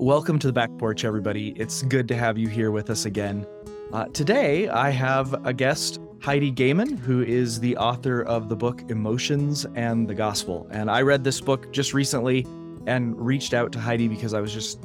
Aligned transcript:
Welcome 0.00 0.38
to 0.38 0.46
the 0.46 0.52
back 0.54 0.70
porch, 0.78 1.04
everybody. 1.04 1.50
It's 1.56 1.82
good 1.82 2.08
to 2.08 2.16
have 2.16 2.38
you 2.38 2.48
here 2.48 2.70
with 2.70 2.88
us 2.88 3.04
again. 3.04 3.46
Uh, 3.92 4.06
today, 4.06 4.66
I 4.66 4.88
have 4.88 5.34
a 5.46 5.52
guest, 5.52 6.00
Heidi 6.22 6.50
Goehmann, 6.50 6.96
who 6.96 7.22
is 7.22 7.60
the 7.60 7.76
author 7.76 8.22
of 8.22 8.48
the 8.48 8.56
book 8.56 8.80
Emotions 8.88 9.66
and 9.74 10.08
the 10.08 10.14
Gospel. 10.14 10.66
And 10.70 10.90
I 10.90 11.02
read 11.02 11.22
this 11.22 11.38
book 11.42 11.70
just 11.70 11.92
recently 11.92 12.46
and 12.86 13.14
reached 13.20 13.52
out 13.52 13.72
to 13.72 13.78
Heidi 13.78 14.08
because 14.08 14.32
I 14.32 14.40
was 14.40 14.54
just 14.54 14.80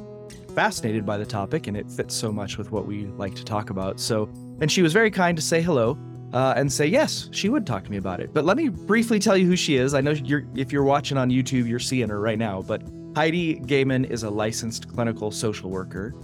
fascinated 0.54 1.06
by 1.06 1.16
the 1.16 1.24
topic 1.24 1.66
and 1.66 1.78
it 1.78 1.90
fits 1.90 2.14
so 2.14 2.30
much 2.30 2.58
with 2.58 2.70
what 2.70 2.86
we 2.86 3.06
like 3.06 3.34
to 3.36 3.44
talk 3.44 3.70
about. 3.70 3.98
So, 3.98 4.28
and 4.60 4.70
she 4.70 4.82
was 4.82 4.92
very 4.92 5.10
kind 5.10 5.34
to 5.38 5.42
say 5.42 5.62
hello 5.62 5.96
uh, 6.34 6.52
and 6.58 6.70
say 6.70 6.84
yes, 6.84 7.30
she 7.32 7.48
would 7.48 7.66
talk 7.66 7.84
to 7.84 7.90
me 7.90 7.96
about 7.96 8.20
it. 8.20 8.34
But 8.34 8.44
let 8.44 8.58
me 8.58 8.68
briefly 8.68 9.18
tell 9.18 9.38
you 9.38 9.46
who 9.46 9.56
she 9.56 9.76
is. 9.76 9.94
I 9.94 10.02
know 10.02 10.10
you're 10.10 10.44
if 10.54 10.72
you're 10.72 10.84
watching 10.84 11.16
on 11.16 11.30
YouTube, 11.30 11.66
you're 11.66 11.78
seeing 11.78 12.10
her 12.10 12.20
right 12.20 12.38
now. 12.38 12.60
But 12.60 12.82
Heidi 13.16 13.54
Goehmann 13.54 14.04
is 14.04 14.24
a 14.24 14.28
licensed 14.28 14.94
clinical 14.94 15.30
social 15.30 15.70
worker 15.70 16.14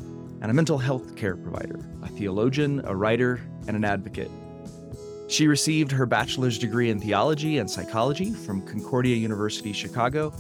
and 0.43 0.51
a 0.51 0.53
mental 0.53 0.77
health 0.77 1.17
care 1.17 1.39
provider, 1.39 1.81
a 2.03 2.09
theologian, 2.09 2.83
a 2.85 2.95
writer, 2.95 3.41
and 3.67 3.75
an 3.75 3.83
advocate. 3.83 4.31
She 5.27 5.47
received 5.47 5.91
her 5.91 6.05
bachelor's 6.05 6.59
degree 6.59 6.91
in 6.91 7.01
theology 7.01 7.57
and 7.57 7.71
psychology 7.71 8.35
from 8.35 8.61
Concordia 8.67 9.17
University 9.17 9.73
Chicago 9.73 10.35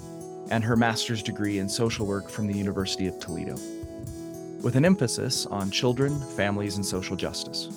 and 0.51 0.63
her 0.63 0.77
master's 0.77 1.23
degree 1.23 1.59
in 1.59 1.71
social 1.71 2.07
work 2.07 2.29
from 2.29 2.47
the 2.47 2.59
University 2.59 3.07
of 3.07 3.19
Toledo, 3.19 3.55
with 4.63 4.77
an 4.77 4.85
emphasis 4.85 5.47
on 5.47 5.71
children, 5.71 6.21
families, 6.37 6.77
and 6.77 6.85
social 6.85 7.17
justice. 7.17 7.69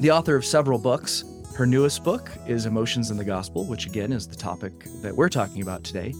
The 0.00 0.10
author 0.10 0.34
of 0.34 0.44
several 0.44 0.80
books, 0.80 1.22
her 1.54 1.64
newest 1.64 2.02
book 2.02 2.28
is 2.44 2.66
Emotions 2.66 3.12
in 3.12 3.16
the 3.16 3.24
Gospel, 3.24 3.66
which 3.66 3.86
again 3.86 4.12
is 4.12 4.26
the 4.26 4.34
topic 4.34 4.72
that 5.00 5.14
we're 5.14 5.28
talking 5.28 5.62
about 5.62 5.84
today. 5.84 6.12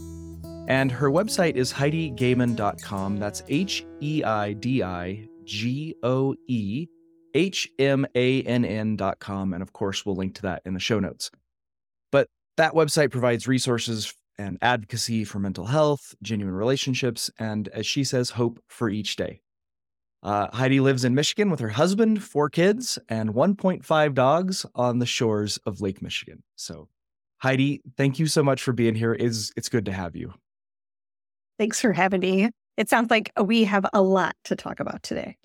And 0.69 0.93
her 0.93 1.11
website 1.11 1.57
is 1.57 1.73
HeidiGoehmann.com. 1.73 3.17
That's 3.17 3.43
H 3.49 3.87
E 4.03 4.23
I 4.23 4.53
D 4.53 4.83
I 4.83 5.27
G 5.45 5.95
O 6.03 6.37
E 6.47 6.87
H 7.33 7.71
M 7.79 8.07
A 8.15 8.43
N 8.43 8.66
N.com. 8.66 9.55
And 9.55 9.63
of 9.63 9.73
course, 9.73 10.05
we'll 10.05 10.15
link 10.15 10.35
to 10.37 10.43
that 10.43 10.60
in 10.66 10.75
the 10.75 10.80
show 10.80 11.01
notes. 11.01 11.30
But 12.13 12.29
that 12.59 12.75
website 12.75 13.10
provides 13.10 13.49
resources 13.49 14.13
and 14.37 14.59
advocacy 14.60 15.25
for 15.25 15.38
mental 15.38 15.65
health, 15.65 16.15
genuine 16.23 16.55
relationships, 16.55 17.30
and 17.38 17.69
as 17.69 17.87
she 17.87 18.05
says, 18.05 18.30
hope 18.30 18.60
for 18.69 18.91
each 18.91 19.16
day. 19.16 19.41
Uh, 20.23 20.49
Heidi 20.53 20.80
lives 20.80 21.05
in 21.05 21.15
Michigan 21.15 21.51
with 21.51 21.60
her 21.60 21.69
husband, 21.71 22.23
four 22.23 22.51
kids, 22.51 22.99
and 23.09 23.30
1.5 23.30 24.15
dogs 24.15 24.66
on 24.75 24.99
the 24.99 25.07
shores 25.07 25.57
of 25.65 25.80
Lake 25.80 26.03
Michigan. 26.03 26.43
So, 26.57 26.88
Heidi, 27.38 27.80
thank 27.97 28.19
you 28.19 28.27
so 28.27 28.43
much 28.43 28.63
for 28.63 28.73
being 28.73 28.95
here. 28.95 29.15
It's, 29.15 29.53
it's 29.57 29.69
good 29.69 29.87
to 29.87 29.93
have 29.93 30.15
you. 30.15 30.35
Thanks 31.59 31.80
for 31.80 31.92
having 31.92 32.20
me. 32.20 32.51
It 32.76 32.88
sounds 32.88 33.10
like 33.10 33.32
we 33.42 33.64
have 33.64 33.84
a 33.92 34.01
lot 34.01 34.37
to 34.45 34.56
talk 34.56 34.80
about 34.80 35.02
today. 35.02 35.37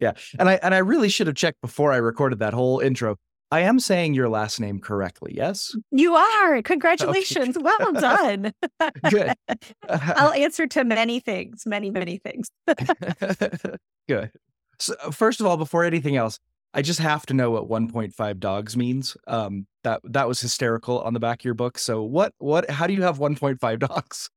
yeah. 0.00 0.12
And 0.38 0.48
I 0.48 0.54
and 0.62 0.74
I 0.74 0.78
really 0.78 1.08
should 1.08 1.26
have 1.26 1.36
checked 1.36 1.60
before 1.60 1.92
I 1.92 1.96
recorded 1.96 2.38
that 2.38 2.54
whole 2.54 2.78
intro. 2.80 3.16
I 3.52 3.60
am 3.60 3.80
saying 3.80 4.14
your 4.14 4.30
last 4.30 4.60
name 4.60 4.80
correctly, 4.80 5.34
yes? 5.36 5.76
You 5.90 6.14
are. 6.14 6.62
Congratulations. 6.62 7.54
Okay. 7.54 7.62
Well 7.62 7.92
done. 7.92 8.52
Good. 9.10 9.34
I'll 9.90 10.32
answer 10.32 10.66
to 10.68 10.84
many 10.84 11.20
things, 11.20 11.64
many, 11.66 11.90
many 11.90 12.16
things. 12.16 12.48
Good. 14.08 14.30
So, 14.78 14.94
first 15.10 15.40
of 15.40 15.46
all, 15.46 15.58
before 15.58 15.84
anything 15.84 16.16
else, 16.16 16.38
I 16.72 16.80
just 16.80 16.98
have 17.00 17.26
to 17.26 17.34
know 17.34 17.50
what 17.50 17.68
1.5 17.68 18.38
dogs 18.38 18.74
means. 18.74 19.18
Um, 19.26 19.66
that 19.84 20.00
that 20.04 20.26
was 20.26 20.40
hysterical 20.40 21.02
on 21.02 21.12
the 21.12 21.20
back 21.20 21.40
of 21.40 21.44
your 21.44 21.52
book. 21.52 21.76
So, 21.76 22.02
what 22.02 22.32
what? 22.38 22.70
How 22.70 22.86
do 22.86 22.94
you 22.94 23.02
have 23.02 23.18
1.5 23.18 23.78
dogs? 23.78 24.30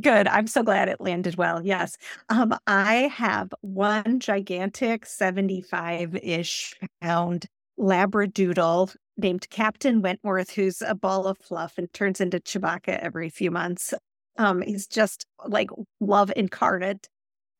Good. 0.00 0.26
I'm 0.28 0.46
so 0.46 0.62
glad 0.62 0.88
it 0.88 1.00
landed 1.00 1.36
well. 1.36 1.64
Yes. 1.64 1.96
Um, 2.30 2.54
I 2.66 3.10
have 3.14 3.52
one 3.60 4.20
gigantic 4.20 5.04
75 5.04 6.16
ish 6.16 6.74
pound 7.02 7.46
Labradoodle 7.78 8.94
named 9.18 9.48
Captain 9.50 10.00
Wentworth, 10.00 10.50
who's 10.50 10.80
a 10.80 10.94
ball 10.94 11.26
of 11.26 11.36
fluff 11.38 11.74
and 11.76 11.92
turns 11.92 12.20
into 12.20 12.40
Chewbacca 12.40 12.98
every 13.00 13.28
few 13.28 13.50
months. 13.50 13.92
Um, 14.38 14.62
he's 14.62 14.86
just 14.86 15.26
like 15.46 15.68
love 16.00 16.32
incarnate. 16.36 17.08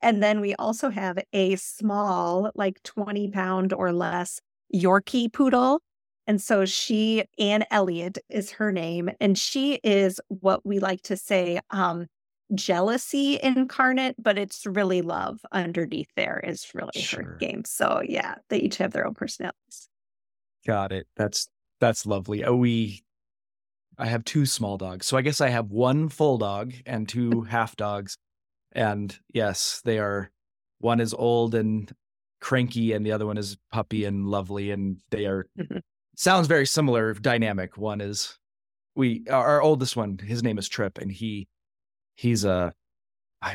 And 0.01 0.23
then 0.23 0.41
we 0.41 0.55
also 0.55 0.89
have 0.89 1.19
a 1.35 1.57
small, 1.57 2.51
like 2.55 2.83
20 2.83 3.31
pound 3.31 3.73
or 3.75 3.93
less 3.93 4.41
Yorkie 4.75 5.31
poodle. 5.33 5.81
And 6.27 6.41
so 6.41 6.65
she, 6.65 7.25
Anne 7.39 7.65
Elliott 7.71 8.19
is 8.31 8.53
her 8.53 8.73
name, 8.73 9.11
and 9.21 9.37
she 9.37 9.81
is 9.83 10.21
what 10.29 10.65
we 10.65 10.79
like 10.79 11.03
to 11.03 11.17
say 11.17 11.61
um, 11.71 12.07
jealousy 12.55 13.39
incarnate, 13.43 14.17
but 14.19 14.39
it's 14.39 14.67
really 14.67 15.03
love 15.03 15.41
underneath 15.53 16.11
there 16.17 16.41
is 16.45 16.67
really 16.75 17.01
sure. 17.01 17.23
her 17.23 17.37
game. 17.39 17.65
So 17.65 18.03
yeah, 18.05 18.37
they 18.49 18.59
each 18.59 18.77
have 18.79 18.93
their 18.93 19.07
own 19.07 19.15
personalities. 19.15 19.89
Got 20.67 20.93
it. 20.93 21.07
That's 21.17 21.49
that's 21.81 22.07
lovely. 22.07 22.45
Oh, 22.45 22.57
we 22.57 23.03
I 23.99 24.07
have 24.07 24.25
two 24.25 24.47
small 24.47 24.79
dogs. 24.79 25.07
So 25.07 25.17
I 25.17 25.23
guess 25.23 25.41
I 25.41 25.49
have 25.49 25.71
one 25.71 26.09
full 26.09 26.39
dog 26.39 26.73
and 26.87 27.09
two 27.09 27.43
half 27.51 27.77
dogs. 27.77 28.17
And 28.73 29.17
yes, 29.33 29.83
they 29.85 29.99
are 29.99 30.31
one 30.79 31.01
is 31.01 31.15
old 31.15 31.55
and 31.55 31.93
cranky 32.41 32.93
and 32.93 33.07
the 33.07 33.13
other 33.13 33.27
one 33.27 33.39
is 33.39 33.57
puppy 33.71 34.05
and 34.05 34.27
lovely 34.27 34.73
and 34.73 34.97
they 35.11 35.27
are 35.27 35.47
mm-hmm. 35.59 35.79
sounds 36.17 36.49
very 36.49 36.67
similar 36.67 37.15
dynamic. 37.15 37.77
One 37.77 38.01
is 38.01 38.39
we 38.95 39.25
our 39.31 39.63
oldest 39.63 39.97
one, 39.97 40.19
his 40.19 40.43
name 40.43 40.59
is 40.59 40.69
Trip 40.69 40.99
and 40.99 41.11
he 41.11 41.49
he's 42.17 42.45
a 42.45 42.73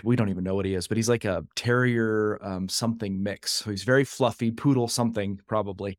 we 0.03 0.15
don't 0.15 0.29
even 0.29 0.43
know 0.43 0.55
what 0.55 0.65
he 0.65 0.73
is, 0.73 0.87
but 0.87 0.97
he's 0.97 1.09
like 1.09 1.25
a 1.25 1.45
terrier 1.55 2.39
um, 2.41 2.67
something 2.67 3.23
mix. 3.23 3.53
So 3.53 3.71
he's 3.71 3.83
very 3.83 4.03
fluffy, 4.03 4.51
poodle 4.51 4.87
something 4.87 5.39
probably. 5.47 5.97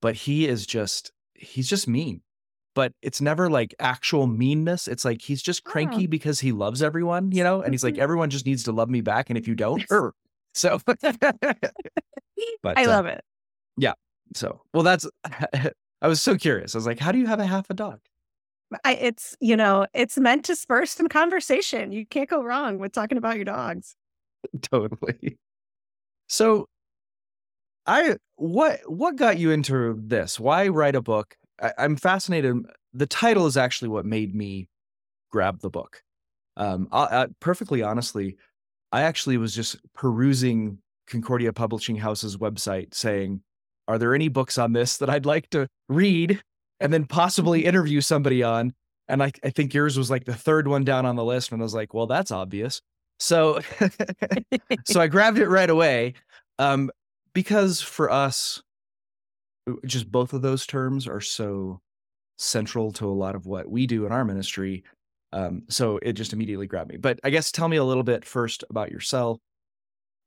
But 0.00 0.14
he 0.14 0.46
is 0.46 0.66
just 0.66 1.12
he's 1.34 1.68
just 1.68 1.88
mean. 1.88 2.22
But 2.74 2.92
it's 3.02 3.20
never 3.20 3.50
like 3.50 3.74
actual 3.80 4.28
meanness. 4.28 4.86
It's 4.86 5.04
like 5.04 5.20
he's 5.20 5.42
just 5.42 5.64
cranky 5.64 6.04
oh. 6.04 6.08
because 6.08 6.38
he 6.38 6.52
loves 6.52 6.80
everyone, 6.80 7.32
you 7.32 7.42
know? 7.42 7.60
And 7.60 7.74
he's 7.74 7.82
like, 7.82 7.98
everyone 7.98 8.30
just 8.30 8.46
needs 8.46 8.62
to 8.64 8.72
love 8.72 8.88
me 8.88 9.00
back. 9.00 9.30
And 9.30 9.36
if 9.36 9.48
you 9.48 9.56
don't, 9.56 9.84
er. 9.90 10.14
so 10.54 10.78
but 10.86 10.98
I 12.78 12.84
uh, 12.84 12.88
love 12.88 13.06
uh, 13.06 13.10
it. 13.10 13.24
Yeah. 13.76 13.94
So 14.34 14.60
well 14.72 14.84
that's 14.84 15.08
I 16.00 16.06
was 16.06 16.22
so 16.22 16.36
curious. 16.36 16.74
I 16.74 16.78
was 16.78 16.86
like, 16.86 17.00
how 17.00 17.10
do 17.10 17.18
you 17.18 17.26
have 17.26 17.40
a 17.40 17.46
half 17.46 17.68
a 17.70 17.74
dog? 17.74 17.98
I, 18.84 18.94
it's 18.94 19.36
you 19.40 19.56
know 19.56 19.86
it's 19.94 20.18
meant 20.18 20.44
to 20.46 20.56
spur 20.56 20.86
some 20.86 21.08
conversation. 21.08 21.92
You 21.92 22.06
can't 22.06 22.28
go 22.28 22.42
wrong 22.42 22.78
with 22.78 22.92
talking 22.92 23.18
about 23.18 23.36
your 23.36 23.44
dogs. 23.44 23.96
totally. 24.62 25.38
So, 26.28 26.66
I 27.86 28.16
what 28.36 28.80
what 28.86 29.16
got 29.16 29.38
you 29.38 29.50
into 29.50 29.98
this? 29.98 30.38
Why 30.38 30.68
write 30.68 30.94
a 30.94 31.02
book? 31.02 31.36
I, 31.60 31.72
I'm 31.78 31.96
fascinated. 31.96 32.56
The 32.92 33.06
title 33.06 33.46
is 33.46 33.56
actually 33.56 33.88
what 33.88 34.04
made 34.04 34.34
me 34.34 34.68
grab 35.30 35.60
the 35.60 35.70
book. 35.70 36.02
Um, 36.56 36.88
I, 36.92 37.04
I, 37.04 37.26
perfectly 37.40 37.82
honestly, 37.82 38.36
I 38.92 39.02
actually 39.02 39.36
was 39.36 39.54
just 39.54 39.76
perusing 39.94 40.78
Concordia 41.06 41.52
Publishing 41.52 41.96
House's 41.96 42.36
website, 42.36 42.94
saying, 42.94 43.40
"Are 43.86 43.98
there 43.98 44.14
any 44.14 44.28
books 44.28 44.58
on 44.58 44.72
this 44.72 44.98
that 44.98 45.08
I'd 45.08 45.26
like 45.26 45.48
to 45.50 45.68
read?" 45.88 46.42
And 46.80 46.92
then 46.92 47.04
possibly 47.04 47.64
interview 47.64 48.00
somebody 48.00 48.42
on. 48.42 48.74
And 49.08 49.22
I, 49.22 49.32
I 49.42 49.50
think 49.50 49.72
yours 49.72 49.96
was 49.96 50.10
like 50.10 50.24
the 50.24 50.34
third 50.34 50.68
one 50.68 50.84
down 50.84 51.06
on 51.06 51.16
the 51.16 51.24
list. 51.24 51.50
And 51.50 51.62
I 51.62 51.64
was 51.64 51.74
like, 51.74 51.94
well, 51.94 52.06
that's 52.06 52.30
obvious. 52.30 52.82
So, 53.18 53.60
so 54.84 55.00
I 55.00 55.08
grabbed 55.08 55.38
it 55.38 55.48
right 55.48 55.70
away. 55.70 56.14
Um, 56.58 56.90
because 57.32 57.80
for 57.80 58.10
us, 58.10 58.62
just 59.86 60.10
both 60.10 60.32
of 60.32 60.42
those 60.42 60.66
terms 60.66 61.06
are 61.06 61.20
so 61.20 61.80
central 62.36 62.92
to 62.92 63.06
a 63.06 63.12
lot 63.12 63.34
of 63.34 63.46
what 63.46 63.68
we 63.70 63.86
do 63.86 64.06
in 64.06 64.12
our 64.12 64.24
ministry. 64.24 64.84
Um, 65.32 65.62
so 65.68 65.98
it 65.98 66.14
just 66.14 66.32
immediately 66.32 66.66
grabbed 66.66 66.90
me. 66.90 66.96
But 66.96 67.20
I 67.24 67.30
guess 67.30 67.52
tell 67.52 67.68
me 67.68 67.76
a 67.76 67.84
little 67.84 68.02
bit 68.02 68.24
first 68.24 68.64
about 68.70 68.90
yourself 68.90 69.38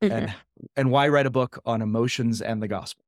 mm-hmm. 0.02 0.14
and 0.14 0.34
and 0.76 0.92
why 0.92 1.08
write 1.08 1.26
a 1.26 1.32
book 1.32 1.60
on 1.66 1.82
emotions 1.82 2.42
and 2.42 2.62
the 2.62 2.68
gospel. 2.68 3.04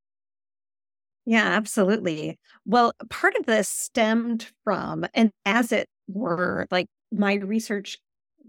Yeah, 1.26 1.46
absolutely. 1.46 2.38
Well, 2.66 2.94
part 3.10 3.36
of 3.36 3.46
this 3.46 3.70
stemmed 3.70 4.52
from, 4.64 5.06
and 5.14 5.32
as 5.46 5.72
it 5.72 5.88
were, 6.08 6.68
like 6.70 6.88
my 7.12 7.36
research 7.36 7.98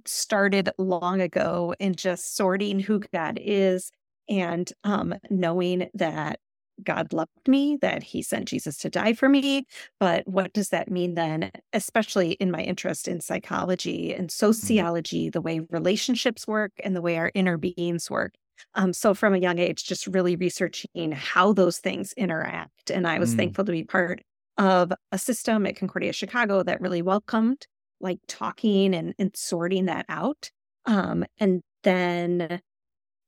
started 0.06 0.70
long 0.76 1.20
ago 1.20 1.74
in 1.78 1.94
just 1.94 2.36
sorting 2.36 2.80
who 2.80 3.00
God 3.12 3.38
is 3.40 3.90
and 4.28 4.70
um, 4.82 5.14
knowing 5.30 5.88
that 5.94 6.40
God 6.82 7.12
loved 7.12 7.30
me, 7.46 7.78
that 7.82 8.02
he 8.02 8.20
sent 8.22 8.48
Jesus 8.48 8.76
to 8.78 8.90
die 8.90 9.12
for 9.12 9.28
me. 9.28 9.66
But 10.00 10.26
what 10.26 10.52
does 10.52 10.70
that 10.70 10.90
mean 10.90 11.14
then, 11.14 11.52
especially 11.72 12.32
in 12.32 12.50
my 12.50 12.62
interest 12.62 13.06
in 13.06 13.20
psychology 13.20 14.12
and 14.12 14.28
mm-hmm. 14.28 14.46
sociology, 14.46 15.30
the 15.30 15.40
way 15.40 15.60
relationships 15.70 16.48
work 16.48 16.72
and 16.82 16.96
the 16.96 17.02
way 17.02 17.16
our 17.16 17.30
inner 17.34 17.56
beings 17.56 18.10
work? 18.10 18.34
Um, 18.74 18.92
so 18.92 19.14
from 19.14 19.34
a 19.34 19.38
young 19.38 19.58
age, 19.58 19.84
just 19.84 20.06
really 20.06 20.36
researching 20.36 21.12
how 21.12 21.52
those 21.52 21.78
things 21.78 22.12
interact. 22.14 22.90
And 22.90 23.06
I 23.06 23.18
was 23.18 23.34
mm. 23.34 23.38
thankful 23.38 23.64
to 23.64 23.72
be 23.72 23.84
part 23.84 24.22
of 24.58 24.92
a 25.12 25.18
system 25.18 25.66
at 25.66 25.76
Concordia 25.76 26.12
Chicago 26.12 26.62
that 26.62 26.80
really 26.80 27.02
welcomed 27.02 27.66
like 28.00 28.18
talking 28.28 28.94
and, 28.94 29.14
and 29.18 29.34
sorting 29.34 29.86
that 29.86 30.06
out. 30.08 30.50
Um, 30.86 31.24
and 31.38 31.62
then 31.82 32.60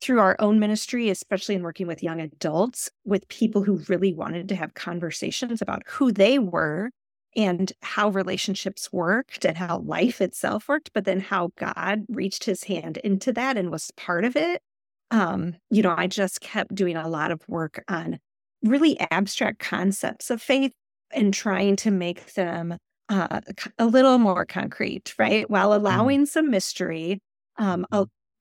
through 0.01 0.21
our 0.21 0.37
own 0.39 0.61
ministry, 0.61 1.09
especially 1.09 1.55
in 1.55 1.63
working 1.63 1.87
with 1.87 2.03
young 2.03 2.21
adults, 2.21 2.91
with 3.05 3.27
people 3.29 3.63
who 3.63 3.83
really 3.89 4.13
wanted 4.13 4.49
to 4.51 4.55
have 4.55 4.75
conversations 4.75 5.63
about 5.63 5.83
who 5.87 6.13
they 6.13 6.39
were 6.39 6.91
and 7.35 7.73
how 7.83 8.09
relationships 8.11 8.93
worked 8.93 9.45
and 9.45 9.57
how 9.57 9.79
life 9.79 10.21
itself 10.21 10.69
worked, 10.69 10.91
but 10.93 11.05
then 11.05 11.21
how 11.21 11.51
God 11.57 12.05
reached 12.09 12.45
his 12.45 12.65
hand 12.65 12.99
into 12.99 13.33
that 13.33 13.57
and 13.57 13.71
was 13.71 13.91
part 13.97 14.25
of 14.25 14.37
it. 14.37 14.63
Um, 15.11 15.57
you 15.71 15.83
know, 15.83 15.95
I 15.97 16.07
just 16.07 16.41
kept 16.41 16.75
doing 16.75 16.97
a 16.97 17.09
lot 17.09 17.31
of 17.31 17.41
work 17.49 17.83
on 17.89 18.19
really 18.63 18.99
abstract 19.11 19.61
concepts 19.61 20.31
of 20.31 20.43
faith 20.43 20.73
and 21.13 21.33
trying 21.33 21.77
to 21.77 21.91
make 21.91 22.35
them 22.35 22.77
uh, 23.09 23.41
a 23.79 23.87
little 23.87 24.19
more 24.19 24.45
concrete, 24.45 25.15
right? 25.19 25.49
While 25.49 25.71
mm-hmm. 25.71 25.87
allowing 25.87 26.23
mm. 26.23 26.29
some 26.29 26.51
mystery, 26.51 27.21
um, 27.57 27.87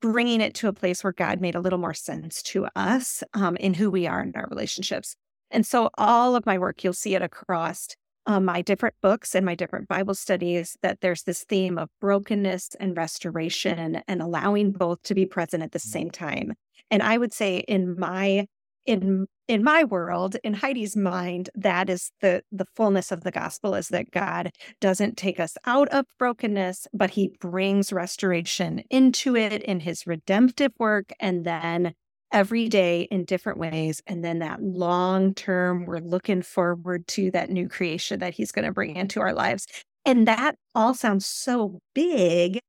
bringing 0.02 0.42
it 0.42 0.54
to 0.56 0.68
a 0.68 0.74
place 0.74 1.04
where 1.04 1.14
God 1.14 1.42
made 1.42 1.56
a 1.56 1.60
little 1.60 1.80
more 1.80 1.94
sense 1.94 2.42
to 2.44 2.68
us 2.76 3.24
um, 3.34 3.56
in 3.58 3.74
who 3.74 3.90
we 3.90 4.08
are 4.08 4.22
in 4.22 4.34
our 4.36 4.48
relationships. 4.50 5.16
And 5.52 5.66
so, 5.66 5.90
all 5.98 6.36
of 6.36 6.46
my 6.46 6.58
work, 6.58 6.84
you'll 6.84 6.94
see 6.94 7.16
it 7.16 7.22
across 7.22 7.88
um, 8.26 8.46
my 8.46 8.62
different 8.62 8.96
books 9.02 9.36
and 9.36 9.46
my 9.46 9.56
different 9.56 9.88
Bible 9.88 10.16
studies 10.16 10.78
that 10.82 11.02
there's 11.02 11.24
this 11.24 11.44
theme 11.44 11.78
of 11.78 11.90
brokenness 12.02 12.76
and 12.80 12.98
restoration 12.98 14.02
and 14.08 14.22
allowing 14.22 14.72
both 14.72 15.02
to 15.04 15.16
be 15.16 15.26
present 15.26 15.64
at 15.64 15.72
the 15.72 15.80
mm. 15.80 15.84
same 15.84 16.12
time. 16.12 16.54
And 16.92 17.02
I 17.04 17.18
would 17.18 17.34
say, 17.34 17.58
in 17.60 18.00
my 18.00 18.48
in 18.86 19.26
in 19.48 19.64
my 19.64 19.84
world 19.84 20.38
in 20.44 20.54
heidi's 20.54 20.96
mind 20.96 21.50
that 21.56 21.90
is 21.90 22.12
the 22.22 22.42
the 22.52 22.66
fullness 22.76 23.12
of 23.12 23.24
the 23.24 23.32
gospel 23.32 23.74
is 23.74 23.88
that 23.90 24.12
god 24.12 24.52
doesn't 24.80 25.18
take 25.18 25.40
us 25.40 25.58
out 25.66 25.88
of 25.90 26.06
brokenness 26.20 26.88
but 26.94 27.12
he 27.12 27.36
brings 27.40 27.92
restoration 27.92 28.84
into 28.90 29.36
it 29.36 29.64
in 29.64 29.80
his 29.80 30.06
redemptive 30.06 30.72
work 30.78 31.12
and 31.20 31.46
then 31.46 31.94
every 32.32 32.68
day 32.68 33.04
in 33.04 33.24
different 33.24 33.58
ways 33.58 34.02
and 34.08 34.24
then 34.24 34.40
that 34.40 34.62
long 34.62 35.34
term 35.34 35.86
we're 35.86 36.00
looking 36.00 36.42
forward 36.42 37.06
to 37.08 37.32
that 37.32 37.50
new 37.50 37.70
creation 37.70 38.20
that 38.20 38.34
he's 38.34 38.52
going 38.52 38.66
to 38.66 38.72
bring 38.72 38.96
into 38.96 39.22
our 39.22 39.34
lives 39.34 39.68
and 40.06 40.28
that 40.28 40.56
all 40.74 40.94
sounds 40.94 41.26
so 41.26 41.80
big 41.94 42.60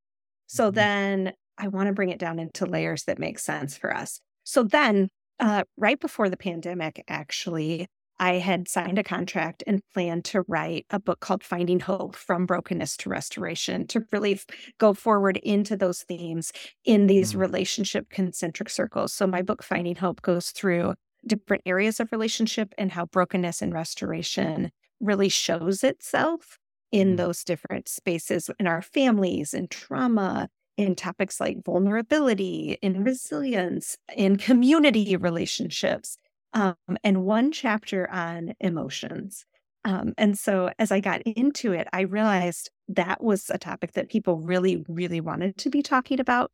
so 0.47 0.69
mm-hmm. 0.69 0.75
then 0.75 1.33
i 1.59 1.69
want 1.69 1.87
to 1.89 1.93
bring 1.93 2.11
it 2.11 2.19
down 2.19 2.39
into 2.39 2.67
layers 2.67 3.05
that 3.05 3.19
make 3.19 3.39
sense 3.39 3.77
for 3.77 3.95
us 3.95 4.21
so 4.45 4.63
then 4.63 5.09
uh, 5.39 5.65
right 5.77 6.01
before 6.01 6.31
the 6.31 6.37
pandemic, 6.37 7.05
actually, 7.09 7.87
I 8.19 8.35
had 8.35 8.69
signed 8.69 8.99
a 8.99 9.05
contract 9.05 9.63
and 9.67 9.83
planned 9.93 10.25
to 10.27 10.43
write 10.49 10.87
a 10.91 10.99
book 10.99 11.21
called 11.21 11.45
Finding 11.45 11.81
Hope 11.81 12.17
from 12.17 12.47
Brokenness 12.47 12.97
to 12.99 13.11
Restoration 13.11 13.87
to 13.89 14.07
really 14.11 14.41
go 14.79 14.95
forward 14.95 15.37
into 15.39 15.77
those 15.77 16.03
themes 16.03 16.53
in 16.85 17.07
these 17.07 17.35
mm. 17.35 17.41
relationship 17.41 18.09
concentric 18.09 18.71
circles. 18.71 19.13
So, 19.13 19.27
my 19.27 19.43
book, 19.43 19.63
Finding 19.63 19.97
Hope, 19.97 20.23
goes 20.23 20.51
through 20.51 20.95
different 21.27 21.63
areas 21.67 22.01
of 22.01 22.11
relationship 22.13 22.73
and 22.79 22.93
how 22.93 23.07
brokenness 23.07 23.61
and 23.61 23.75
restoration 23.75 24.71
really 25.01 25.29
shows 25.29 25.85
itself 25.85 26.59
in 26.91 27.15
mm. 27.15 27.17
those 27.19 27.45
different 27.45 27.89
spaces 27.89 28.49
in 28.59 28.67
our 28.67 28.81
families 28.81 29.53
and 29.53 29.71
trauma 29.71 30.49
in 30.77 30.95
topics 30.95 31.41
like 31.41 31.65
vulnerability, 31.65 32.79
in 32.83 33.03
resilience, 33.03 33.97
in 34.15 34.37
community 34.37 35.17
relationships, 35.17 36.19
um, 36.57 36.75
and 37.05 37.23
one 37.25 37.53
chapter 37.53 38.11
on 38.11 38.55
emotions. 38.61 39.45
Um, 39.85 40.15
and 40.17 40.39
so 40.39 40.71
as 40.79 40.91
I 40.91 41.01
got 41.01 41.21
into 41.23 41.73
it, 41.73 41.87
I 41.93 42.01
realized 42.01 42.71
that 42.89 43.23
was 43.23 43.51
a 43.51 43.59
topic 43.59 43.93
that 43.93 44.09
people 44.09 44.41
really, 44.41 44.83
really 44.89 45.21
wanted 45.21 45.59
to 45.59 45.71
be 45.71 45.83
talking 45.83 46.19
about, 46.19 46.51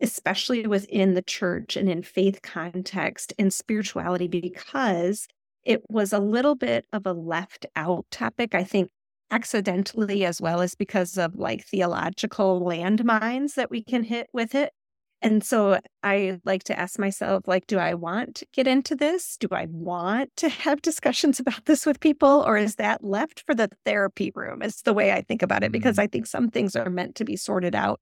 especially 0.00 0.66
within 0.66 1.14
the 1.14 1.22
church 1.22 1.74
and 1.74 1.88
in 1.88 2.02
faith 2.02 2.42
context 2.42 3.32
and 3.38 3.52
spirituality, 3.52 4.28
because 4.28 5.26
it 5.64 5.82
was 5.88 6.12
a 6.12 6.20
little 6.20 6.54
bit 6.54 6.84
of 6.92 7.06
a 7.06 7.14
left 7.14 7.64
out 7.74 8.04
topic. 8.10 8.54
I 8.54 8.62
think 8.62 8.90
accidentally 9.30 10.26
as 10.26 10.40
well 10.40 10.60
as 10.60 10.74
because 10.74 11.16
of 11.16 11.34
like 11.34 11.64
theological 11.64 12.60
landmines 12.60 13.54
that 13.54 13.70
we 13.70 13.82
can 13.82 14.04
hit 14.04 14.28
with 14.34 14.54
it. 14.54 14.72
And 15.26 15.42
so 15.42 15.80
I 16.04 16.38
like 16.44 16.62
to 16.64 16.78
ask 16.78 17.00
myself, 17.00 17.48
like, 17.48 17.66
do 17.66 17.78
I 17.80 17.94
want 17.94 18.36
to 18.36 18.46
get 18.52 18.68
into 18.68 18.94
this? 18.94 19.36
Do 19.36 19.48
I 19.50 19.66
want 19.68 20.30
to 20.36 20.48
have 20.48 20.80
discussions 20.82 21.40
about 21.40 21.64
this 21.64 21.84
with 21.84 21.98
people? 21.98 22.44
Or 22.46 22.56
is 22.56 22.76
that 22.76 23.02
left 23.02 23.42
for 23.44 23.52
the 23.52 23.68
therapy 23.84 24.30
room? 24.36 24.62
Is 24.62 24.82
the 24.82 24.94
way 24.94 25.10
I 25.10 25.22
think 25.22 25.42
about 25.42 25.64
it, 25.64 25.72
because 25.72 25.96
mm-hmm. 25.96 26.02
I 26.02 26.06
think 26.06 26.26
some 26.28 26.48
things 26.48 26.76
are 26.76 26.88
meant 26.88 27.16
to 27.16 27.24
be 27.24 27.34
sorted 27.34 27.74
out 27.74 27.98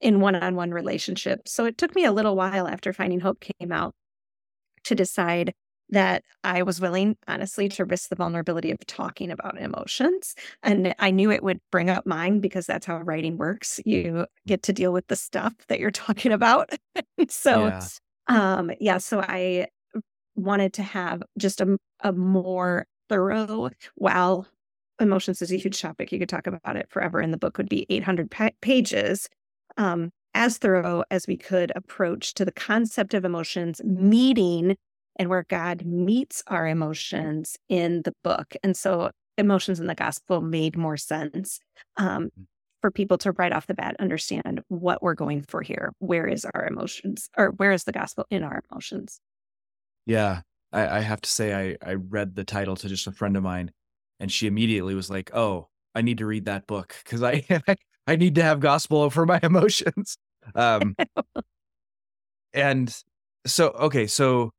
in 0.00 0.20
one 0.20 0.34
on 0.34 0.56
one 0.56 0.70
relationships. 0.70 1.52
So 1.52 1.66
it 1.66 1.76
took 1.76 1.94
me 1.94 2.06
a 2.06 2.12
little 2.12 2.36
while 2.36 2.66
after 2.66 2.94
Finding 2.94 3.20
Hope 3.20 3.40
came 3.40 3.70
out 3.70 3.94
to 4.84 4.94
decide 4.94 5.52
that 5.92 6.24
I 6.42 6.62
was 6.62 6.80
willing, 6.80 7.16
honestly, 7.28 7.68
to 7.70 7.84
risk 7.84 8.08
the 8.08 8.16
vulnerability 8.16 8.70
of 8.70 8.78
talking 8.86 9.30
about 9.30 9.58
emotions. 9.58 10.34
And 10.62 10.94
I 10.98 11.10
knew 11.10 11.30
it 11.30 11.42
would 11.42 11.60
bring 11.70 11.90
up 11.90 12.06
mine 12.06 12.40
because 12.40 12.66
that's 12.66 12.86
how 12.86 12.98
writing 12.98 13.36
works. 13.36 13.78
You 13.84 14.26
get 14.46 14.62
to 14.64 14.72
deal 14.72 14.92
with 14.92 15.06
the 15.06 15.16
stuff 15.16 15.54
that 15.68 15.78
you're 15.78 15.90
talking 15.92 16.32
about. 16.32 16.70
so, 17.28 17.66
yeah. 17.66 17.86
um, 18.26 18.72
yeah, 18.80 18.98
so 18.98 19.20
I 19.20 19.68
wanted 20.34 20.72
to 20.74 20.82
have 20.82 21.22
just 21.38 21.60
a, 21.60 21.76
a 22.00 22.12
more 22.12 22.86
thorough, 23.08 23.70
while 23.94 24.48
emotions 24.98 25.42
is 25.42 25.52
a 25.52 25.56
huge 25.56 25.80
topic, 25.80 26.10
you 26.10 26.18
could 26.18 26.28
talk 26.28 26.46
about 26.46 26.76
it 26.76 26.86
forever, 26.88 27.20
and 27.20 27.32
the 27.32 27.38
book 27.38 27.58
would 27.58 27.68
be 27.68 27.86
800 27.90 28.30
pa- 28.30 28.50
pages. 28.60 29.28
Um, 29.76 30.10
as 30.34 30.56
thorough 30.56 31.04
as 31.10 31.26
we 31.26 31.36
could 31.36 31.70
approach 31.76 32.32
to 32.32 32.44
the 32.46 32.52
concept 32.52 33.12
of 33.12 33.22
emotions 33.22 33.82
meeting 33.84 34.76
and 35.16 35.28
where 35.28 35.44
God 35.48 35.84
meets 35.84 36.42
our 36.46 36.66
emotions 36.66 37.56
in 37.68 38.02
the 38.02 38.14
book. 38.24 38.54
And 38.62 38.76
so 38.76 39.10
emotions 39.38 39.80
in 39.80 39.86
the 39.86 39.94
gospel 39.94 40.40
made 40.40 40.76
more 40.76 40.96
sense 40.96 41.60
um, 41.96 42.24
mm. 42.24 42.46
for 42.80 42.90
people 42.90 43.18
to 43.18 43.32
right 43.32 43.52
off 43.52 43.66
the 43.66 43.74
bat 43.74 43.96
understand 43.98 44.62
what 44.68 45.02
we're 45.02 45.14
going 45.14 45.42
for 45.42 45.62
here. 45.62 45.92
Where 45.98 46.26
is 46.26 46.44
our 46.44 46.66
emotions 46.66 47.28
or 47.36 47.48
where 47.50 47.72
is 47.72 47.84
the 47.84 47.92
gospel 47.92 48.26
in 48.30 48.42
our 48.42 48.62
emotions? 48.70 49.20
Yeah. 50.06 50.40
I, 50.72 50.98
I 50.98 51.00
have 51.00 51.20
to 51.20 51.30
say, 51.30 51.76
I, 51.82 51.90
I 51.90 51.94
read 51.94 52.34
the 52.34 52.44
title 52.44 52.76
to 52.76 52.88
just 52.88 53.06
a 53.06 53.12
friend 53.12 53.36
of 53.36 53.42
mine 53.42 53.70
and 54.20 54.30
she 54.30 54.46
immediately 54.46 54.94
was 54.94 55.10
like, 55.10 55.34
oh, 55.34 55.68
I 55.94 56.02
need 56.02 56.18
to 56.18 56.26
read 56.26 56.46
that 56.46 56.66
book 56.66 56.96
because 57.04 57.22
I, 57.24 57.44
I 58.06 58.16
need 58.16 58.34
to 58.36 58.42
have 58.42 58.60
gospel 58.60 59.02
over 59.02 59.26
my 59.26 59.40
emotions. 59.42 60.16
Um, 60.54 60.96
and 62.52 62.94
so, 63.46 63.68
okay. 63.70 64.06
So 64.06 64.52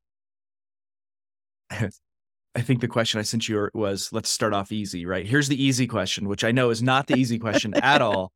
I 2.55 2.61
think 2.61 2.81
the 2.81 2.87
question 2.87 3.19
I 3.19 3.23
sent 3.23 3.49
you 3.49 3.69
was 3.73 4.11
let's 4.13 4.29
start 4.29 4.53
off 4.53 4.71
easy, 4.71 5.05
right? 5.05 5.25
Here's 5.25 5.47
the 5.47 5.61
easy 5.61 5.87
question, 5.87 6.27
which 6.27 6.43
I 6.43 6.51
know 6.51 6.69
is 6.69 6.83
not 6.83 7.07
the 7.07 7.15
easy 7.15 7.39
question 7.39 7.73
at 7.75 8.01
all. 8.01 8.31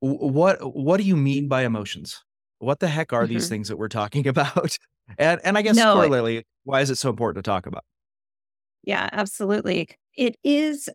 What 0.00 0.58
what 0.74 0.98
do 0.98 1.04
you 1.04 1.16
mean 1.16 1.48
by 1.48 1.64
emotions? 1.64 2.22
What 2.58 2.80
the 2.80 2.88
heck 2.88 3.12
are 3.12 3.24
mm-hmm. 3.24 3.34
these 3.34 3.48
things 3.48 3.68
that 3.68 3.76
we're 3.76 3.88
talking 3.88 4.26
about? 4.28 4.76
And 5.18 5.40
and 5.44 5.58
I 5.58 5.62
guess 5.62 5.76
no, 5.76 5.94
corollary, 5.94 6.44
why 6.64 6.80
is 6.80 6.90
it 6.90 6.96
so 6.96 7.10
important 7.10 7.44
to 7.44 7.48
talk 7.48 7.66
about? 7.66 7.84
Yeah, 8.84 9.08
absolutely. 9.12 9.88
It 10.16 10.36
is 10.44 10.88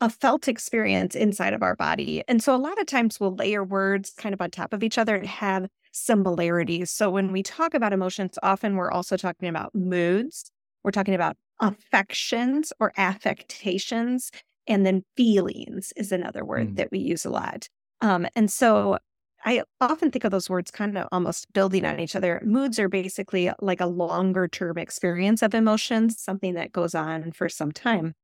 a 0.00 0.08
felt 0.08 0.48
experience 0.48 1.14
inside 1.14 1.52
of 1.52 1.62
our 1.62 1.76
body. 1.76 2.22
And 2.26 2.42
so 2.42 2.54
a 2.54 2.56
lot 2.56 2.80
of 2.80 2.86
times 2.86 3.20
we'll 3.20 3.34
layer 3.34 3.62
words 3.62 4.12
kind 4.16 4.32
of 4.32 4.40
on 4.40 4.50
top 4.50 4.72
of 4.72 4.82
each 4.82 4.96
other 4.96 5.14
and 5.14 5.26
have 5.26 5.68
similarities. 5.98 6.90
So 6.90 7.10
when 7.10 7.32
we 7.32 7.42
talk 7.42 7.74
about 7.74 7.92
emotions, 7.92 8.38
often 8.42 8.76
we're 8.76 8.90
also 8.90 9.16
talking 9.16 9.48
about 9.48 9.74
moods, 9.74 10.50
we're 10.84 10.90
talking 10.90 11.14
about 11.14 11.36
affections 11.60 12.72
or 12.80 12.92
affectations, 12.96 14.30
and 14.66 14.86
then 14.86 15.02
feelings 15.16 15.92
is 15.96 16.12
another 16.12 16.44
word 16.44 16.68
mm. 16.68 16.76
that 16.76 16.90
we 16.90 16.98
use 16.98 17.24
a 17.24 17.30
lot. 17.30 17.68
Um, 18.00 18.26
and 18.36 18.50
so 18.50 18.98
I 19.44 19.62
often 19.80 20.10
think 20.10 20.24
of 20.24 20.30
those 20.30 20.50
words 20.50 20.70
kind 20.70 20.98
of 20.98 21.08
almost 21.12 21.52
building 21.52 21.84
on 21.84 22.00
each 22.00 22.16
other. 22.16 22.40
Moods 22.44 22.78
are 22.78 22.88
basically 22.88 23.50
like 23.60 23.80
a 23.80 23.86
longer 23.86 24.48
term 24.48 24.78
experience 24.78 25.42
of 25.42 25.54
emotions, 25.54 26.20
something 26.20 26.54
that 26.54 26.72
goes 26.72 26.94
on 26.94 27.32
for 27.32 27.48
some 27.48 27.72
time. 27.72 28.14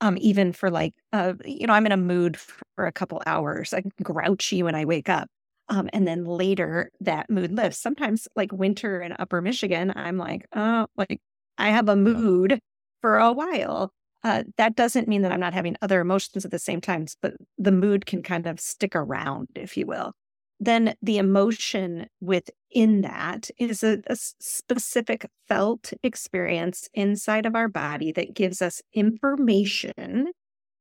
Um, 0.00 0.16
even 0.20 0.52
for 0.52 0.70
like, 0.70 0.94
uh, 1.12 1.34
you 1.44 1.66
know, 1.66 1.72
I'm 1.72 1.86
in 1.86 1.92
a 1.92 1.96
mood 1.96 2.36
for 2.36 2.86
a 2.86 2.92
couple 2.92 3.20
hours. 3.26 3.74
I'm 3.74 3.90
grouchy 4.02 4.62
when 4.62 4.76
I 4.76 4.84
wake 4.84 5.08
up. 5.08 5.28
Um, 5.70 5.90
and 5.92 6.06
then 6.08 6.24
later 6.24 6.90
that 7.00 7.28
mood 7.28 7.52
lifts. 7.52 7.78
Sometimes, 7.78 8.26
like 8.36 8.52
winter 8.52 9.00
in 9.00 9.14
upper 9.18 9.42
Michigan, 9.42 9.92
I'm 9.94 10.16
like, 10.16 10.46
oh, 10.54 10.86
like 10.96 11.20
I 11.58 11.68
have 11.70 11.88
a 11.88 11.96
mood 11.96 12.60
for 13.02 13.18
a 13.18 13.32
while. 13.32 13.92
Uh, 14.24 14.44
that 14.56 14.74
doesn't 14.76 15.08
mean 15.08 15.22
that 15.22 15.32
I'm 15.32 15.40
not 15.40 15.54
having 15.54 15.76
other 15.80 16.00
emotions 16.00 16.44
at 16.44 16.50
the 16.50 16.58
same 16.58 16.80
time, 16.80 17.06
but 17.22 17.34
the 17.56 17.70
mood 17.70 18.06
can 18.06 18.22
kind 18.22 18.46
of 18.46 18.58
stick 18.60 18.96
around, 18.96 19.48
if 19.54 19.76
you 19.76 19.86
will. 19.86 20.12
Then 20.60 20.94
the 21.02 21.18
emotion 21.18 22.08
within 22.20 23.02
that 23.02 23.48
is 23.58 23.84
a, 23.84 24.02
a 24.08 24.16
specific 24.16 25.26
felt 25.46 25.92
experience 26.02 26.88
inside 26.94 27.46
of 27.46 27.54
our 27.54 27.68
body 27.68 28.10
that 28.12 28.34
gives 28.34 28.60
us 28.60 28.82
information 28.92 30.32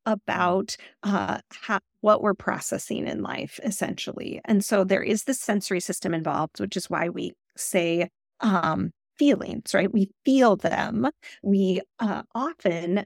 about 0.08 0.76
uh, 1.04 1.40
how, 1.52 1.80
what 2.02 2.24
we're 2.24 2.34
processing 2.34 3.08
in 3.08 3.22
life, 3.22 3.60
essentially. 3.64 4.42
And 4.46 4.66
so 4.66 4.84
there 4.84 5.04
is 5.04 5.26
this 5.26 5.40
sensory 5.40 5.80
system 5.82 6.14
involved, 6.14 6.60
which 6.60 6.78
is 6.78 6.90
why 6.90 7.10
we 7.10 7.34
say 7.56 8.10
um, 8.40 8.92
feelings, 9.20 9.74
right? 9.74 9.92
We 9.92 10.10
feel 10.26 10.56
them. 10.56 11.08
We 11.44 11.82
uh, 12.00 12.24
often 12.34 13.06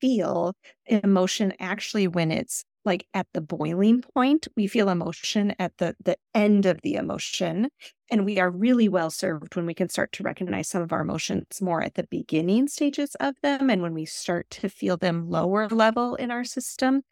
feel 0.00 0.54
emotion 0.86 1.52
actually 1.60 2.08
when 2.08 2.30
it's 2.30 2.64
like 2.88 3.06
at 3.14 3.26
the 3.34 3.40
boiling 3.40 4.02
point. 4.02 4.48
We 4.56 4.66
feel 4.66 4.88
emotion 4.88 5.54
at 5.58 5.76
the 5.78 5.94
the 6.02 6.16
end 6.34 6.66
of 6.66 6.80
the 6.82 6.94
emotion. 6.94 7.68
And 8.10 8.24
we 8.24 8.40
are 8.40 8.50
really 8.50 8.88
well 8.88 9.10
served 9.10 9.54
when 9.54 9.66
we 9.66 9.74
can 9.74 9.90
start 9.90 10.12
to 10.12 10.22
recognize 10.22 10.68
some 10.68 10.80
of 10.80 10.92
our 10.92 11.02
emotions 11.02 11.60
more 11.60 11.82
at 11.82 11.94
the 11.94 12.08
beginning 12.10 12.66
stages 12.66 13.14
of 13.16 13.34
them 13.42 13.68
and 13.68 13.82
when 13.82 13.92
we 13.92 14.06
start 14.06 14.48
to 14.50 14.70
feel 14.70 14.96
them 14.96 15.28
lower 15.28 15.68
level 15.68 16.14
in 16.14 16.30
our 16.30 16.44
system. 16.44 17.02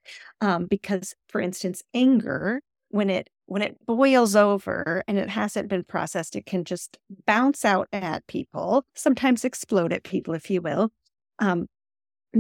Um, 0.40 0.64
because, 0.64 1.14
for 1.28 1.40
instance, 1.42 1.82
anger, 1.92 2.62
when 2.88 3.10
it 3.10 3.28
when 3.44 3.62
it 3.62 3.76
boils 3.86 4.34
over 4.34 5.04
and 5.06 5.18
it 5.18 5.28
hasn't 5.28 5.68
been 5.68 5.84
processed, 5.84 6.34
it 6.34 6.46
can 6.46 6.64
just 6.64 6.98
bounce 7.26 7.64
out 7.64 7.88
at 7.92 8.26
people, 8.26 8.84
sometimes 8.94 9.44
explode 9.44 9.92
at 9.92 10.02
people, 10.02 10.34
if 10.34 10.50
you 10.50 10.62
will. 10.62 10.90
Um, 11.38 11.66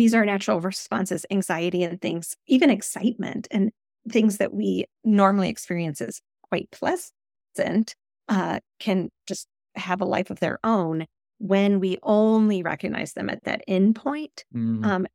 these 0.00 0.14
are 0.14 0.24
natural 0.24 0.60
responses, 0.60 1.26
anxiety 1.30 1.82
and 1.82 2.00
things, 2.00 2.36
even 2.46 2.70
excitement 2.70 3.48
and 3.50 3.70
things 4.10 4.38
that 4.38 4.54
we 4.54 4.86
normally 5.04 5.48
experience 5.48 6.00
as 6.00 6.20
quite 6.48 6.70
pleasant 6.70 7.94
uh, 8.28 8.60
can 8.78 9.08
just 9.26 9.46
have 9.74 10.00
a 10.00 10.06
life 10.06 10.30
of 10.30 10.40
their 10.40 10.58
own 10.64 11.06
when 11.38 11.80
we 11.80 11.98
only 12.02 12.62
recognize 12.62 13.12
them 13.12 13.28
at 13.28 13.44
that 13.44 13.62
end 13.68 13.94
point. 13.94 14.44
Mm. 14.54 14.84
Um, 14.84 15.06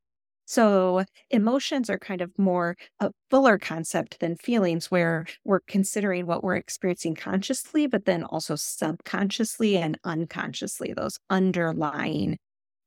so 0.45 1.05
emotions 1.29 1.89
are 1.89 1.97
kind 1.97 2.19
of 2.21 2.31
more 2.37 2.75
a 2.99 3.11
fuller 3.29 3.57
concept 3.57 4.19
than 4.19 4.35
feelings, 4.35 4.91
where 4.91 5.25
we're 5.45 5.61
considering 5.61 6.25
what 6.25 6.43
we're 6.43 6.57
experiencing 6.57 7.15
consciously, 7.15 7.87
but 7.87 8.05
then 8.05 8.23
also 8.23 8.55
subconsciously 8.55 9.77
and 9.77 9.97
unconsciously, 10.03 10.93
those 10.93 11.17
underlying 11.29 12.37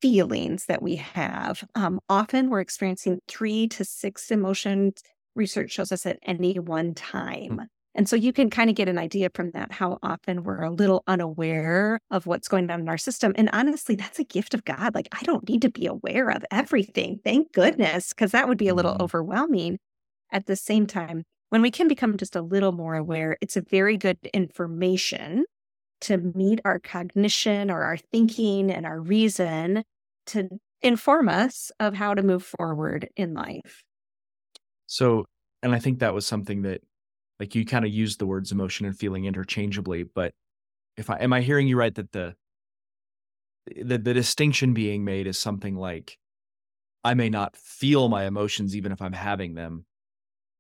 feelings 0.01 0.67
that 0.67 0.83
we 0.83 0.97
have. 0.97 1.65
Um, 1.75 2.01
often 2.09 2.51
we're 2.51 2.61
experiencing 2.61 3.21
three 3.29 3.69
to 3.69 3.85
six 3.85 4.31
emotions, 4.31 5.03
research 5.35 5.73
shows 5.73 5.93
us 5.93 6.07
at 6.07 6.19
any 6.23 6.59
one 6.59 6.95
time. 6.95 7.69
And 7.97 8.09
so 8.09 8.17
you 8.17 8.33
can 8.33 8.51
kind 8.51 8.69
of 8.69 8.77
get 8.77 8.89
an 8.89 8.99
idea 8.99 9.31
from 9.35 9.53
that 9.53 9.71
how 9.71 9.99
often 10.03 10.43
we're 10.43 10.63
a 10.63 10.71
little 10.71 11.05
unaware 11.07 12.01
of 12.11 12.27
what's 12.27 12.49
going 12.49 12.69
on 12.71 12.81
in 12.81 12.89
our 12.89 12.99
system. 12.99 13.33
And 13.37 13.49
honestly, 13.53 13.95
that's 13.95 14.19
a 14.19 14.25
gift 14.25 14.53
of 14.53 14.65
God. 14.65 14.95
Like, 14.95 15.09
I 15.13 15.23
don't 15.23 15.49
need 15.49 15.63
to 15.63 15.71
be 15.71 15.87
aware 15.87 16.29
of 16.31 16.45
everything. 16.51 17.21
Thank 17.23 17.53
goodness, 17.53 18.09
because 18.09 18.33
that 18.33 18.49
would 18.49 18.59
be 18.59 18.69
a 18.69 18.75
little 18.75 18.95
mm-hmm. 18.95 19.03
overwhelming. 19.03 19.79
At 20.33 20.47
the 20.47 20.57
same 20.57 20.89
time, 20.89 21.23
when 21.51 21.63
we 21.63 21.71
can 21.71 21.87
become 21.87 22.17
just 22.17 22.35
a 22.35 22.43
little 22.43 22.73
more 22.73 22.97
aware, 22.97 23.37
it's 23.41 23.57
a 23.57 23.63
very 23.63 23.97
good 23.97 24.19
information 24.35 25.45
to 26.05 26.19
meet 26.19 26.61
our 26.65 26.79
cognition 26.79 27.71
or 27.71 27.83
our 27.83 27.97
thinking 27.97 28.71
and 28.71 28.87
our 28.87 29.01
reason 29.01 29.85
to 30.27 30.49
inform 30.83 31.29
us 31.29 31.73
of 31.81 31.95
how 31.95 32.15
to 32.15 32.23
move 32.23 32.45
forward 32.45 33.09
in 33.17 33.35
life. 33.35 33.83
So, 34.87 35.25
and 35.63 35.75
I 35.75 35.79
think 35.79 36.01
that 36.01 36.15
was 36.15 36.27
something 36.27 36.63
that 36.63 36.83
like 37.41 37.55
you 37.55 37.65
kind 37.65 37.85
of 37.85 37.91
used 37.91 38.19
the 38.19 38.27
words 38.27 38.53
emotion 38.53 38.87
and 38.87 38.97
feeling 38.97 39.25
interchangeably, 39.25 40.05
but 40.05 40.33
if 40.97 41.11
I 41.11 41.17
am 41.17 41.33
I 41.33 41.41
hearing 41.41 41.67
you 41.67 41.77
right 41.77 41.95
that 41.95 42.13
the 42.13 42.35
the 43.67 43.99
the 43.99 44.15
distinction 44.15 44.75
being 44.75 45.05
made 45.05 45.27
is 45.27 45.39
something 45.39 45.75
like 45.75 46.19
I 47.03 47.15
may 47.15 47.31
not 47.31 47.57
feel 47.57 48.09
my 48.09 48.25
emotions 48.25 48.77
even 48.77 48.93
if 48.93 49.03
I'm 49.03 49.13
having 49.13 49.55
them, 49.55 49.85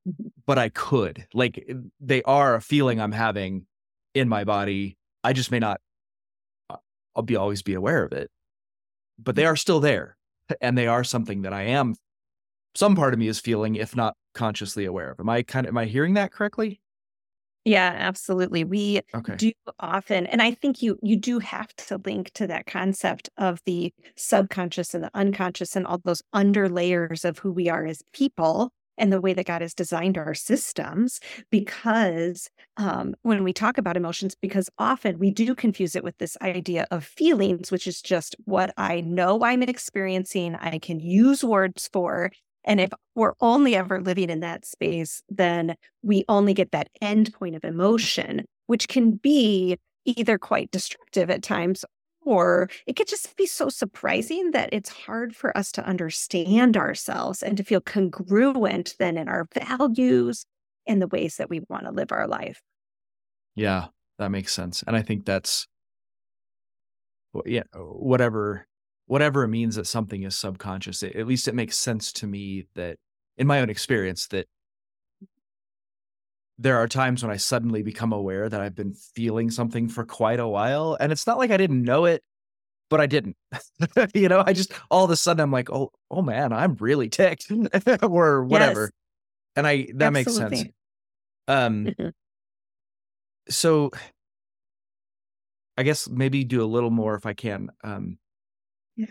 mm-hmm. 0.08 0.28
but 0.46 0.58
I 0.58 0.70
could. 0.70 1.26
Like 1.34 1.68
they 2.00 2.22
are 2.22 2.54
a 2.54 2.60
feeling 2.60 3.00
I'm 3.00 3.12
having 3.12 3.66
in 4.14 4.28
my 4.28 4.44
body. 4.44 4.96
I 5.24 5.32
just 5.32 5.50
may 5.50 5.58
not 5.58 5.80
uh, 6.70 6.76
I'll 7.16 7.22
be 7.22 7.36
always 7.36 7.62
be 7.62 7.74
aware 7.74 8.04
of 8.04 8.12
it. 8.12 8.30
But 9.18 9.34
they 9.34 9.42
mm-hmm. 9.42 9.52
are 9.52 9.56
still 9.56 9.80
there. 9.80 10.16
And 10.60 10.76
they 10.76 10.86
are 10.86 11.04
something 11.04 11.42
that 11.42 11.54
I 11.54 11.62
am 11.62 11.94
some 12.74 12.96
part 12.96 13.14
of 13.14 13.20
me 13.20 13.28
is 13.28 13.40
feeling, 13.40 13.76
if 13.76 13.94
not 13.96 14.16
consciously 14.34 14.84
aware 14.84 15.12
of. 15.12 15.20
Am 15.20 15.28
I 15.28 15.42
kind 15.42 15.66
of 15.66 15.70
am 15.70 15.78
I 15.78 15.86
hearing 15.86 16.14
that 16.14 16.32
correctly? 16.32 16.80
Yeah, 17.64 17.94
absolutely. 17.96 18.62
We 18.62 19.00
okay. 19.14 19.36
do 19.36 19.52
often, 19.80 20.26
and 20.26 20.42
I 20.42 20.52
think 20.52 20.82
you 20.82 20.98
you 21.02 21.16
do 21.16 21.38
have 21.38 21.74
to 21.76 21.98
link 22.04 22.30
to 22.32 22.46
that 22.46 22.66
concept 22.66 23.30
of 23.38 23.60
the 23.64 23.92
subconscious 24.16 24.92
and 24.92 25.04
the 25.04 25.10
unconscious 25.14 25.74
and 25.76 25.86
all 25.86 26.00
those 26.04 26.22
under 26.32 26.68
layers 26.68 27.24
of 27.24 27.38
who 27.38 27.52
we 27.52 27.68
are 27.70 27.86
as 27.86 28.02
people 28.12 28.70
and 28.98 29.12
the 29.12 29.20
way 29.20 29.32
that 29.34 29.46
God 29.46 29.62
has 29.62 29.74
designed 29.74 30.18
our 30.18 30.34
systems. 30.34 31.20
Because 31.50 32.48
um, 32.76 33.14
when 33.22 33.44
we 33.44 33.52
talk 33.52 33.78
about 33.78 33.96
emotions, 33.96 34.34
because 34.34 34.70
often 34.78 35.18
we 35.18 35.30
do 35.30 35.54
confuse 35.54 35.96
it 35.96 36.04
with 36.04 36.18
this 36.18 36.36
idea 36.42 36.86
of 36.90 37.04
feelings, 37.04 37.70
which 37.70 37.86
is 37.86 38.02
just 38.02 38.36
what 38.44 38.72
I 38.76 39.00
know 39.00 39.42
I'm 39.44 39.62
experiencing, 39.62 40.54
I 40.56 40.78
can 40.78 41.00
use 41.00 41.44
words 41.44 41.88
for, 41.92 42.30
and 42.64 42.80
if 42.80 42.90
we're 43.14 43.34
only 43.40 43.76
ever 43.76 44.00
living 44.00 44.30
in 44.30 44.40
that 44.40 44.64
space, 44.64 45.22
then 45.28 45.76
we 46.02 46.24
only 46.28 46.54
get 46.54 46.72
that 46.72 46.88
end 47.00 47.32
point 47.34 47.54
of 47.54 47.64
emotion, 47.64 48.46
which 48.66 48.88
can 48.88 49.12
be 49.12 49.78
either 50.06 50.38
quite 50.38 50.70
destructive 50.70 51.30
at 51.30 51.42
times 51.42 51.84
or 52.24 52.68
it 52.86 52.96
could 52.96 53.08
just 53.08 53.36
be 53.36 53.46
so 53.46 53.68
surprising 53.68 54.52
that 54.52 54.70
it's 54.72 54.88
hard 54.88 55.34
for 55.34 55.56
us 55.56 55.72
to 55.72 55.86
understand 55.86 56.76
ourselves 56.76 57.42
and 57.42 57.56
to 57.56 57.64
feel 57.64 57.80
congruent 57.80 58.94
then 58.98 59.16
in 59.16 59.28
our 59.28 59.46
values 59.54 60.46
and 60.86 61.00
the 61.00 61.08
ways 61.08 61.36
that 61.36 61.50
we 61.50 61.60
want 61.68 61.84
to 61.84 61.90
live 61.90 62.12
our 62.12 62.26
life. 62.26 62.60
Yeah, 63.54 63.86
that 64.18 64.30
makes 64.30 64.52
sense. 64.52 64.82
And 64.86 64.96
I 64.96 65.02
think 65.02 65.24
that's 65.24 65.66
yeah, 67.44 67.62
whatever 67.74 68.66
whatever 69.06 69.44
it 69.44 69.48
means 69.48 69.76
that 69.76 69.86
something 69.86 70.22
is 70.22 70.36
subconscious, 70.36 71.02
it, 71.02 71.14
at 71.16 71.26
least 71.26 71.48
it 71.48 71.54
makes 71.54 71.76
sense 71.76 72.12
to 72.12 72.26
me 72.26 72.66
that 72.74 72.96
in 73.36 73.46
my 73.46 73.60
own 73.60 73.68
experience 73.68 74.28
that 74.28 74.46
there 76.58 76.76
are 76.76 76.86
times 76.86 77.22
when 77.22 77.32
I 77.32 77.36
suddenly 77.36 77.82
become 77.82 78.12
aware 78.12 78.48
that 78.48 78.60
I've 78.60 78.74
been 78.74 78.94
feeling 78.94 79.50
something 79.50 79.88
for 79.88 80.04
quite 80.04 80.38
a 80.38 80.46
while. 80.46 80.96
And 80.98 81.10
it's 81.10 81.26
not 81.26 81.38
like 81.38 81.50
I 81.50 81.56
didn't 81.56 81.82
know 81.82 82.04
it, 82.04 82.22
but 82.90 83.00
I 83.00 83.06
didn't. 83.06 83.36
you 84.14 84.28
know, 84.28 84.42
I 84.46 84.52
just 84.52 84.72
all 84.90 85.04
of 85.04 85.10
a 85.10 85.16
sudden 85.16 85.40
I'm 85.40 85.50
like, 85.50 85.70
oh, 85.70 85.90
oh 86.10 86.22
man, 86.22 86.52
I'm 86.52 86.76
really 86.76 87.08
ticked 87.08 87.50
or 88.02 88.44
whatever. 88.44 88.82
Yes. 88.82 88.90
And 89.56 89.66
I 89.66 89.88
that 89.94 90.14
Absolutely. 90.14 90.50
makes 90.50 90.60
sense. 90.60 90.72
Um 91.48 91.84
mm-hmm. 91.86 92.08
so 93.48 93.90
I 95.76 95.82
guess 95.82 96.08
maybe 96.08 96.44
do 96.44 96.62
a 96.62 96.66
little 96.66 96.90
more 96.90 97.16
if 97.16 97.26
I 97.26 97.34
can. 97.34 97.70
Um 97.82 98.18
yeah. 98.96 99.06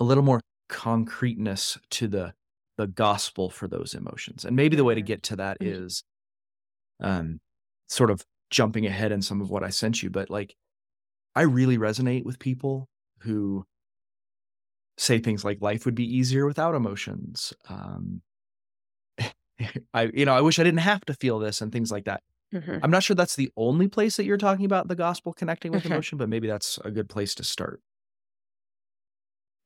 a 0.00 0.04
little 0.04 0.24
more 0.24 0.40
concreteness 0.68 1.78
to 1.90 2.08
the 2.08 2.32
the 2.78 2.86
gospel 2.86 3.50
for 3.50 3.68
those 3.68 3.94
emotions. 3.94 4.46
And 4.46 4.56
maybe 4.56 4.74
the 4.74 4.84
way 4.84 4.94
to 4.94 5.02
get 5.02 5.22
to 5.24 5.36
that 5.36 5.60
mm-hmm. 5.60 5.84
is 5.84 6.02
um 7.02 7.40
sort 7.88 8.10
of 8.10 8.24
jumping 8.50 8.86
ahead 8.86 9.12
in 9.12 9.22
some 9.22 9.40
of 9.40 9.50
what 9.50 9.64
I 9.64 9.70
sent 9.70 10.02
you, 10.02 10.10
but 10.10 10.30
like 10.30 10.54
I 11.34 11.42
really 11.42 11.78
resonate 11.78 12.24
with 12.24 12.38
people 12.38 12.88
who 13.20 13.64
say 14.98 15.18
things 15.18 15.44
like 15.44 15.60
life 15.60 15.84
would 15.84 15.94
be 15.94 16.16
easier 16.16 16.46
without 16.46 16.74
emotions. 16.74 17.52
Um 17.68 18.22
I 19.94 20.10
you 20.14 20.24
know, 20.24 20.34
I 20.34 20.40
wish 20.40 20.58
I 20.58 20.64
didn't 20.64 20.80
have 20.80 21.04
to 21.06 21.14
feel 21.14 21.38
this 21.38 21.60
and 21.60 21.72
things 21.72 21.90
like 21.90 22.04
that. 22.04 22.22
Mm-hmm. 22.54 22.78
I'm 22.82 22.90
not 22.90 23.02
sure 23.02 23.16
that's 23.16 23.36
the 23.36 23.50
only 23.56 23.88
place 23.88 24.16
that 24.16 24.24
you're 24.24 24.36
talking 24.36 24.66
about 24.66 24.88
the 24.88 24.94
gospel 24.94 25.32
connecting 25.32 25.72
with 25.72 25.84
mm-hmm. 25.84 25.92
emotion, 25.92 26.18
but 26.18 26.28
maybe 26.28 26.48
that's 26.48 26.78
a 26.84 26.90
good 26.90 27.08
place 27.08 27.34
to 27.36 27.44
start 27.44 27.80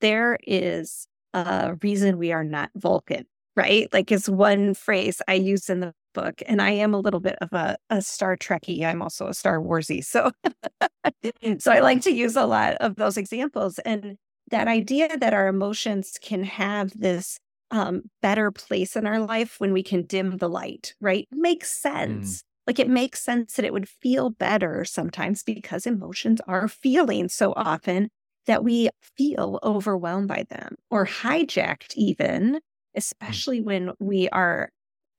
there 0.01 0.37
is 0.45 1.07
a 1.33 1.75
reason 1.81 2.17
we 2.17 2.31
are 2.31 2.43
not 2.43 2.71
Vulcan, 2.75 3.25
right? 3.55 3.91
Like 3.93 4.11
it's 4.11 4.29
one 4.29 4.73
phrase 4.73 5.21
I 5.27 5.33
use 5.35 5.69
in 5.69 5.79
the 5.79 5.93
book, 6.17 6.41
and 6.47 6.61
I 6.61 6.71
am 6.71 6.95
a 6.95 6.99
little 6.99 7.19
bit 7.19 7.37
of 7.41 7.53
a, 7.53 7.77
a 7.91 8.01
Star 8.01 8.35
Trekkie. 8.35 8.83
I'm 8.83 9.03
also 9.03 9.27
a 9.27 9.33
Star 9.33 9.59
Warsy, 9.59 10.03
so 10.03 10.31
so 11.59 11.71
I 11.71 11.79
like 11.79 12.01
to 12.01 12.11
use 12.11 12.35
a 12.35 12.45
lot 12.45 12.73
of 12.75 12.95
those 12.95 13.17
examples. 13.17 13.77
And 13.79 14.17
that 14.49 14.67
idea 14.67 15.15
that 15.17 15.33
our 15.33 15.47
emotions 15.47 16.17
can 16.21 16.43
have 16.43 16.91
this 16.99 17.39
um, 17.69 18.03
better 18.21 18.49
place 18.49 18.95
in 18.95 19.05
our 19.05 19.19
life 19.19 19.59
when 19.59 19.73
we 19.73 19.83
can 19.83 20.03
dim 20.03 20.37
the 20.37 20.49
light, 20.49 20.95
right? 20.99 21.27
Makes 21.31 21.69
mm. 21.69 21.81
sense. 21.81 22.37
Mm. 22.37 22.43
Like 22.65 22.79
it 22.79 22.89
makes 22.89 23.21
sense 23.21 23.53
that 23.53 23.65
it 23.65 23.73
would 23.73 23.87
feel 23.87 24.31
better 24.31 24.83
sometimes 24.83 25.43
because 25.43 25.85
emotions 25.85 26.41
are 26.47 26.67
feeling 26.67 27.29
so 27.29 27.53
often 27.55 28.09
that 28.45 28.63
we 28.63 28.89
feel 29.01 29.59
overwhelmed 29.63 30.27
by 30.27 30.45
them 30.49 30.75
or 30.89 31.05
hijacked, 31.05 31.93
even, 31.95 32.55
mm. 32.55 32.59
especially 32.95 33.61
when 33.61 33.91
we 33.99 34.27
are 34.29 34.69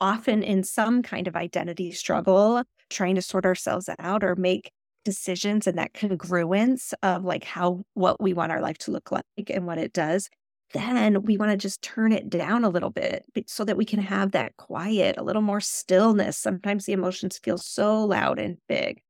often 0.00 0.42
in 0.42 0.62
some 0.64 1.02
kind 1.02 1.28
of 1.28 1.36
identity 1.36 1.92
struggle, 1.92 2.62
trying 2.90 3.14
to 3.16 3.22
sort 3.22 3.44
ourselves 3.44 3.88
out 3.98 4.24
or 4.24 4.36
make 4.36 4.70
decisions 5.04 5.66
and 5.66 5.78
that 5.78 5.94
congruence 5.94 6.92
of 7.02 7.24
like 7.24 7.44
how 7.44 7.82
what 7.94 8.20
we 8.20 8.34
want 8.34 8.52
our 8.52 8.60
life 8.60 8.78
to 8.78 8.90
look 8.90 9.10
like 9.10 9.24
and 9.48 9.66
what 9.66 9.78
it 9.78 9.92
does 9.92 10.28
then 10.72 11.22
we 11.22 11.38
want 11.38 11.50
to 11.50 11.56
just 11.56 11.82
turn 11.82 12.12
it 12.12 12.28
down 12.28 12.64
a 12.64 12.68
little 12.68 12.90
bit 12.90 13.24
so 13.46 13.64
that 13.64 13.76
we 13.76 13.84
can 13.84 14.00
have 14.00 14.32
that 14.32 14.56
quiet, 14.56 15.16
a 15.16 15.22
little 15.22 15.42
more 15.42 15.60
stillness. 15.60 16.36
Sometimes 16.36 16.84
the 16.84 16.92
emotions 16.92 17.38
feel 17.38 17.58
so 17.58 18.04
loud 18.04 18.38
and 18.38 18.58
big. 18.68 19.00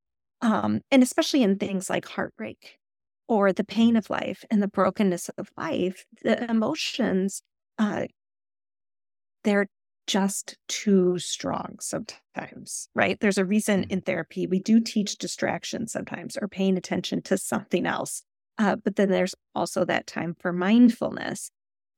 Um, 0.40 0.80
and 0.90 1.02
especially 1.02 1.42
in 1.42 1.59
things 1.59 1.90
like 1.90 2.07
heartbreak 2.07 2.78
or 3.26 3.52
the 3.52 3.64
pain 3.64 3.97
of 3.97 4.09
life 4.09 4.45
and 4.50 4.62
the 4.62 4.68
brokenness 4.68 5.30
of 5.30 5.50
life, 5.57 6.04
the 6.23 6.49
emotions, 6.49 7.42
uh, 7.78 8.07
they're 9.45 9.66
just 10.09 10.57
too 10.69 11.19
strong 11.19 11.77
sometimes, 11.81 12.88
right? 12.95 13.21
There's 13.21 13.38
a 13.38 13.45
reason 13.45 13.83
mm. 13.83 13.91
in 13.91 14.00
therapy 14.00 14.47
we 14.47 14.59
do 14.59 14.81
teach 14.81 15.19
distraction 15.19 15.87
sometimes 15.87 16.37
or 16.41 16.49
paying 16.49 16.77
attention 16.77 17.23
to 17.23 17.38
something 17.38 17.87
else. 17.87 18.23
Uh, 18.57 18.75
but 18.75 18.97
then 18.97 19.11
there's 19.11 19.37
also 19.55 19.85
that 19.85 20.09
time 20.09 20.35
for 20.41 20.53
mindfulness. 20.53 21.50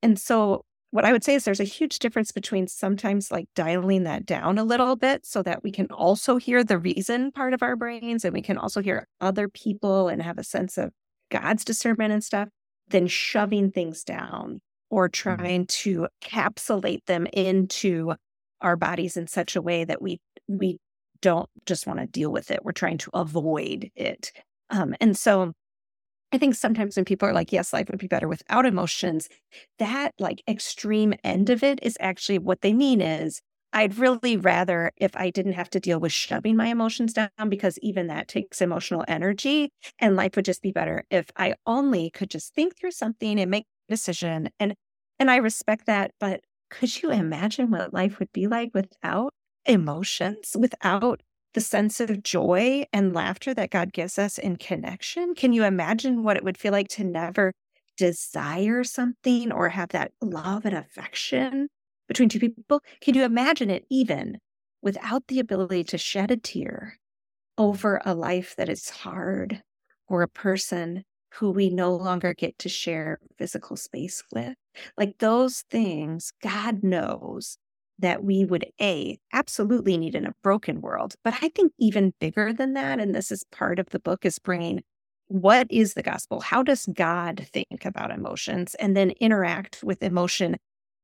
And 0.02 0.19
so, 0.19 0.64
what 0.90 1.05
I 1.05 1.12
would 1.12 1.23
say 1.23 1.37
is 1.37 1.45
there's 1.45 1.61
a 1.61 1.64
huge 1.64 2.00
difference 2.00 2.33
between 2.33 2.67
sometimes 2.67 3.31
like 3.31 3.47
dialing 3.55 4.02
that 4.02 4.26
down 4.26 4.59
a 4.59 4.64
little 4.64 4.97
bit 4.97 5.25
so 5.25 5.40
that 5.45 5.62
we 5.62 5.71
can 5.71 5.87
also 5.87 6.37
hear 6.37 6.64
the 6.64 6.79
reason 6.79 7.31
part 7.31 7.55
of 7.55 7.62
our 7.62 7.76
brains 7.76 8.25
and 8.25 8.35
we 8.35 8.43
can 8.43 8.59
also 8.59 8.83
hear 8.83 9.07
other 9.21 9.49
people 9.49 10.09
and 10.09 10.21
have 10.21 10.37
a 10.37 10.43
sense 10.43 10.76
of 10.76 10.90
God's 11.31 11.64
discernment 11.64 12.12
and 12.12 12.25
stuff, 12.25 12.49
than 12.88 13.07
shoving 13.07 13.71
things 13.71 14.02
down 14.02 14.61
or 14.90 15.09
trying 15.09 15.66
to 15.66 16.09
capsulate 16.20 17.06
them 17.06 17.26
into 17.32 18.14
our 18.61 18.76
bodies 18.76 19.16
in 19.16 19.26
such 19.26 19.56
a 19.56 19.62
way 19.62 19.85
that 19.85 20.02
we 20.02 20.20
we 20.49 20.78
don't 21.23 21.49
just 21.66 21.87
want 21.87 21.99
to 22.00 22.06
deal 22.06 22.32
with 22.32 22.50
it. 22.50 22.64
We're 22.64 22.73
trying 22.73 22.99
to 22.99 23.11
avoid 23.14 23.90
it. 23.94 24.32
Um, 24.70 24.94
and 25.00 25.16
so 25.16 25.52
I 26.32 26.38
think 26.38 26.54
sometimes 26.54 26.97
when 26.97 27.04
people 27.04 27.28
are 27.28 27.32
like, 27.32 27.52
yes, 27.52 27.73
life 27.73 27.88
would 27.90 27.99
be 27.99 28.06
better 28.06 28.28
without 28.28 28.66
emotions, 28.66 29.28
that 29.78 30.12
like 30.18 30.42
extreme 30.49 31.14
end 31.25 31.50
of 31.50 31.62
it 31.62 31.80
is 31.82 31.97
actually 32.00 32.38
what 32.38 32.61
they 32.61 32.73
mean 32.73 33.00
is 33.00 33.40
I'd 33.73 33.99
really 33.99 34.37
rather 34.37 34.92
if 34.97 35.16
I 35.16 35.30
didn't 35.30 35.52
have 35.52 35.70
to 35.70 35.80
deal 35.80 36.00
with 36.00 36.12
shoving 36.12 36.56
my 36.56 36.68
emotions 36.68 37.12
down 37.12 37.49
because 37.49 37.78
even 37.82 38.09
that 38.09 38.28
takes 38.28 38.61
emotional 38.61 39.04
energy 39.06 39.70
and 39.99 40.16
life 40.16 40.35
would 40.37 40.44
just 40.44 40.62
be 40.62 40.73
better 40.73 41.04
if 41.11 41.30
I 41.37 41.54
only 41.66 42.11
could 42.11 42.30
just 42.30 42.54
think 42.54 42.76
through 42.76 42.90
something 42.92 43.38
and 43.38 43.50
make 43.50 43.66
decision. 43.90 44.50
And 44.59 44.75
and 45.18 45.30
I 45.30 45.37
respect 45.37 45.87
that, 45.87 46.12
but 46.18 46.40
could 46.70 47.02
you 47.02 47.11
imagine 47.11 47.70
what 47.70 47.92
life 47.92 48.18
would 48.18 48.32
be 48.32 48.47
like 48.47 48.70
without 48.73 49.35
emotions, 49.66 50.56
without 50.59 51.20
the 51.54 51.61
sense 51.61 52.00
of 52.00 52.23
joy 52.23 52.85
and 52.92 53.12
laughter 53.12 53.52
that 53.54 53.70
God 53.70 53.92
gives 53.92 54.18
us 54.18 54.38
in 54.38 54.56
connection. 54.56 55.35
Can 55.35 55.52
you 55.52 55.64
imagine 55.64 56.23
what 56.23 56.37
it 56.37 56.44
would 56.44 56.59
feel 56.59 56.73
like 56.73 56.88
to 56.88 57.04
never 57.04 57.52
desire 57.97 58.85
something 58.85 59.52
or 59.52 59.68
have 59.68 59.90
that 59.90 60.12
love 60.20 60.64
and 60.64 60.76
affection 60.76 61.68
between 62.09 62.28
two 62.28 62.38
people? 62.38 62.80
Can 63.00 63.14
you 63.14 63.25
imagine 63.25 63.70
it 63.70 63.85
even 63.90 64.38
without 64.80 65.26
the 65.26 65.40
ability 65.40 65.85
to 65.85 65.99
shed 65.99 66.30
a 66.30 66.37
tear 66.37 66.97
over 67.59 68.00
a 68.04 68.14
life 68.14 68.54
that 68.56 68.68
is 68.68 68.88
hard 68.88 69.62
or 70.09 70.23
a 70.23 70.28
person 70.28 71.04
who 71.35 71.51
we 71.51 71.71
no 71.71 71.95
longer 71.95 72.35
get 72.35 72.59
to 72.61 72.69
share 72.69 73.19
physical 73.39 73.77
space 73.77 74.23
with? 74.33 74.55
Like 74.97 75.19
those 75.19 75.63
things, 75.71 76.33
God 76.43 76.83
knows 76.83 77.59
that 78.01 78.25
we 78.25 78.45
would 78.45 78.67
a 78.81 79.19
absolutely 79.33 79.97
need 79.97 80.15
in 80.15 80.27
a 80.27 80.35
broken 80.43 80.81
world 80.81 81.15
but 81.23 81.35
i 81.43 81.49
think 81.49 81.73
even 81.79 82.15
bigger 82.19 82.53
than 82.53 82.73
that 82.75 82.99
and 82.99 83.15
this 83.15 83.31
is 83.31 83.45
part 83.53 83.79
of 83.79 83.91
the 83.91 84.01
book 84.01 84.25
is 84.25 84.39
bringing 84.39 84.81
what 85.29 85.67
is 85.71 85.95
the 85.95 86.03
gospel 86.03 86.41
how 86.41 86.63
does 86.63 86.87
god 86.95 87.47
think 87.53 87.85
about 87.85 88.11
emotions 88.11 88.75
and 88.77 88.97
then 88.97 89.11
interact 89.21 89.81
with 89.85 90.03
emotion 90.03 90.57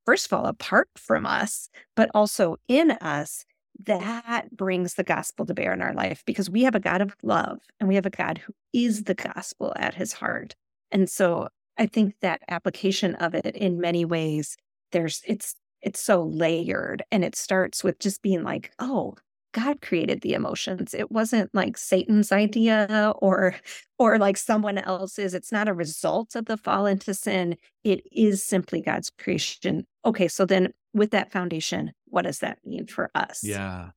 first 0.05 0.27
of 0.27 0.33
all 0.33 0.47
apart 0.47 0.89
from 0.97 1.27
us 1.27 1.69
but 1.95 2.11
also 2.15 2.57
in 2.67 2.93
us 2.93 3.45
that 3.85 4.49
brings 4.57 4.95
the 4.95 5.05
gospel 5.05 5.47
to 5.47 5.55
bear 5.55 5.73
in 5.73 5.83
our 5.83 5.95
life 5.95 6.23
because 6.27 6.49
we 6.49 6.63
have 6.63 6.75
a 6.75 6.81
god 6.81 7.01
of 7.01 7.17
love 7.23 7.59
and 7.79 7.89
we 7.89 7.95
have 7.95 8.07
a 8.07 8.11
god 8.11 8.39
who 8.39 8.53
is 8.73 9.05
the 9.05 9.15
gospel 9.15 9.73
at 9.77 9.95
his 9.95 10.13
heart. 10.13 10.55
And 10.91 11.09
so 11.11 11.49
i 11.79 11.87
think 11.87 12.15
that 12.21 12.41
application 12.49 13.15
of 13.17 13.35
it 13.35 13.45
in 13.57 13.81
many 13.81 14.05
ways 14.05 14.57
there's 14.93 15.23
it's 15.27 15.55
it's 15.83 16.01
so 16.01 16.23
layered 16.23 17.03
and 17.11 17.25
it 17.25 17.37
starts 17.37 17.85
with 17.85 17.99
just 17.99 18.23
being 18.23 18.43
like 18.43 18.73
oh 18.79 19.15
god 19.57 19.81
created 19.81 20.21
the 20.21 20.35
emotions. 20.35 20.95
It 20.95 21.11
wasn't 21.11 21.55
like 21.55 21.79
satan's 21.79 22.31
idea 22.31 23.15
or 23.19 23.57
or 23.99 24.19
like 24.19 24.37
someone 24.37 24.79
else's. 24.79 25.35
It's 25.35 25.51
not 25.51 25.69
a 25.69 25.75
result 25.75 26.35
of 26.35 26.45
the 26.45 26.57
fall 26.57 26.87
into 26.87 27.15
sin. 27.15 27.57
It 27.83 28.03
is 28.13 28.45
simply 28.45 28.83
god's 28.83 29.11
creation. 29.11 29.87
Okay 30.05 30.29
so 30.29 30.45
then 30.45 30.73
with 30.93 31.11
that 31.11 31.33
foundation 31.33 31.93
what 32.07 32.23
does 32.23 32.39
that 32.41 32.59
mean 32.65 32.87
for 32.87 33.11
us? 33.15 33.41
Yeah. 33.43 33.91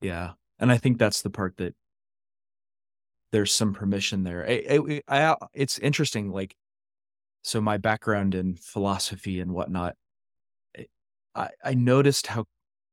Yeah 0.00 0.32
and 0.58 0.70
i 0.70 0.76
think 0.76 0.98
that's 0.98 1.22
the 1.22 1.30
part 1.30 1.56
that 1.56 1.74
there's 3.32 3.54
some 3.54 3.72
permission 3.72 4.24
there. 4.24 4.44
I, 4.44 4.64
I, 4.68 5.02
I, 5.06 5.22
uh, 5.22 5.36
it's 5.54 5.78
interesting 5.78 6.32
like 6.32 6.56
so 7.42 7.60
my 7.60 7.78
background 7.78 8.34
in 8.34 8.56
philosophy 8.56 9.40
and 9.40 9.52
whatnot 9.52 9.94
I, 11.34 11.48
I 11.64 11.74
noticed 11.74 12.26
how, 12.26 12.46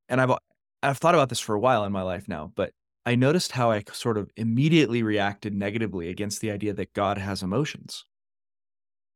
and 0.09 0.21
I've 0.21 0.31
I've 0.87 0.97
thought 0.97 1.15
about 1.15 1.29
this 1.29 1.39
for 1.39 1.53
a 1.53 1.59
while 1.59 1.83
in 1.83 1.91
my 1.91 2.01
life 2.01 2.27
now, 2.27 2.51
but 2.55 2.71
I 3.05 3.15
noticed 3.15 3.51
how 3.51 3.71
I 3.71 3.83
sort 3.91 4.17
of 4.17 4.29
immediately 4.35 5.03
reacted 5.03 5.53
negatively 5.53 6.09
against 6.09 6.41
the 6.41 6.51
idea 6.51 6.73
that 6.73 6.93
God 6.93 7.17
has 7.17 7.43
emotions. 7.43 8.05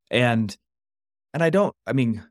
And 0.09 0.55
and 1.33 1.41
I 1.41 1.49
don't 1.49 1.75
I 1.87 1.93
mean, 1.93 2.23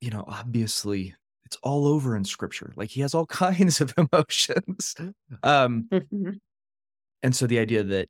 you 0.00 0.10
know, 0.10 0.24
obviously 0.26 1.14
it's 1.44 1.58
all 1.62 1.86
over 1.86 2.16
in 2.16 2.24
scripture. 2.24 2.72
Like 2.76 2.90
he 2.90 3.02
has 3.02 3.14
all 3.14 3.26
kinds 3.44 3.80
of 3.80 3.94
emotions. 3.96 4.94
Um 5.42 5.88
mm-hmm. 5.90 6.30
and 7.22 7.36
so 7.36 7.46
the 7.46 7.58
idea 7.58 7.82
that 7.82 8.08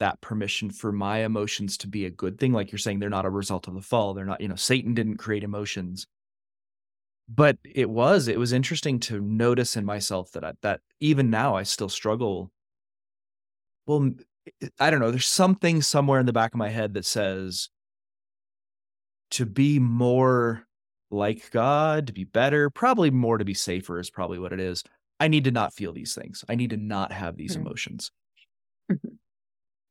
that 0.00 0.20
permission 0.20 0.70
for 0.70 0.92
my 0.92 1.18
emotions 1.18 1.76
to 1.78 1.88
be 1.88 2.06
a 2.06 2.10
good 2.10 2.38
thing 2.38 2.52
like 2.52 2.72
you're 2.72 2.78
saying 2.78 2.98
they're 2.98 3.10
not 3.10 3.26
a 3.26 3.30
result 3.30 3.68
of 3.68 3.74
the 3.74 3.82
fall, 3.82 4.14
they're 4.14 4.24
not, 4.24 4.40
you 4.40 4.48
know, 4.48 4.54
Satan 4.54 4.94
didn't 4.94 5.18
create 5.18 5.44
emotions 5.44 6.06
but 7.32 7.58
it 7.64 7.88
was 7.88 8.26
it 8.26 8.38
was 8.38 8.52
interesting 8.52 8.98
to 8.98 9.20
notice 9.20 9.76
in 9.76 9.84
myself 9.84 10.32
that 10.32 10.44
I, 10.44 10.52
that 10.62 10.80
even 10.98 11.30
now 11.30 11.54
I 11.54 11.62
still 11.62 11.88
struggle. 11.88 12.50
Well, 13.86 14.10
I 14.78 14.90
don't 14.90 15.00
know. 15.00 15.10
There's 15.10 15.26
something 15.26 15.80
somewhere 15.80 16.18
in 16.18 16.26
the 16.26 16.32
back 16.32 16.54
of 16.54 16.58
my 16.58 16.68
head 16.68 16.94
that 16.94 17.06
says 17.06 17.68
to 19.32 19.46
be 19.46 19.78
more 19.78 20.66
like 21.10 21.50
God, 21.50 22.08
to 22.08 22.12
be 22.12 22.24
better, 22.24 22.68
probably 22.68 23.10
more 23.10 23.38
to 23.38 23.44
be 23.44 23.54
safer 23.54 24.00
is 24.00 24.10
probably 24.10 24.38
what 24.38 24.52
it 24.52 24.60
is. 24.60 24.82
I 25.20 25.28
need 25.28 25.44
to 25.44 25.50
not 25.50 25.74
feel 25.74 25.92
these 25.92 26.14
things. 26.14 26.44
I 26.48 26.56
need 26.56 26.70
to 26.70 26.76
not 26.76 27.12
have 27.12 27.36
these 27.36 27.52
mm-hmm. 27.52 27.66
emotions. 27.66 28.10
Mm-hmm. 28.90 29.14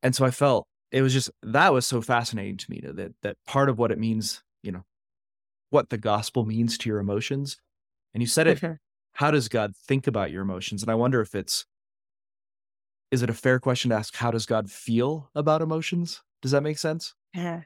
And 0.03 0.15
so 0.15 0.25
I 0.25 0.31
felt 0.31 0.67
it 0.91 1.01
was 1.01 1.13
just 1.13 1.29
that 1.43 1.71
was 1.71 1.85
so 1.85 2.01
fascinating 2.01 2.57
to 2.57 2.71
me 2.71 2.81
that 2.83 3.13
that 3.21 3.37
part 3.47 3.69
of 3.69 3.77
what 3.77 3.91
it 3.91 3.99
means, 3.99 4.43
you 4.61 4.73
know, 4.73 4.83
what 5.69 5.89
the 5.89 5.97
gospel 5.97 6.45
means 6.45 6.77
to 6.79 6.89
your 6.89 6.99
emotions. 6.99 7.57
And 8.13 8.21
you 8.23 8.27
said 8.27 8.47
it, 8.47 8.59
mm-hmm. 8.59 8.73
how 9.13 9.31
does 9.31 9.49
God 9.49 9.73
think 9.75 10.07
about 10.07 10.31
your 10.31 10.41
emotions? 10.41 10.81
And 10.81 10.91
I 10.91 10.95
wonder 10.95 11.21
if 11.21 11.35
it's, 11.35 11.65
is 13.11 13.21
it 13.21 13.29
a 13.29 13.33
fair 13.33 13.59
question 13.59 13.89
to 13.89 13.95
ask, 13.95 14.15
how 14.15 14.31
does 14.31 14.45
God 14.45 14.69
feel 14.69 15.29
about 15.35 15.61
emotions? 15.61 16.21
Does 16.41 16.51
that 16.51 16.63
make 16.63 16.77
sense? 16.77 17.13
Yeah. 17.33 17.61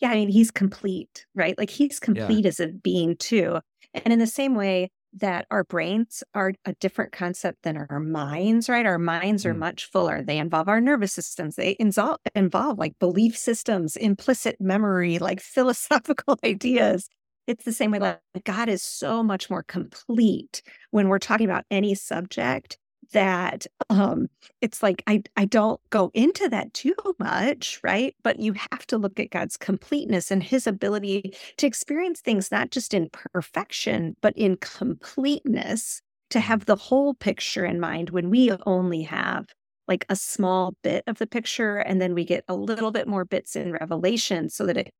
Yeah. 0.00 0.10
I 0.10 0.14
mean, 0.14 0.28
he's 0.28 0.50
complete, 0.50 1.26
right? 1.34 1.56
Like 1.56 1.70
he's 1.70 2.00
complete 2.00 2.44
yeah. 2.44 2.48
as 2.48 2.60
a 2.60 2.68
being 2.68 3.16
too. 3.16 3.60
And 3.94 4.12
in 4.12 4.18
the 4.18 4.26
same 4.26 4.54
way, 4.54 4.90
that 5.14 5.46
our 5.50 5.64
brains 5.64 6.24
are 6.34 6.54
a 6.64 6.72
different 6.74 7.12
concept 7.12 7.62
than 7.62 7.76
our 7.76 8.00
minds, 8.00 8.68
right? 8.68 8.86
Our 8.86 8.98
minds 8.98 9.44
are 9.44 9.54
mm. 9.54 9.58
much 9.58 9.84
fuller. 9.84 10.22
They 10.22 10.38
involve 10.38 10.68
our 10.68 10.80
nervous 10.80 11.12
systems. 11.12 11.56
They 11.56 11.76
involve, 11.78 12.18
involve 12.34 12.78
like 12.78 12.98
belief 12.98 13.36
systems, 13.36 13.96
implicit 13.96 14.56
memory, 14.60 15.18
like 15.18 15.40
philosophical 15.40 16.38
ideas. 16.44 17.08
It's 17.46 17.64
the 17.64 17.72
same 17.72 17.90
way, 17.90 17.98
like 17.98 18.20
God 18.44 18.68
is 18.68 18.82
so 18.82 19.22
much 19.22 19.50
more 19.50 19.62
complete 19.64 20.62
when 20.90 21.08
we're 21.08 21.18
talking 21.18 21.46
about 21.48 21.64
any 21.70 21.94
subject 21.94 22.78
that 23.12 23.66
um 23.90 24.28
it's 24.62 24.82
like 24.82 25.02
I 25.06 25.22
I 25.36 25.44
don't 25.44 25.80
go 25.90 26.10
into 26.14 26.48
that 26.48 26.72
too 26.72 26.94
much, 27.18 27.80
right? 27.82 28.14
But 28.22 28.38
you 28.38 28.54
have 28.54 28.86
to 28.86 28.96
look 28.98 29.18
at 29.20 29.30
God's 29.30 29.56
completeness 29.56 30.30
and 30.30 30.42
his 30.42 30.66
ability 30.66 31.34
to 31.58 31.66
experience 31.66 32.20
things 32.20 32.50
not 32.50 32.70
just 32.70 32.94
in 32.94 33.10
perfection, 33.32 34.16
but 34.22 34.34
in 34.36 34.56
completeness, 34.56 36.00
to 36.30 36.40
have 36.40 36.64
the 36.66 36.76
whole 36.76 37.14
picture 37.14 37.64
in 37.66 37.80
mind 37.80 38.10
when 38.10 38.30
we 38.30 38.50
only 38.66 39.02
have 39.02 39.46
like 39.88 40.06
a 40.08 40.16
small 40.16 40.74
bit 40.82 41.02
of 41.08 41.18
the 41.18 41.26
picture 41.26 41.78
and 41.78 42.00
then 42.00 42.14
we 42.14 42.24
get 42.24 42.44
a 42.48 42.54
little 42.54 42.92
bit 42.92 43.08
more 43.08 43.24
bits 43.24 43.56
in 43.56 43.72
revelation 43.72 44.48
so 44.48 44.64
that 44.64 44.76
it 44.76 44.94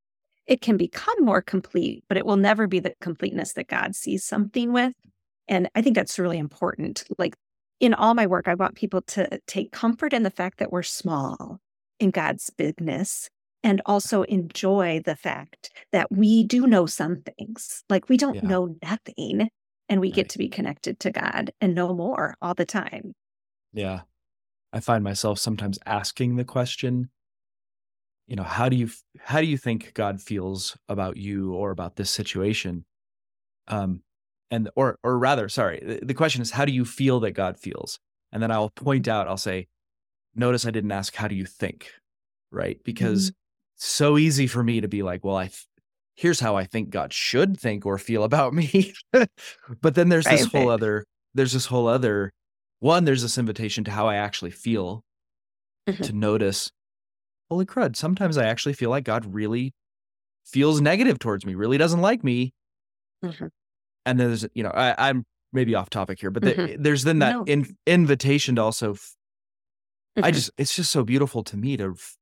it 0.46 0.60
can 0.60 0.76
become 0.76 1.14
more 1.24 1.42
complete, 1.42 2.04
but 2.08 2.16
it 2.16 2.26
will 2.26 2.36
never 2.36 2.66
be 2.66 2.80
the 2.80 2.94
completeness 3.00 3.52
that 3.54 3.68
God 3.68 3.94
sees 3.94 4.24
something 4.24 4.72
with. 4.72 4.92
And 5.48 5.68
I 5.74 5.82
think 5.82 5.96
that's 5.96 6.18
really 6.18 6.38
important. 6.38 7.04
Like 7.18 7.34
in 7.80 7.94
all 7.94 8.14
my 8.14 8.26
work, 8.26 8.48
I 8.48 8.54
want 8.54 8.74
people 8.74 9.02
to 9.02 9.40
take 9.46 9.72
comfort 9.72 10.12
in 10.12 10.22
the 10.22 10.30
fact 10.30 10.58
that 10.58 10.72
we're 10.72 10.82
small 10.82 11.58
in 12.00 12.10
God's 12.10 12.50
bigness 12.50 13.28
and 13.62 13.80
also 13.86 14.22
enjoy 14.24 15.00
the 15.04 15.16
fact 15.16 15.70
that 15.92 16.10
we 16.10 16.44
do 16.44 16.66
know 16.66 16.86
some 16.86 17.22
things. 17.22 17.84
Like 17.88 18.08
we 18.08 18.16
don't 18.16 18.36
Yeah. 18.36 18.48
know 18.48 18.76
nothing 18.82 19.48
and 19.88 20.00
we 20.00 20.10
get 20.10 20.28
to 20.30 20.38
be 20.38 20.48
connected 20.48 20.98
to 21.00 21.12
God 21.12 21.52
and 21.60 21.74
know 21.74 21.94
more 21.94 22.34
all 22.40 22.54
the 22.54 22.66
time. 22.66 23.12
Yeah. 23.72 24.02
I 24.72 24.80
find 24.80 25.04
myself 25.04 25.38
sometimes 25.38 25.78
asking 25.86 26.36
the 26.36 26.44
question, 26.44 27.10
you 28.26 28.36
know, 28.36 28.42
how 28.44 28.68
do 28.68 28.76
you 28.76 28.88
how 29.20 29.40
do 29.40 29.46
you 29.46 29.58
think 29.58 29.94
God 29.94 30.20
feels 30.20 30.76
about 30.88 31.16
you 31.16 31.54
or 31.54 31.70
about 31.70 31.96
this 31.96 32.10
situation? 32.10 32.84
Um 33.68 34.02
and 34.50 34.70
or 34.76 34.98
or 35.02 35.18
rather, 35.18 35.48
sorry, 35.48 35.80
the, 35.80 36.06
the 36.06 36.14
question 36.14 36.42
is 36.42 36.50
how 36.52 36.64
do 36.64 36.72
you 36.72 36.84
feel 36.84 37.20
that 37.20 37.32
God 37.32 37.58
feels? 37.58 37.98
And 38.32 38.42
then 38.42 38.50
I'll 38.50 38.70
point 38.70 39.08
out, 39.08 39.28
I'll 39.28 39.36
say, 39.36 39.68
notice 40.34 40.66
I 40.66 40.70
didn't 40.70 40.92
ask 40.92 41.14
how 41.14 41.28
do 41.28 41.34
you 41.34 41.46
think, 41.46 41.92
right? 42.50 42.82
Because 42.84 43.32
it's 43.76 43.86
so 43.88 44.18
easy 44.18 44.46
for 44.46 44.62
me 44.64 44.80
to 44.80 44.88
be 44.88 45.02
like, 45.02 45.24
well, 45.24 45.36
I 45.36 45.46
th- 45.48 45.66
here's 46.16 46.40
how 46.40 46.56
I 46.56 46.64
think 46.64 46.90
God 46.90 47.12
should 47.12 47.58
think 47.58 47.86
or 47.86 47.98
feel 47.98 48.24
about 48.24 48.54
me. 48.60 48.94
but 49.82 49.94
then 49.94 50.08
there's 50.10 50.28
this 50.28 50.44
whole 50.46 50.68
right. 50.68 50.70
other 50.70 51.04
there's 51.34 51.52
this 51.52 51.66
whole 51.66 51.88
other 51.88 52.32
one 52.80 53.04
there's 53.04 53.22
this 53.22 53.38
invitation 53.38 53.84
to 53.84 53.90
how 53.90 54.08
I 54.08 54.16
actually 54.16 54.50
feel 54.50 55.04
Mhm. 55.86 56.02
to 56.02 56.12
notice 56.12 56.70
holy 57.50 57.66
crud 57.66 57.96
sometimes 57.96 58.36
I 58.38 58.44
actually 58.46 58.72
feel 58.74 58.90
like 58.90 59.04
God 59.04 59.26
really 59.26 59.74
feels 60.44 60.80
negative 60.80 61.18
towards 61.18 61.46
me, 61.46 61.54
really 61.54 61.78
doesn't 61.78 62.00
like 62.00 62.24
me. 62.24 62.52
Mhm. 63.24 63.50
And 64.06 64.18
then 64.20 64.28
there's 64.28 64.46
you 64.54 64.62
know, 64.62 64.70
I, 64.70 65.08
I'm 65.10 65.24
maybe 65.52 65.74
off 65.74 65.90
topic 65.90 66.18
here, 66.20 66.30
but 66.30 66.42
the, 66.42 66.54
Mhm. 66.54 66.82
there's 66.82 67.04
then 67.04 67.18
that 67.20 67.32
No. 67.34 67.44
in, 67.44 67.76
invitation 67.86 68.56
to 68.56 68.62
also 68.62 68.94
f- 68.94 69.16
I 70.16 70.30
Mhm. 70.30 70.34
just 70.34 70.50
it's 70.58 70.74
just 70.76 70.90
so 70.90 71.04
beautiful 71.04 71.42
to 71.44 71.56
me 71.56 71.76
to 71.76 71.92
f- 71.92 72.16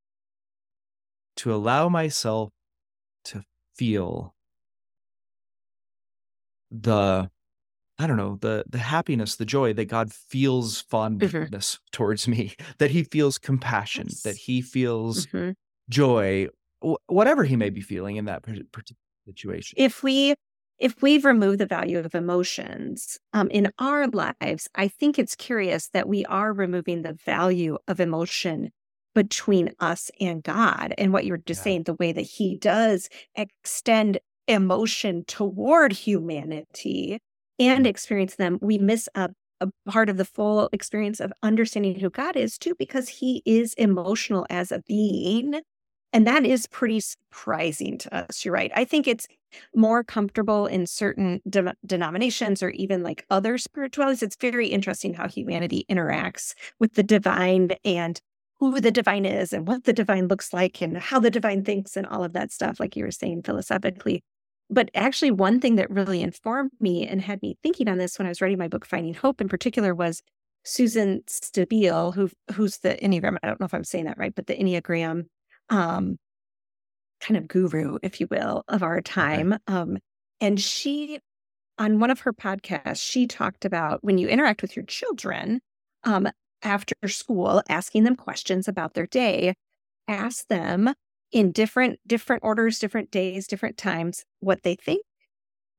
to 1.37 1.55
allow 1.55 1.89
myself 1.89 2.51
to 3.25 3.45
feel 3.77 4.35
the 6.71 7.31
I 8.01 8.07
don't 8.07 8.17
know, 8.17 8.37
the 8.41 8.65
the 8.69 8.79
happiness, 8.79 9.37
the 9.37 9.45
joy 9.45 9.73
that 9.75 9.87
God 9.87 10.13
feels 10.13 10.81
fondness 10.83 11.79
towards 11.93 12.27
me, 12.29 12.55
that 12.79 12.91
he 12.91 13.05
feels 13.05 13.39
compassion, 13.39 14.19
that 14.25 14.37
he 14.37 14.63
feels 14.63 15.29
Mhm. 15.35 15.55
joy, 15.91 16.49
wh- 16.85 16.95
whatever 17.09 17.45
he 17.45 17.57
may 17.57 17.71
be 17.71 17.81
feeling 17.81 18.17
in 18.17 18.27
that 18.27 18.43
particular 18.43 18.99
situation. 19.27 19.77
if 19.79 20.03
we 20.03 20.35
if 20.79 21.03
we've 21.03 21.27
removed 21.27 21.59
the 21.61 21.67
value 21.67 21.99
of 21.99 22.15
emotions 22.15 23.19
um, 23.35 23.49
in 23.51 23.71
our 23.79 24.07
lives 24.09 24.69
i 24.75 24.89
think 24.89 25.19
it's 25.19 25.37
curious 25.37 25.89
that 25.91 26.09
we 26.09 26.25
are 26.27 26.53
removing 26.53 27.03
the 27.03 27.13
value 27.13 27.77
of 27.89 28.01
emotion 28.01 28.71
between 29.15 29.73
us 29.81 30.11
and 30.21 30.43
god 30.43 30.95
and 30.99 31.13
what 31.13 31.25
you're 31.27 31.37
just 31.37 31.61
Yeah. 31.61 31.65
saying 31.65 31.83
the 31.85 31.95
way 31.95 32.13
that 32.13 32.23
he 32.23 32.57
does 32.57 33.09
extend 33.37 34.19
emotion 34.49 35.25
toward 35.27 35.93
humanity 35.93 37.19
and 37.61 37.87
experience 37.87 38.35
them 38.37 38.59
we 38.61 38.79
miss 38.79 39.09
a, 39.15 39.31
a 39.61 39.69
part 39.87 40.09
of 40.09 40.17
the 40.17 40.25
full 40.25 40.69
experience 40.73 41.21
of 41.21 41.33
understanding 41.43 41.99
who 41.99 42.11
god 42.11 42.37
is 42.37 42.59
too 42.59 42.75
because 42.79 43.09
he 43.09 43.43
is 43.45 43.75
emotional 43.75 44.47
as 44.51 44.73
a 44.73 44.83
being 44.87 45.61
and 46.13 46.27
that 46.27 46.45
is 46.45 46.67
pretty 46.67 47.01
surprising 47.01 47.97
to 47.99 48.15
us. 48.15 48.45
You're 48.45 48.55
right. 48.55 48.73
I 48.75 48.85
think 48.85 49.07
it's 49.07 49.29
more 49.75 50.03
comfortable 50.03 50.67
in 50.67 50.87
certain 50.87 51.41
de- 51.49 51.75
denominations 51.87 52.63
or 52.63 52.71
even 52.71 53.03
like 53.03 53.25
other 53.31 53.59
spiritualities. 53.59 54.23
It's 54.23 54.37
very 54.37 54.69
interesting 54.69 55.15
how 55.15 55.29
humanity 55.29 55.87
interacts 55.89 56.55
with 56.79 56.95
the 56.95 57.03
divine 57.03 57.71
and 57.85 58.21
who 58.59 58.81
the 58.81 58.91
divine 58.91 59.25
is 59.25 59.53
and 59.53 59.67
what 59.67 59.85
the 59.85 59.93
divine 59.93 60.29
looks 60.29 60.53
like 60.53 60.83
and 60.83 60.99
how 60.99 61.21
the 61.21 61.31
divine 61.31 61.65
thinks 61.65 61.97
and 61.97 62.07
all 62.07 62.25
of 62.25 62.33
that 62.33 62.51
stuff, 62.51 62.81
like 62.81 62.97
you 62.97 63.05
were 63.05 63.11
saying 63.11 63.43
philosophically. 63.43 64.23
But 64.71 64.91
actually, 64.95 65.33
one 65.33 65.61
thing 65.61 65.77
that 65.77 65.91
really 65.91 66.23
informed 66.23 66.71
me 66.81 67.07
and 67.07 67.21
had 67.21 67.43
me 67.43 67.57
thinking 67.63 67.89
on 67.89 67.99
this 67.99 68.19
when 68.19 68.27
I 68.27 68.29
was 68.29 68.41
writing 68.41 68.59
my 68.59 68.69
book, 68.69 68.87
Finding 68.87 69.15
Hope, 69.15 69.41
in 69.41 69.49
particular, 69.49 69.95
was 69.95 70.23
Susan 70.65 71.23
Stabile, 71.27 72.15
who 72.15 72.31
who's 72.53 72.79
the 72.79 72.97
Enneagram. 73.03 73.37
I 73.43 73.49
don't 73.49 73.59
know 73.59 73.67
if 73.67 73.75
I'm 73.75 73.85
saying 73.85 74.05
that 74.05 74.19
right, 74.19 74.35
but 74.35 74.47
the 74.47 74.55
Enneagram 74.55 75.27
um, 75.71 76.19
kind 77.21 77.37
of 77.37 77.49
guru, 77.49 77.99
if 78.03 78.21
you 78.21 78.29
will, 78.31 78.65
of 78.69 78.83
our 78.83 79.01
time. 79.01 79.57
Um, 79.67 79.99
and 80.41 80.61
she, 80.61 81.19
on 81.79 81.99
one 81.99 82.11
of 82.11 82.21
her 82.21 82.33
podcasts, 82.33 83.05
she 83.05 83.27
talked 83.27 83.65
about 83.65 84.03
when 84.03 84.19
you 84.19 84.29
interact 84.29 84.63
with 84.63 84.77
your 84.77 84.85
children 84.85 85.61
um, 86.05 86.29
after 86.63 86.95
school, 87.07 87.63
asking 87.69 88.05
them 88.05 88.17
questions 88.17 88.69
about 88.69 88.95
their 88.95 89.07
day, 89.07 89.55
ask 90.09 90.47
them 90.49 90.93
in 91.33 91.53
different 91.53 92.01
different 92.07 92.43
orders, 92.45 92.79
different 92.79 93.11
days, 93.11 93.47
different 93.47 93.77
times, 93.77 94.25
what 94.41 94.63
they 94.63 94.75
think, 94.75 95.03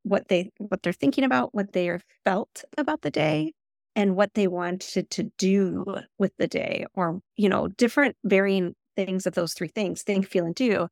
what 0.04 0.28
they 0.30 0.52
what 0.58 0.84
they're 0.84 0.94
thinking 0.94 1.24
about, 1.24 1.54
what 1.54 1.74
they 1.74 1.90
are 1.90 2.02
felt 2.26 2.64
about 2.78 3.02
the 3.02 3.12
day, 3.12 3.54
and 3.96 4.16
what 4.16 4.34
they 4.34 4.48
wanted 4.48 5.10
to 5.12 5.24
do 5.38 5.86
with 6.18 6.34
the 6.38 6.48
day, 6.48 6.86
or 6.96 7.22
you 7.38 7.50
know, 7.50 7.68
different 7.70 8.16
varying 8.24 8.76
things 8.96 9.26
of 9.26 9.34
those 9.36 9.54
three 9.54 9.68
things: 9.70 10.04
think, 10.04 10.28
feel, 10.28 10.46
and 10.46 10.56
do. 10.56 10.88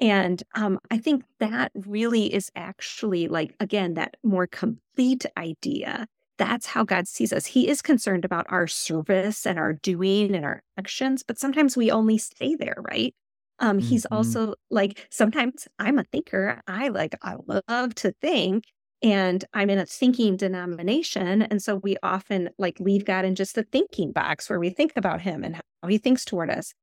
And 0.00 0.42
um, 0.56 0.80
I 0.90 0.98
think 0.98 1.24
that 1.38 1.70
really 1.74 2.32
is 2.34 2.50
actually 2.56 3.28
like 3.28 3.54
again 3.60 3.94
that 3.94 4.16
more 4.24 4.46
complete 4.46 5.24
idea. 5.36 6.06
That's 6.36 6.66
how 6.66 6.82
God 6.84 7.06
sees 7.06 7.32
us. 7.32 7.46
He 7.46 7.68
is 7.68 7.80
concerned 7.80 8.24
about 8.24 8.46
our 8.48 8.66
service 8.66 9.46
and 9.46 9.56
our 9.58 9.72
doing 9.74 10.34
and 10.34 10.44
our 10.44 10.62
actions, 10.78 11.22
but 11.22 11.38
sometimes 11.38 11.76
we 11.76 11.90
only 11.92 12.18
stay 12.18 12.56
there, 12.56 12.74
right? 12.80 13.14
Um, 13.60 13.78
he's 13.78 14.04
Mhm. 14.10 14.12
also 14.12 14.54
like 14.70 15.06
sometimes 15.10 15.68
I'm 15.78 15.98
a 15.98 16.04
thinker. 16.04 16.60
I 16.66 16.88
like 16.88 17.14
I 17.22 17.36
love 17.68 17.94
to 17.96 18.12
think, 18.20 18.64
and 19.02 19.44
I'm 19.54 19.70
in 19.70 19.78
a 19.78 19.86
thinking 19.86 20.36
denomination, 20.36 21.42
and 21.42 21.62
so 21.62 21.76
we 21.76 21.96
often 22.02 22.50
like 22.58 22.80
leave 22.80 23.04
God 23.04 23.24
in 23.24 23.34
just 23.34 23.54
the 23.54 23.64
thinking 23.64 24.12
box 24.12 24.48
where 24.50 24.60
we 24.60 24.70
think 24.70 24.92
about 24.96 25.20
Him 25.22 25.44
and 25.44 25.56
how 25.56 25.88
He 25.88 25.98
thinks 25.98 26.24
toward 26.24 26.50
us. 26.50 26.74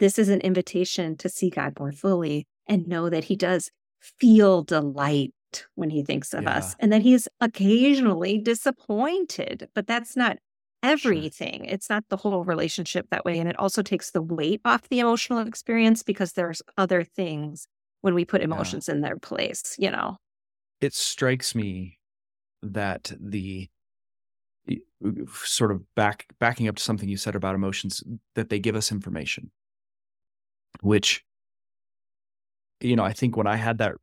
This 0.00 0.18
is 0.18 0.28
an 0.28 0.40
invitation 0.42 1.16
to 1.18 1.28
see 1.28 1.50
God 1.50 1.78
more 1.78 1.92
fully 1.92 2.46
and 2.68 2.86
know 2.88 3.10
that 3.10 3.24
He 3.24 3.36
does 3.36 3.70
feel 4.00 4.62
delight 4.62 5.32
when 5.76 5.90
He 5.90 6.02
thinks 6.04 6.34
of 6.34 6.46
us, 6.46 6.74
and 6.80 6.92
that 6.92 7.02
He's 7.02 7.28
occasionally 7.40 8.38
disappointed, 8.38 9.68
but 9.74 9.86
that's 9.86 10.16
not 10.16 10.38
everything. 10.82 11.64
It's 11.64 11.90
not 11.90 12.04
the 12.08 12.16
whole 12.16 12.44
relationship 12.44 13.06
that 13.10 13.24
way. 13.24 13.38
And 13.38 13.48
it 13.48 13.58
also 13.58 13.82
takes 13.82 14.10
the 14.10 14.22
weight 14.22 14.60
off 14.64 14.88
the 14.88 15.00
emotional 15.00 15.40
experience 15.46 16.02
because 16.02 16.32
there's 16.32 16.62
other 16.76 17.04
things 17.04 17.66
when 18.00 18.14
we 18.14 18.24
put 18.24 18.40
Yeah. 18.40 18.46
emotions 18.46 18.88
in 18.88 19.00
their 19.00 19.18
place, 19.18 19.76
you 19.78 19.90
know? 19.90 20.18
It 20.80 20.94
strikes 20.94 21.54
me 21.54 21.98
that 22.62 23.12
the 23.18 23.70
sort 25.42 25.70
of 25.70 25.82
back 25.94 26.26
backing 26.38 26.68
up 26.68 26.76
to 26.76 26.82
something 26.82 27.08
you 27.08 27.16
said 27.16 27.34
about 27.34 27.54
emotions 27.54 28.02
that 28.34 28.48
they 28.50 28.58
give 28.58 28.76
us 28.76 28.92
information 28.92 29.50
which 30.82 31.24
you 32.80 32.94
know 32.94 33.04
i 33.04 33.12
think 33.12 33.36
when 33.36 33.46
i 33.46 33.56
had 33.56 33.78
that 33.78 33.94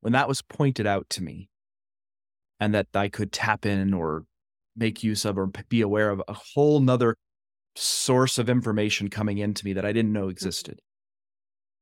when 0.00 0.12
that 0.12 0.28
was 0.28 0.42
pointed 0.42 0.86
out 0.86 1.08
to 1.08 1.22
me 1.22 1.48
and 2.60 2.74
that 2.74 2.88
i 2.94 3.08
could 3.08 3.32
tap 3.32 3.64
in 3.64 3.94
or 3.94 4.24
make 4.76 5.02
use 5.02 5.24
of 5.24 5.38
or 5.38 5.46
be 5.68 5.80
aware 5.80 6.10
of 6.10 6.22
a 6.28 6.32
whole 6.32 6.80
nother 6.80 7.16
source 7.76 8.38
of 8.38 8.48
information 8.48 9.08
coming 9.08 9.38
into 9.38 9.64
me 9.64 9.72
that 9.72 9.84
i 9.84 9.92
didn't 9.92 10.12
know 10.12 10.22
mm-hmm. 10.22 10.30
existed. 10.30 10.80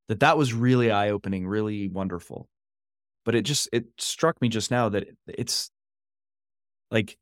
That 0.09 0.21
that 0.21 0.37
was 0.37 0.53
really 0.53 0.91
eye-opening 0.91 1.47
really 1.47 1.89
wonderful. 1.89 2.49
But 3.25 3.35
it 3.37 3.43
just 3.43 3.69
it 3.73 3.87
struck 3.99 4.41
me 4.41 4.49
just 4.49 4.71
now 4.71 4.89
that 4.89 5.07
it's 5.29 5.71
like 6.91 7.17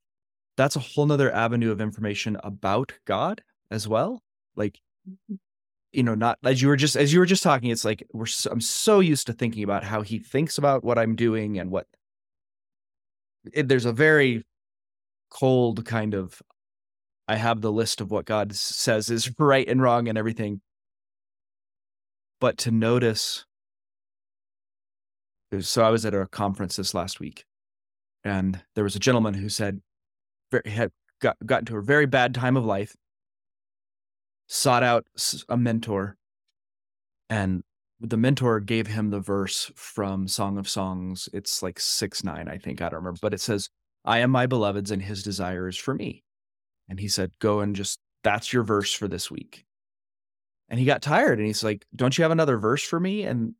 that's 0.56 0.76
a 0.76 0.80
whole 0.80 1.04
nother 1.06 1.30
avenue 1.30 1.70
of 1.70 1.80
information 1.80 2.38
about 2.42 2.94
god 3.04 3.42
as 3.70 3.86
well. 3.86 4.22
Like 4.56 4.80
mm-hmm. 5.08 5.34
you 5.92 6.02
know 6.02 6.14
not 6.14 6.38
as 6.44 6.62
you 6.62 6.68
were 6.68 6.76
just 6.76 6.96
as 6.96 7.12
you 7.12 7.18
were 7.18 7.26
just 7.26 7.42
talking 7.42 7.70
it's 7.70 7.84
like 7.84 8.06
we're 8.12 8.26
so, 8.26 8.50
i'm 8.50 8.60
so 8.60 9.00
used 9.00 9.26
to 9.26 9.32
thinking 9.32 9.64
about 9.64 9.84
how 9.84 10.02
he 10.02 10.18
thinks 10.18 10.58
about 10.58 10.84
what 10.84 10.98
i'm 10.98 11.16
doing 11.16 11.58
and 11.58 11.70
what 11.70 11.86
it, 13.52 13.68
there's 13.68 13.86
a 13.86 13.92
very 13.92 14.44
cold 15.30 15.84
kind 15.84 16.14
of 16.14 16.40
i 17.26 17.36
have 17.36 17.60
the 17.60 17.72
list 17.72 18.00
of 18.00 18.10
what 18.10 18.24
god 18.24 18.54
says 18.54 19.10
is 19.10 19.30
right 19.38 19.68
and 19.68 19.82
wrong 19.82 20.08
and 20.08 20.18
everything. 20.18 20.60
But 22.40 22.56
to 22.58 22.70
notice 22.70 23.44
so 25.60 25.82
i 25.82 25.90
was 25.90 26.06
at 26.06 26.14
a 26.14 26.26
conference 26.26 26.76
this 26.76 26.94
last 26.94 27.20
week 27.20 27.44
and 28.24 28.60
there 28.74 28.84
was 28.84 28.96
a 28.96 29.00
gentleman 29.00 29.34
who 29.34 29.48
said 29.48 29.80
very, 30.50 30.68
had 30.70 30.90
got, 31.20 31.36
got 31.44 31.60
into 31.60 31.76
a 31.76 31.82
very 31.82 32.06
bad 32.06 32.34
time 32.34 32.56
of 32.56 32.64
life 32.64 32.94
sought 34.46 34.82
out 34.82 35.06
a 35.48 35.56
mentor 35.56 36.16
and 37.28 37.62
the 38.00 38.16
mentor 38.16 38.60
gave 38.60 38.86
him 38.86 39.10
the 39.10 39.20
verse 39.20 39.72
from 39.74 40.28
song 40.28 40.56
of 40.56 40.68
songs. 40.68 41.28
It's 41.32 41.62
like 41.62 41.80
6 41.80 42.24
9 42.24 42.48
i 42.48 42.56
think 42.56 42.80
i 42.80 42.88
don't 42.88 43.00
remember 43.00 43.18
but 43.20 43.34
it 43.34 43.40
says 43.40 43.68
i 44.08 44.18
am 44.18 44.30
my 44.30 44.46
beloved's 44.46 44.90
and 44.90 45.02
his 45.02 45.22
desire 45.22 45.68
is 45.68 45.76
for 45.76 45.94
me 45.94 46.24
and 46.88 46.98
he 46.98 47.08
said 47.08 47.30
go 47.38 47.60
and 47.60 47.76
just 47.76 48.00
that's 48.24 48.52
your 48.52 48.64
verse 48.64 48.92
for 48.92 49.06
this 49.06 49.30
week 49.30 49.66
and 50.68 50.78
he 50.78 50.86
got 50.86 51.02
tired 51.02 51.38
and 51.38 51.46
he's 51.46 51.64
like, 51.64 51.86
Don't 51.94 52.16
you 52.16 52.22
have 52.22 52.30
another 52.30 52.58
verse 52.58 52.82
for 52.82 53.00
me? 53.00 53.22
And 53.22 53.54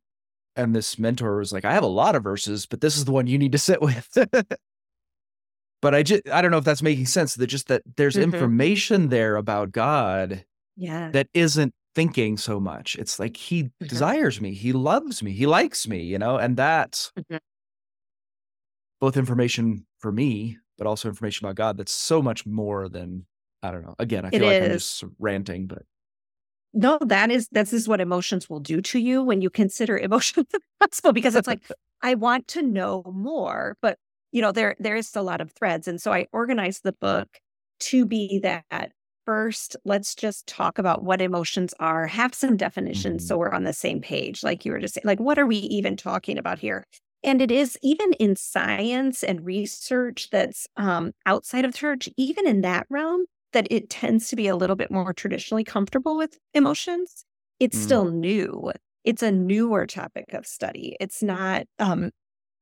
and 0.55 0.75
this 0.75 0.99
mentor 0.99 1.37
was 1.37 1.53
like, 1.53 1.65
I 1.65 1.73
have 1.73 1.83
a 1.83 1.87
lot 1.87 2.15
of 2.15 2.23
verses, 2.23 2.65
but 2.65 2.81
this 2.81 2.97
is 2.97 3.05
the 3.05 3.11
one 3.11 3.27
you 3.27 3.37
need 3.37 3.53
to 3.53 3.57
sit 3.57 3.81
with. 3.81 4.09
but 5.81 5.95
I 5.95 6.03
just 6.03 6.27
I 6.29 6.41
don't 6.41 6.51
know 6.51 6.57
if 6.57 6.63
that's 6.63 6.81
making 6.81 7.07
sense. 7.07 7.35
That 7.35 7.47
just 7.47 7.67
that 7.67 7.81
there's 7.97 8.15
mm-hmm. 8.15 8.33
information 8.33 9.09
there 9.09 9.35
about 9.37 9.71
God 9.71 10.45
yeah. 10.75 11.09
that 11.11 11.27
isn't 11.33 11.73
thinking 11.95 12.37
so 12.37 12.59
much. 12.59 12.95
It's 12.97 13.19
like 13.19 13.35
he 13.35 13.63
mm-hmm. 13.63 13.87
desires 13.87 14.39
me, 14.39 14.53
he 14.53 14.71
loves 14.71 15.23
me, 15.23 15.31
he 15.31 15.47
likes 15.47 15.87
me, 15.87 16.03
you 16.03 16.19
know, 16.19 16.37
and 16.37 16.57
that's 16.57 17.11
mm-hmm. 17.17 17.37
both 18.99 19.17
information 19.17 19.85
for 19.99 20.11
me, 20.11 20.57
but 20.77 20.87
also 20.87 21.09
information 21.09 21.45
about 21.45 21.55
God 21.55 21.77
that's 21.77 21.91
so 21.91 22.21
much 22.21 22.45
more 22.45 22.89
than 22.89 23.25
I 23.61 23.71
don't 23.71 23.83
know. 23.83 23.95
Again, 23.99 24.25
I 24.25 24.29
feel 24.29 24.43
it 24.43 24.45
like 24.45 24.61
is. 24.61 24.65
I'm 24.65 24.73
just 24.73 25.03
ranting, 25.19 25.67
but 25.67 25.83
no, 26.73 26.97
that 27.01 27.31
is 27.31 27.47
that's 27.51 27.73
is 27.73 27.87
what 27.87 28.01
emotions 28.01 28.49
will 28.49 28.59
do 28.59 28.81
to 28.81 28.99
you 28.99 29.23
when 29.23 29.41
you 29.41 29.49
consider 29.49 29.97
emotions 29.97 30.47
possible 30.79 31.13
because 31.13 31.35
it's 31.35 31.47
like 31.47 31.61
I 32.01 32.15
want 32.15 32.47
to 32.49 32.61
know 32.61 33.03
more, 33.13 33.77
but 33.81 33.97
you 34.31 34.41
know 34.41 34.51
there 34.51 34.75
there 34.79 34.95
is 34.95 35.15
a 35.15 35.21
lot 35.21 35.41
of 35.41 35.51
threads, 35.51 35.87
and 35.87 36.01
so 36.01 36.13
I 36.13 36.27
organized 36.31 36.83
the 36.83 36.93
book 36.93 37.27
to 37.81 38.05
be 38.05 38.39
that 38.43 38.91
first. 39.25 39.75
Let's 39.83 40.15
just 40.15 40.47
talk 40.47 40.79
about 40.79 41.03
what 41.03 41.21
emotions 41.21 41.73
are, 41.79 42.07
have 42.07 42.33
some 42.33 42.55
definitions, 42.55 43.23
mm-hmm. 43.23 43.27
so 43.27 43.37
we're 43.37 43.51
on 43.51 43.63
the 43.63 43.73
same 43.73 43.99
page. 44.01 44.43
Like 44.43 44.63
you 44.63 44.71
were 44.71 44.79
just 44.79 44.93
saying, 44.93 45.03
like 45.05 45.19
what 45.19 45.37
are 45.37 45.45
we 45.45 45.57
even 45.57 45.97
talking 45.97 46.37
about 46.37 46.59
here? 46.59 46.85
And 47.23 47.41
it 47.41 47.51
is 47.51 47.77
even 47.81 48.13
in 48.13 48.35
science 48.35 49.23
and 49.23 49.45
research 49.45 50.29
that's 50.31 50.67
um, 50.77 51.11
outside 51.25 51.65
of 51.65 51.75
church, 51.75 52.07
even 52.17 52.47
in 52.47 52.61
that 52.61 52.87
realm, 52.89 53.25
that 53.51 53.67
it 53.69 53.89
tends 53.89 54.29
to 54.29 54.35
be 54.35 54.47
a 54.47 54.55
little 54.55 54.75
bit 54.75 54.91
more 54.91 55.13
traditionally 55.13 55.63
comfortable 55.63 56.17
with 56.17 56.37
emotions. 56.53 57.25
It's 57.59 57.77
mm. 57.77 57.83
still 57.83 58.05
new. 58.05 58.71
It's 59.03 59.23
a 59.23 59.31
newer 59.31 59.85
topic 59.85 60.33
of 60.33 60.45
study. 60.45 60.95
It's 60.99 61.21
not, 61.21 61.65
um, 61.77 62.11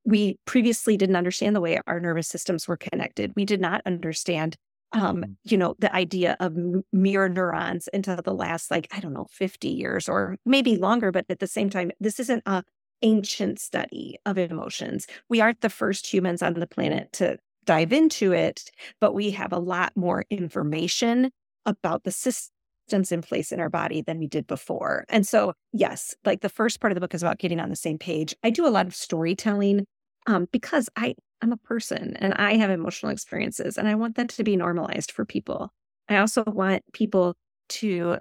we 0.05 0.39
previously 0.45 0.97
didn't 0.97 1.17
understand 1.17 1.55
the 1.55 1.61
way 1.61 1.79
our 1.85 1.99
nervous 1.99 2.27
systems 2.27 2.67
were 2.67 2.77
connected. 2.77 3.33
We 3.35 3.45
did 3.45 3.59
not 3.59 3.81
understand, 3.85 4.55
um, 4.93 5.17
mm. 5.17 5.35
you 5.43 5.57
know, 5.57 5.75
the 5.77 5.93
idea 5.93 6.37
of 6.39 6.55
mirror 6.91 7.29
neurons 7.29 7.89
into 7.89 8.19
the 8.23 8.33
last, 8.33 8.71
like, 8.71 8.87
I 8.91 9.01
don't 9.01 9.13
know, 9.13 9.27
50 9.31 9.67
years 9.67 10.07
or 10.09 10.37
maybe 10.45 10.77
longer. 10.77 11.11
But 11.11 11.25
at 11.29 11.39
the 11.39 11.47
same 11.47 11.69
time, 11.69 11.91
this 11.99 12.19
isn't 12.19 12.43
a 12.45 12.63
ancient 13.01 13.59
study 13.59 14.17
of 14.25 14.37
emotions. 14.37 15.07
We 15.29 15.41
aren't 15.41 15.61
the 15.61 15.69
first 15.69 16.11
humans 16.11 16.41
on 16.41 16.53
the 16.53 16.67
planet 16.67 17.11
to 17.13 17.37
dive 17.65 17.93
into 17.93 18.31
it, 18.31 18.71
but 18.99 19.13
we 19.13 19.31
have 19.31 19.51
a 19.51 19.59
lot 19.59 19.91
more 19.95 20.23
information 20.29 21.31
about 21.65 22.03
the 22.03 22.11
systems 22.11 23.11
in 23.11 23.21
place 23.21 23.51
in 23.51 23.59
our 23.59 23.69
body 23.69 24.01
than 24.01 24.17
we 24.17 24.27
did 24.27 24.47
before. 24.47 25.05
And 25.09 25.27
so, 25.27 25.53
yes, 25.73 26.15
like 26.25 26.41
the 26.41 26.49
first 26.49 26.79
part 26.79 26.91
of 26.91 26.95
the 26.95 27.01
book 27.01 27.13
is 27.13 27.21
about 27.21 27.39
getting 27.39 27.59
on 27.59 27.69
the 27.69 27.75
same 27.75 27.97
page. 27.97 28.33
I 28.43 28.49
do 28.49 28.65
a 28.65 28.69
lot 28.69 28.87
of 28.87 28.95
storytelling 28.95 29.85
um, 30.25 30.47
because 30.51 30.89
I 30.95 31.15
I'm 31.41 31.51
a 31.51 31.57
person 31.57 32.15
and 32.17 32.33
I 32.33 32.55
have 32.55 32.71
emotional 32.71 33.11
experiences 33.11 33.77
and 33.77 33.87
I 33.87 33.93
want 33.95 34.15
that 34.15 34.29
to 34.29 34.43
be 34.43 34.55
normalized 34.55 35.11
for 35.11 35.23
people. 35.23 35.69
I 36.09 36.17
also 36.17 36.43
want 36.45 36.81
people 36.93 37.35
to 37.69 38.17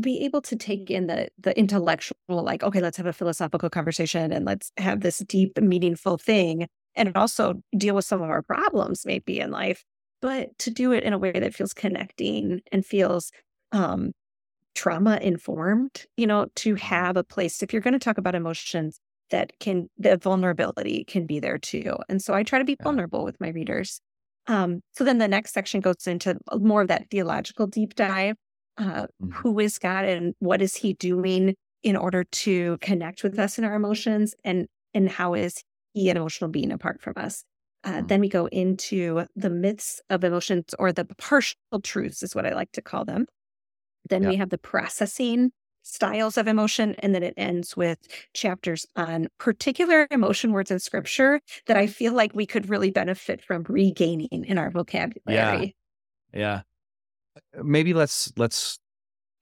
be 0.00 0.24
able 0.24 0.42
to 0.42 0.56
take 0.56 0.90
in 0.90 1.06
the 1.06 1.28
the 1.38 1.56
intellectual 1.56 2.16
like 2.28 2.64
okay 2.64 2.80
let's 2.80 2.96
have 2.96 3.06
a 3.06 3.12
philosophical 3.12 3.70
conversation 3.70 4.32
and 4.32 4.44
let's 4.44 4.72
have 4.76 5.00
this 5.00 5.18
deep 5.18 5.56
meaningful 5.60 6.18
thing 6.18 6.66
and 6.98 7.16
also 7.16 7.62
deal 7.76 7.94
with 7.94 8.04
some 8.04 8.20
of 8.20 8.28
our 8.28 8.42
problems 8.42 9.06
maybe 9.06 9.40
in 9.40 9.50
life, 9.50 9.84
but 10.20 10.58
to 10.58 10.70
do 10.70 10.92
it 10.92 11.04
in 11.04 11.12
a 11.12 11.18
way 11.18 11.32
that 11.32 11.54
feels 11.54 11.72
connecting 11.72 12.60
and 12.72 12.84
feels 12.84 13.30
um, 13.72 14.12
trauma 14.74 15.18
informed, 15.22 16.04
you 16.16 16.26
know, 16.26 16.48
to 16.56 16.74
mm-hmm. 16.74 16.84
have 16.84 17.16
a 17.16 17.24
place, 17.24 17.62
if 17.62 17.72
you're 17.72 17.82
going 17.82 17.92
to 17.92 17.98
talk 17.98 18.18
about 18.18 18.34
emotions, 18.34 19.00
that 19.30 19.52
can, 19.60 19.88
the 19.98 20.16
vulnerability 20.16 21.04
can 21.04 21.26
be 21.26 21.38
there 21.38 21.58
too. 21.58 21.96
And 22.08 22.20
so 22.20 22.34
I 22.34 22.42
try 22.42 22.58
to 22.58 22.64
be 22.64 22.76
vulnerable 22.82 23.24
with 23.24 23.38
my 23.40 23.50
readers. 23.50 24.00
Um, 24.46 24.80
so 24.92 25.04
then 25.04 25.18
the 25.18 25.28
next 25.28 25.52
section 25.52 25.80
goes 25.80 26.06
into 26.06 26.38
more 26.54 26.82
of 26.82 26.88
that 26.88 27.10
theological 27.10 27.66
deep 27.66 27.94
dive. 27.94 28.36
Uh, 28.78 29.06
mm-hmm. 29.22 29.30
who 29.32 29.58
is 29.58 29.78
God 29.78 30.04
and 30.04 30.34
what 30.38 30.62
is 30.62 30.76
he 30.76 30.92
doing 30.94 31.54
in 31.82 31.96
order 31.96 32.24
to 32.24 32.78
connect 32.80 33.22
with 33.22 33.38
us 33.38 33.58
in 33.58 33.64
our 33.64 33.74
emotions 33.74 34.34
and 34.44 34.68
and 34.94 35.08
how 35.08 35.34
is 35.34 35.62
He 35.92 36.10
an 36.10 36.16
emotional 36.16 36.50
being 36.50 36.72
apart 36.72 37.00
from 37.00 37.14
us. 37.16 37.44
Uh, 37.84 37.92
mm-hmm. 37.92 38.06
Then 38.06 38.20
we 38.20 38.28
go 38.28 38.46
into 38.46 39.24
the 39.36 39.50
myths 39.50 40.00
of 40.10 40.24
emotions 40.24 40.74
or 40.78 40.92
the 40.92 41.04
partial 41.04 41.56
truths, 41.82 42.22
is 42.22 42.34
what 42.34 42.46
I 42.46 42.54
like 42.54 42.72
to 42.72 42.82
call 42.82 43.04
them. 43.04 43.26
Then 44.08 44.22
yeah. 44.22 44.28
we 44.30 44.36
have 44.36 44.50
the 44.50 44.58
processing 44.58 45.52
styles 45.82 46.36
of 46.36 46.48
emotion. 46.48 46.94
And 46.98 47.14
then 47.14 47.22
it 47.22 47.34
ends 47.36 47.76
with 47.76 47.98
chapters 48.34 48.86
on 48.96 49.28
particular 49.38 50.06
emotion 50.10 50.52
words 50.52 50.70
in 50.70 50.78
scripture 50.80 51.40
that 51.66 51.76
I 51.76 51.86
feel 51.86 52.12
like 52.12 52.34
we 52.34 52.46
could 52.46 52.68
really 52.68 52.90
benefit 52.90 53.42
from 53.42 53.64
regaining 53.68 54.28
in 54.44 54.58
our 54.58 54.70
vocabulary. 54.70 55.76
Yeah. 56.32 56.40
Yeah. 56.40 56.60
Maybe 57.54 57.94
let's 57.94 58.32
let's 58.36 58.78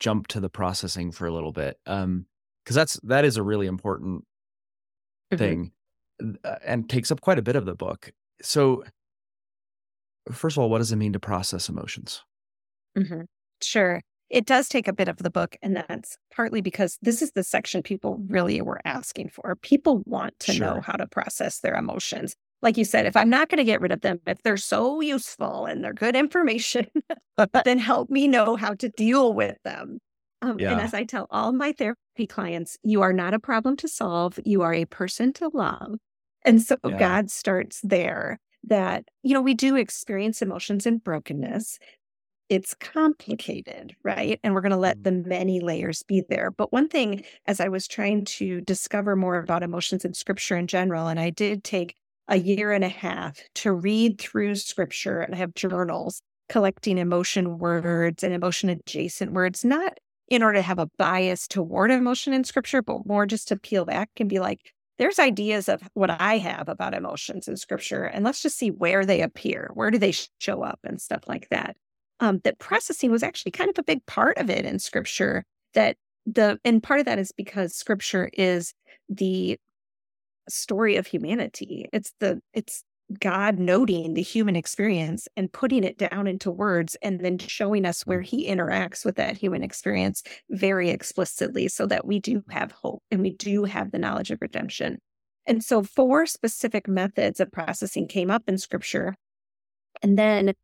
jump 0.01 0.27
to 0.29 0.41
the 0.41 0.51
processing 0.51 1.13
for 1.13 1.27
a 1.27 1.33
little 1.33 1.53
bit. 1.53 1.79
Um, 1.87 2.27
because 2.67 2.75
that's 2.75 2.95
that 3.05 3.25
is 3.25 3.37
a 3.37 3.43
really 3.43 3.69
important 3.69 4.25
mm-hmm. 5.33 5.39
thing. 5.39 5.73
Uh, 6.45 6.57
and 6.65 6.89
takes 6.89 7.11
up 7.11 7.21
quite 7.21 7.39
a 7.39 7.43
bit 7.43 7.57
of 7.57 7.67
the 7.67 7.75
book. 7.75 8.11
So, 8.41 8.85
first 10.33 10.57
of 10.57 10.63
all, 10.63 10.71
what 10.71 10.79
does 10.79 10.91
it 10.91 10.97
mean 10.97 11.13
to 11.13 11.21
process 11.21 11.69
emotions? 11.69 12.23
Mm-hmm. 12.97 13.23
Sure. 13.63 14.01
It 14.31 14.47
does 14.47 14.69
take 14.69 14.89
a 14.89 14.93
bit 14.93 15.09
of 15.09 15.19
the 15.19 15.31
book, 15.31 15.57
and 15.63 15.77
that's 15.77 16.17
partly 16.35 16.61
because 16.61 16.99
this 17.03 17.23
is 17.23 17.33
the 17.33 17.45
section 17.45 17.83
people 17.83 18.19
really 18.29 18.61
were 18.61 18.81
asking 18.85 19.29
for. 19.29 19.57
People 19.57 20.03
want 20.05 20.35
to 20.41 20.53
sure. 20.53 20.67
know 20.67 20.81
how 20.81 20.95
to 20.95 21.07
process 21.07 21.61
their 21.61 21.75
emotions. 21.75 22.35
Like 22.67 22.77
you 22.77 22.85
said, 22.85 23.07
if 23.07 23.17
I'm 23.17 23.31
not 23.31 23.49
going 23.49 23.59
to 23.59 23.65
get 23.65 23.81
rid 23.81 23.93
of 23.93 24.01
them, 24.01 24.19
if 24.27 24.43
they're 24.43 24.57
so 24.57 25.01
useful 25.01 25.67
and 25.67 25.85
they're 25.85 25.93
good 25.93 26.17
information, 26.17 26.89
then 27.65 27.79
help 27.79 28.11
me 28.11 28.27
know 28.27 28.57
how 28.57 28.75
to 28.75 28.89
deal 28.89 29.33
with 29.33 29.57
them. 29.63 30.01
Um, 30.43 30.59
yeah. 30.59 30.73
And 30.73 30.81
as 30.81 30.93
I 30.93 31.05
tell 31.05 31.29
all 31.31 31.53
my 31.53 31.71
therapy 31.71 32.27
clients, 32.29 32.77
you 32.83 33.03
are 33.03 33.13
not 33.13 33.35
a 33.35 33.39
problem 33.39 33.77
to 33.77 33.87
solve. 33.87 34.41
You 34.45 34.63
are 34.63 34.75
a 34.75 34.85
person 34.85 35.33
to 35.35 35.49
love. 35.55 35.93
And 36.45 36.61
so 36.61 36.77
yeah. 36.85 36.99
God 36.99 37.31
starts 37.31 37.81
there 37.85 38.41
that, 38.65 39.05
you 39.23 39.33
know, 39.33 39.43
we 39.43 39.55
do 39.55 39.77
experience 39.77 40.43
emotions 40.43 40.87
and 40.87 41.05
brokenness. 41.05 41.79
It's 42.49 42.75
complicated, 42.75 43.95
right? 44.03 44.41
And 44.43 44.55
we're 44.55 44.61
going 44.61 44.71
to 44.71 44.77
let 44.77 44.99
mm-hmm. 44.99 45.23
the 45.23 45.29
many 45.29 45.61
layers 45.61 46.03
be 46.03 46.25
there. 46.29 46.51
But 46.51 46.73
one 46.73 46.89
thing, 46.89 47.23
as 47.47 47.61
I 47.61 47.69
was 47.69 47.87
trying 47.87 48.25
to 48.25 48.61
discover 48.63 49.15
more 49.15 49.39
about 49.39 49.63
emotions 49.63 50.05
in 50.05 50.15
scripture 50.15 50.57
in 50.57 50.67
general, 50.67 51.07
and 51.07 51.21
I 51.21 51.31
did 51.31 51.63
take 51.63 51.95
a 52.29 52.37
year 52.37 52.73
and 52.73 52.85
a 52.85 52.89
half 52.89 53.39
to 53.55 53.73
read 53.73 54.19
through 54.21 54.55
scripture 54.57 55.21
and 55.21 55.35
have 55.35 55.55
journals 55.55 56.23
collecting 56.49 56.99
emotion 56.99 57.59
words 57.59 58.23
and 58.23 58.33
emotion 58.35 58.69
adjacent 58.69 59.33
words, 59.33 59.65
not 59.65 59.99
in 60.29 60.43
order 60.43 60.59
to 60.59 60.63
have 60.63 60.79
a 60.79 60.91
bias 60.99 61.47
toward 61.47 61.91
emotion 61.91 62.33
in 62.33 62.45
scripture, 62.45 62.83
but 62.83 63.07
more 63.07 63.27
just 63.27 63.49
to 63.49 63.57
peel 63.57 63.85
back 63.85 64.11
and 64.19 64.29
be 64.29 64.39
like, 64.39 64.73
there's 64.99 65.19
ideas 65.19 65.69
of 65.69 65.83
what 65.95 66.11
I 66.11 66.39
have 66.39 66.69
about 66.69 66.95
emotions 66.95 67.49
in 67.49 67.57
scripture, 67.57 68.05
and 68.05 68.25
let's 68.25 68.43
just 68.43 68.57
see 68.57 68.71
where 68.71 69.05
they 69.05 69.21
appear. 69.21 69.71
Where 69.75 69.91
do 69.91 69.99
they 69.99 70.15
show 70.41 70.63
up 70.63 70.81
and 70.85 71.01
stuff 71.01 71.25
like 71.29 71.49
that? 71.51 71.77
Um, 72.19 72.41
that 72.45 72.59
processing 72.59 73.11
was 73.11 73.23
actually 73.23 73.53
kind 73.53 73.69
of 73.69 73.79
a 73.79 73.83
big 73.83 74.05
part 74.07 74.39
of 74.39 74.49
it 74.49 74.65
in 74.65 74.79
scripture. 74.79 75.45
That 75.75 75.97
the, 76.25 76.59
and 76.65 76.83
part 76.83 77.01
of 77.01 77.07
that 77.07 77.19
is 77.19 77.31
because 77.31 77.75
scripture 77.75 78.31
is 78.33 78.73
the 79.09 79.59
story 80.49 80.97
of 80.97 81.07
humanity. 81.07 81.89
It's 81.93 82.13
the, 82.21 82.41
it's 82.53 82.85
God 83.21 83.59
noting 83.59 84.15
the 84.15 84.23
human 84.23 84.57
experience 84.57 85.29
and 85.37 85.53
putting 85.53 85.85
it 85.85 85.97
down 85.97 86.27
into 86.27 86.51
words 86.51 86.97
and 87.03 87.21
then 87.21 87.39
showing 87.39 87.85
us 87.85 88.03
where 88.05 88.21
he 88.21 88.49
interacts 88.49 89.05
with 89.05 89.17
that 89.17 89.37
human 89.37 89.63
experience 89.63 90.23
very 90.51 90.91
explicitly 90.91 91.69
so 91.69 91.87
that 91.87 92.05
we 92.05 92.19
do 92.19 92.43
have 92.51 92.73
hope 92.73 93.03
and 93.11 93.21
we 93.21 93.31
do 93.31 93.65
have 93.65 93.93
the 93.93 93.99
knowledge 93.99 94.31
of 94.31 94.39
redemption. 94.41 94.99
And 95.47 95.63
so, 95.63 95.85
four 95.85 96.27
specific 96.27 96.89
methods 96.89 97.39
of 97.39 97.53
processing 97.53 98.09
came 98.09 98.31
up 98.31 98.43
in 98.49 98.59
scripture. 98.59 99.15
And 100.03 100.19
then 100.19 100.55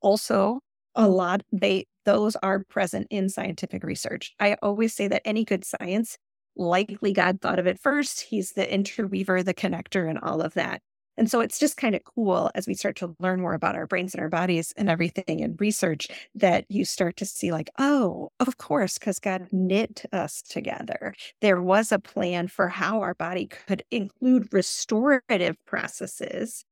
also, 0.00 0.58
a 0.96 1.06
lot, 1.08 1.42
they, 1.52 1.86
those 2.04 2.34
are 2.36 2.64
present 2.64 3.06
in 3.10 3.28
scientific 3.28 3.84
research. 3.84 4.34
I 4.40 4.56
always 4.60 4.94
say 4.94 5.06
that 5.06 5.22
any 5.24 5.44
good 5.44 5.64
science, 5.64 6.18
likely 6.58 7.12
God 7.12 7.40
thought 7.40 7.58
of 7.58 7.66
it 7.66 7.78
first. 7.80 8.20
He's 8.22 8.52
the 8.52 8.72
interweaver, 8.72 9.42
the 9.42 9.54
connector, 9.54 10.08
and 10.08 10.18
all 10.18 10.42
of 10.42 10.54
that. 10.54 10.82
And 11.16 11.28
so 11.28 11.40
it's 11.40 11.58
just 11.58 11.76
kind 11.76 11.96
of 11.96 12.04
cool 12.04 12.48
as 12.54 12.68
we 12.68 12.74
start 12.74 12.94
to 12.96 13.16
learn 13.18 13.40
more 13.40 13.54
about 13.54 13.74
our 13.74 13.88
brains 13.88 14.14
and 14.14 14.20
our 14.20 14.28
bodies 14.28 14.72
and 14.76 14.88
everything 14.88 15.40
and 15.42 15.60
research 15.60 16.06
that 16.36 16.64
you 16.68 16.84
start 16.84 17.16
to 17.16 17.26
see, 17.26 17.50
like, 17.50 17.70
oh, 17.78 18.30
of 18.38 18.56
course, 18.58 18.98
because 18.98 19.18
God 19.18 19.48
knit 19.50 20.04
us 20.12 20.42
together. 20.42 21.14
There 21.40 21.60
was 21.60 21.90
a 21.90 21.98
plan 21.98 22.46
for 22.46 22.68
how 22.68 23.00
our 23.00 23.14
body 23.14 23.46
could 23.46 23.82
include 23.90 24.52
restorative 24.52 25.56
processes. 25.66 26.64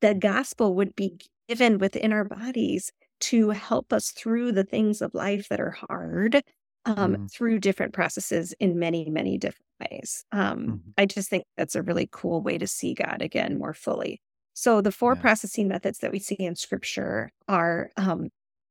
The 0.00 0.14
gospel 0.14 0.74
would 0.76 0.96
be 0.96 1.18
given 1.46 1.76
within 1.76 2.10
our 2.14 2.24
bodies 2.24 2.92
to 3.20 3.50
help 3.50 3.92
us 3.92 4.12
through 4.12 4.52
the 4.52 4.64
things 4.64 5.02
of 5.02 5.12
life 5.12 5.48
that 5.50 5.60
are 5.60 5.76
hard 5.90 6.42
um, 6.84 7.16
mm. 7.16 7.32
through 7.32 7.58
different 7.58 7.92
processes 7.92 8.54
in 8.60 8.78
many, 8.78 9.08
many 9.10 9.38
different 9.38 9.66
ways. 9.90 10.24
Um, 10.32 10.66
mm. 10.66 10.80
I 10.98 11.06
just 11.06 11.28
think 11.28 11.44
that's 11.56 11.74
a 11.74 11.82
really 11.82 12.08
cool 12.10 12.42
way 12.42 12.58
to 12.58 12.66
see 12.66 12.94
God 12.94 13.22
again 13.22 13.58
more 13.58 13.74
fully. 13.74 14.20
So, 14.54 14.80
the 14.80 14.92
four 14.92 15.14
yeah. 15.14 15.20
processing 15.20 15.68
methods 15.68 15.98
that 15.98 16.12
we 16.12 16.18
see 16.18 16.36
in 16.36 16.56
scripture 16.56 17.30
are 17.48 17.90
um, 17.96 18.28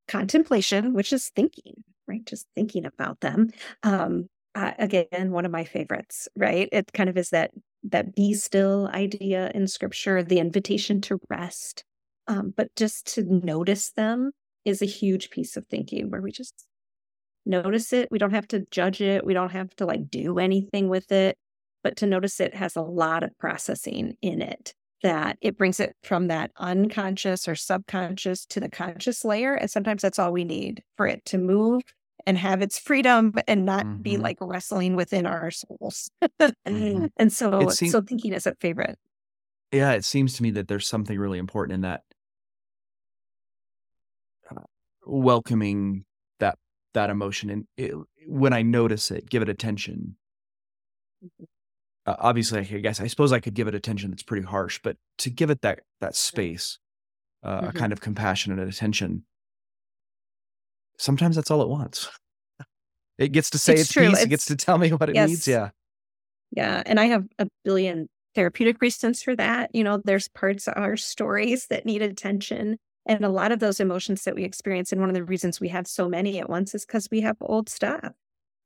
contemplation, 0.07 0.93
which 0.93 1.13
is 1.13 1.29
thinking, 1.35 1.83
right? 2.07 2.25
Just 2.25 2.47
thinking 2.55 2.85
about 2.85 3.21
them. 3.21 3.51
Um, 3.83 4.27
uh, 4.55 4.71
again, 4.77 5.31
one 5.31 5.45
of 5.45 5.51
my 5.51 5.63
favorites, 5.63 6.27
right? 6.35 6.67
It 6.71 6.91
kind 6.93 7.09
of 7.09 7.17
is 7.17 7.29
that 7.29 7.51
that 7.83 8.13
be 8.13 8.33
still 8.33 8.89
idea 8.93 9.51
in 9.55 9.67
scripture, 9.67 10.21
the 10.21 10.39
invitation 10.39 10.99
to 11.01 11.19
rest, 11.29 11.83
um, 12.27 12.53
but 12.55 12.75
just 12.75 13.07
to 13.15 13.23
notice 13.23 13.91
them 13.91 14.31
is 14.65 14.81
a 14.81 14.85
huge 14.85 15.29
piece 15.29 15.55
of 15.55 15.65
thinking 15.67 16.09
where 16.09 16.21
we 16.21 16.31
just 16.31 16.65
notice 17.45 17.93
it. 17.93 18.09
We 18.11 18.19
don't 18.19 18.33
have 18.33 18.47
to 18.49 18.65
judge 18.71 19.01
it. 19.01 19.25
We 19.25 19.33
don't 19.33 19.51
have 19.51 19.75
to 19.77 19.85
like 19.85 20.09
do 20.09 20.39
anything 20.39 20.89
with 20.89 21.11
it, 21.11 21.37
but 21.83 21.97
to 21.97 22.07
notice 22.07 22.39
it 22.39 22.55
has 22.55 22.75
a 22.75 22.81
lot 22.81 23.23
of 23.23 23.37
processing 23.37 24.15
in 24.21 24.41
it 24.41 24.73
that 25.01 25.37
it 25.41 25.57
brings 25.57 25.79
it 25.79 25.95
from 26.03 26.27
that 26.27 26.51
unconscious 26.57 27.47
or 27.47 27.55
subconscious 27.55 28.45
to 28.47 28.59
the 28.59 28.69
conscious 28.69 29.23
layer. 29.23 29.53
And 29.53 29.71
sometimes 29.71 30.01
that's 30.01 30.19
all 30.19 30.31
we 30.31 30.43
need 30.43 30.83
for 30.97 31.07
it 31.07 31.23
to 31.25 31.37
move 31.37 31.83
and 32.25 32.37
have 32.37 32.61
its 32.61 32.77
freedom 32.77 33.33
and 33.47 33.65
not 33.65 33.85
mm-hmm. 33.85 34.01
be 34.01 34.17
like 34.17 34.37
wrestling 34.41 34.95
within 34.95 35.25
our 35.25 35.51
souls. 35.51 36.11
mm-hmm. 36.41 37.05
And 37.17 37.31
so, 37.31 37.69
seems, 37.69 37.91
so 37.91 38.01
thinking 38.01 38.33
is 38.33 38.45
a 38.45 38.55
favorite. 38.59 38.97
Yeah, 39.71 39.93
it 39.93 40.03
seems 40.03 40.33
to 40.35 40.43
me 40.43 40.51
that 40.51 40.67
there's 40.67 40.87
something 40.87 41.17
really 41.17 41.39
important 41.39 41.75
in 41.75 41.81
that 41.81 42.01
uh, 44.51 44.61
welcoming 45.05 46.03
that 46.93 47.09
emotion 47.09 47.49
and 47.49 47.67
it, 47.77 47.93
when 48.27 48.53
I 48.53 48.61
notice 48.61 49.11
it, 49.11 49.29
give 49.29 49.41
it 49.41 49.49
attention. 49.49 50.15
Mm-hmm 51.23 51.45
uh, 52.09 52.15
obviously, 52.17 52.59
I 52.59 52.63
guess 52.63 52.99
I 52.99 53.05
suppose 53.05 53.31
I 53.31 53.39
could 53.39 53.53
give 53.53 53.67
it 53.67 53.75
attention 53.75 54.09
that's 54.09 54.23
pretty 54.23 54.45
harsh, 54.45 54.79
but 54.83 54.97
to 55.19 55.29
give 55.29 55.51
it 55.51 55.61
that 55.61 55.81
that 56.01 56.15
space, 56.15 56.79
uh, 57.43 57.59
mm-hmm. 57.59 57.67
a 57.67 57.73
kind 57.73 57.93
of 57.93 58.01
compassionate 58.01 58.67
attention, 58.67 59.25
sometimes 60.97 61.35
that's 61.35 61.51
all 61.51 61.61
it 61.61 61.69
wants. 61.69 62.09
It 63.19 63.33
gets 63.33 63.49
to 63.49 63.59
say 63.59 63.73
it's, 63.73 63.81
its 63.81 63.91
true. 63.91 64.07
piece. 64.07 64.13
It's, 64.13 64.23
it 64.23 64.29
gets 64.29 64.45
to 64.45 64.55
tell 64.55 64.77
me 64.77 64.91
what 64.91 65.09
it 65.09 65.15
yes. 65.15 65.29
needs. 65.29 65.47
Yeah, 65.47 65.71
yeah. 66.51 66.81
And 66.85 66.99
I 66.99 67.05
have 67.07 67.25
a 67.37 67.47
billion 67.65 68.07
therapeutic 68.33 68.81
reasons 68.81 69.21
for 69.21 69.35
that. 69.35 69.69
You 69.73 69.83
know, 69.83 70.01
there's 70.03 70.29
parts 70.29 70.69
of 70.69 70.75
our 70.77 70.95
stories 70.95 71.67
that 71.69 71.85
need 71.85 72.01
attention. 72.01 72.77
And 73.09 73.25
a 73.25 73.29
lot 73.29 73.51
of 73.51 73.59
those 73.59 73.79
emotions 73.79 74.23
that 74.23 74.35
we 74.35 74.43
experience, 74.43 74.91
and 74.91 75.01
one 75.01 75.09
of 75.09 75.15
the 75.15 75.23
reasons 75.23 75.59
we 75.59 75.69
have 75.69 75.87
so 75.87 76.07
many 76.07 76.37
at 76.37 76.47
once 76.47 76.75
is 76.75 76.85
because 76.85 77.07
we 77.09 77.21
have 77.21 77.37
old 77.41 77.67
stuff. 77.67 78.13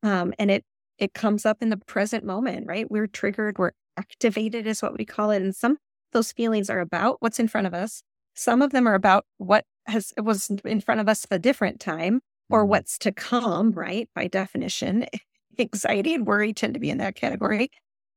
Um, 0.03 0.33
and 0.37 0.51
it 0.51 0.65
it 0.99 1.13
comes 1.13 1.45
up 1.45 1.59
in 1.61 1.69
the 1.69 1.77
present 1.77 2.25
moment, 2.25 2.67
right? 2.67 2.91
We're 2.91 3.07
triggered, 3.07 3.57
we're 3.57 3.71
activated, 3.97 4.67
is 4.67 4.81
what 4.81 4.97
we 4.97 5.05
call 5.05 5.31
it. 5.31 5.41
And 5.41 5.55
some 5.55 5.77
those 6.11 6.33
feelings 6.33 6.69
are 6.69 6.81
about 6.81 7.17
what's 7.21 7.39
in 7.39 7.47
front 7.47 7.67
of 7.67 7.73
us. 7.73 8.03
Some 8.35 8.61
of 8.61 8.71
them 8.71 8.85
are 8.85 8.95
about 8.95 9.25
what 9.37 9.63
has 9.87 10.11
was 10.21 10.51
in 10.65 10.81
front 10.81 10.99
of 10.99 11.07
us 11.07 11.25
a 11.31 11.39
different 11.39 11.79
time 11.79 12.19
or 12.49 12.63
mm-hmm. 12.63 12.69
what's 12.71 12.97
to 12.99 13.13
come, 13.13 13.71
right? 13.71 14.09
By 14.13 14.27
definition, 14.27 15.05
anxiety 15.57 16.13
and 16.13 16.27
worry 16.27 16.51
tend 16.53 16.73
to 16.73 16.81
be 16.81 16.89
in 16.89 16.97
that 16.97 17.15
category. 17.15 17.71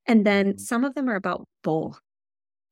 And 0.07 0.27
then 0.27 0.47
mm-hmm. 0.47 0.59
some 0.59 0.85
of 0.85 0.97
them 0.97 1.09
are 1.09 1.15
about 1.15 1.47
both 1.63 2.01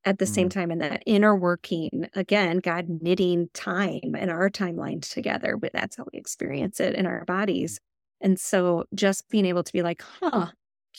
at 0.05 0.19
the 0.19 0.25
mm-hmm. 0.25 0.35
same 0.35 0.49
time. 0.49 0.71
And 0.71 0.81
that 0.81 1.03
inner 1.07 1.35
working, 1.35 2.09
again, 2.15 2.59
God 2.59 2.87
knitting 2.89 3.49
time 3.55 4.15
and 4.17 4.31
our 4.31 4.51
timeline 4.51 5.09
together, 5.09 5.57
but 5.57 5.73
that's 5.73 5.97
how 5.97 6.05
we 6.13 6.19
experience 6.19 6.81
it 6.81 6.95
in 6.95 7.07
our 7.07 7.25
bodies. 7.25 7.81
And 8.21 8.39
so 8.39 8.85
just 8.95 9.29
being 9.29 9.47
able 9.47 9.63
to 9.65 9.73
be 9.73 9.83
like, 9.83 10.03
huh, 10.21 10.49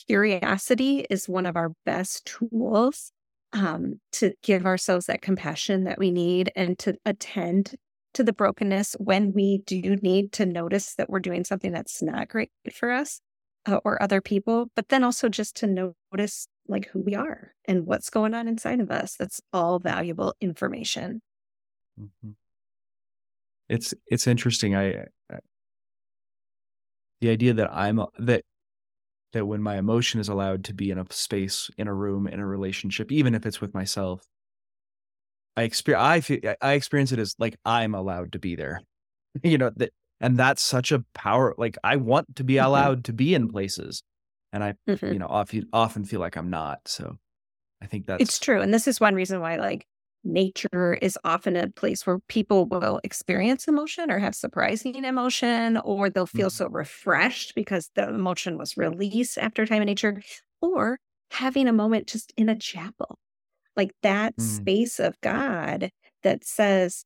curiosity 0.08 1.06
is 1.10 1.30
one 1.30 1.46
of 1.46 1.56
our 1.56 1.72
best 1.86 2.26
tools 2.26 3.12
um, 3.54 4.00
to 4.14 4.34
give 4.44 4.66
ourselves 4.66 5.06
that 5.06 5.22
compassion 5.22 5.86
that 5.86 5.98
we 5.98 6.12
need 6.12 6.52
and 6.56 6.78
to 6.80 6.96
attend 7.06 7.76
to 8.14 8.24
the 8.24 8.34
brokenness 8.34 8.96
when 9.00 9.34
we 9.34 9.60
do 9.66 9.96
need 9.98 10.32
to 10.34 10.46
notice 10.46 10.96
that 10.96 11.10
we're 11.10 11.20
doing 11.20 11.44
something 11.44 11.72
that's 11.72 12.02
not 12.02 12.30
great 12.30 12.50
for 12.74 12.92
us 12.92 13.22
uh, 13.66 13.80
or 13.84 14.02
other 14.02 14.22
people, 14.22 14.70
but 14.76 14.90
then 14.90 15.04
also 15.04 15.30
just 15.30 15.56
to 15.58 15.94
notice 16.14 16.48
like 16.68 16.88
who 16.88 17.02
we 17.02 17.16
are 17.16 17.54
and 17.66 17.86
what's 17.86 18.10
going 18.10 18.34
on 18.34 18.48
inside 18.48 18.80
of 18.80 18.92
us. 18.92 19.16
That's 19.16 19.42
all 19.54 19.80
valuable 19.80 20.36
information. 20.42 21.22
Mm-hmm. 22.00 22.32
It's 23.70 23.94
it's 24.08 24.28
interesting. 24.28 24.76
I 24.76 25.06
the 27.22 27.30
idea 27.30 27.54
that 27.54 27.74
I'm 27.74 28.02
that 28.20 28.44
that 29.34 29.46
when 29.46 29.62
my 29.62 29.78
emotion 29.78 30.20
is 30.20 30.30
allowed 30.30 30.64
to 30.66 30.74
be 30.74 30.92
in 30.92 31.00
a 31.00 31.06
space, 31.10 31.70
in 31.78 31.88
a 31.88 31.94
room, 31.94 32.28
in 32.28 32.40
a 32.40 32.46
relationship, 32.46 33.12
even 33.12 33.36
if 33.36 33.46
it's 33.46 33.60
with 33.60 33.74
myself, 33.74 34.26
I 35.58 35.64
experience 35.64 36.04
I 36.04 36.22
feel, 36.22 36.56
I 36.62 36.74
experience 36.74 37.12
it 37.12 37.20
as 37.20 37.36
like 37.40 37.56
I'm 37.66 37.96
allowed 37.96 38.34
to 38.34 38.40
be 38.40 38.56
there. 38.56 38.82
you 39.44 39.58
know 39.58 39.72
that, 39.78 39.92
and 40.20 40.38
that's 40.38 40.62
such 40.62 40.92
a 40.92 41.04
power. 41.14 41.54
Like 41.58 41.78
I 41.84 41.98
want 41.98 42.36
to 42.38 42.44
be 42.44 42.56
mm-hmm. 42.56 42.66
allowed 42.66 43.06
to 43.06 43.14
be 43.14 43.34
in 43.34 43.50
places, 43.50 44.04
and 44.54 44.64
I 44.64 44.74
mm-hmm. 44.88 45.14
you 45.14 45.20
know 45.20 45.28
often 45.28 45.68
often 45.74 46.06
feel 46.06 46.20
like 46.20 46.36
I'm 46.36 46.50
not. 46.50 46.80
So 46.86 47.18
I 47.82 47.88
think 47.88 48.06
that's 48.06 48.22
it's 48.22 48.40
true, 48.40 48.62
and 48.62 48.74
this 48.74 48.88
is 48.88 49.00
one 49.00 49.16
reason 49.16 49.40
why 49.42 49.58
like 49.58 49.86
nature 50.24 50.98
is 51.02 51.20
often 51.24 51.56
a 51.56 51.70
place 51.70 52.08
where 52.08 52.18
people 52.28 52.66
will 52.66 53.00
experience 53.04 53.68
emotion 53.68 54.10
or 54.10 54.18
have 54.18 54.36
surprising 54.36 55.06
emotion, 55.06 55.78
or 55.78 56.10
they'll 56.10 56.26
feel 56.26 56.48
mm-hmm. 56.48 56.64
so 56.64 56.70
refreshed 56.70 57.54
because 57.56 57.92
the 57.96 58.10
emotion 58.10 58.58
was 58.58 58.76
released 58.76 59.38
after 59.38 59.66
time 59.66 59.82
in 59.82 59.88
nature, 59.88 60.22
or 60.62 60.98
having 61.32 61.68
a 61.68 61.74
moment 61.74 62.08
just 62.08 62.34
in 62.38 62.50
a 62.50 62.56
chapel, 62.56 63.20
like 63.76 63.92
that 64.02 64.36
mm. 64.38 64.42
space 64.42 65.00
of 65.00 65.20
God 65.22 65.92
that 66.24 66.44
says 66.44 67.06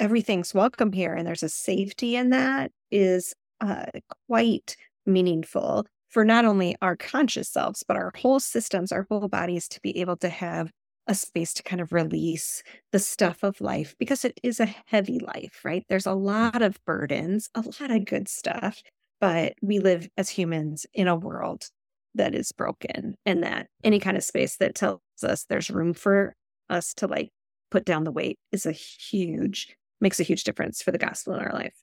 everything's 0.00 0.54
welcome 0.54 0.92
here 0.92 1.14
and 1.14 1.26
there's 1.26 1.42
a 1.42 1.48
safety 1.48 2.16
in 2.16 2.30
that 2.30 2.72
is 2.90 3.34
uh, 3.60 3.84
quite 4.26 4.74
meaningful 5.04 5.86
for 6.08 6.24
not 6.24 6.46
only 6.46 6.74
our 6.80 6.96
conscious 6.96 7.50
selves, 7.50 7.84
but 7.86 7.98
our 7.98 8.10
whole 8.16 8.40
systems, 8.40 8.90
our 8.90 9.06
whole 9.10 9.28
bodies 9.28 9.68
to 9.68 9.80
be 9.82 10.00
able 10.00 10.16
to 10.16 10.30
have 10.30 10.70
a 11.06 11.14
space 11.14 11.52
to 11.52 11.62
kind 11.62 11.82
of 11.82 11.92
release 11.92 12.62
the 12.92 12.98
stuff 12.98 13.42
of 13.42 13.60
life 13.60 13.94
because 13.98 14.24
it 14.24 14.40
is 14.42 14.58
a 14.58 14.74
heavy 14.86 15.18
life, 15.18 15.60
right? 15.64 15.84
There's 15.90 16.06
a 16.06 16.14
lot 16.14 16.62
of 16.62 16.82
burdens, 16.86 17.50
a 17.54 17.60
lot 17.60 17.90
of 17.90 18.06
good 18.06 18.26
stuff, 18.26 18.82
but 19.20 19.52
we 19.60 19.80
live 19.80 20.08
as 20.16 20.30
humans 20.30 20.86
in 20.94 21.08
a 21.08 21.16
world 21.16 21.68
that 22.14 22.34
is 22.34 22.52
broken 22.52 23.16
and 23.26 23.42
that 23.42 23.66
any 23.84 24.00
kind 24.00 24.16
of 24.16 24.24
space 24.24 24.56
that 24.56 24.74
tells 24.74 25.00
us 25.22 25.44
there's 25.44 25.70
room 25.70 25.92
for 25.92 26.34
us 26.70 26.94
to 26.94 27.06
like 27.06 27.28
put 27.70 27.84
down 27.84 28.04
the 28.04 28.10
weight 28.10 28.38
is 28.50 28.64
a 28.64 28.72
huge 28.72 29.76
makes 30.00 30.20
a 30.20 30.24
huge 30.24 30.44
difference 30.44 30.82
for 30.82 30.90
the 30.90 30.98
gospel 30.98 31.34
in 31.34 31.40
our 31.40 31.52
life. 31.52 31.74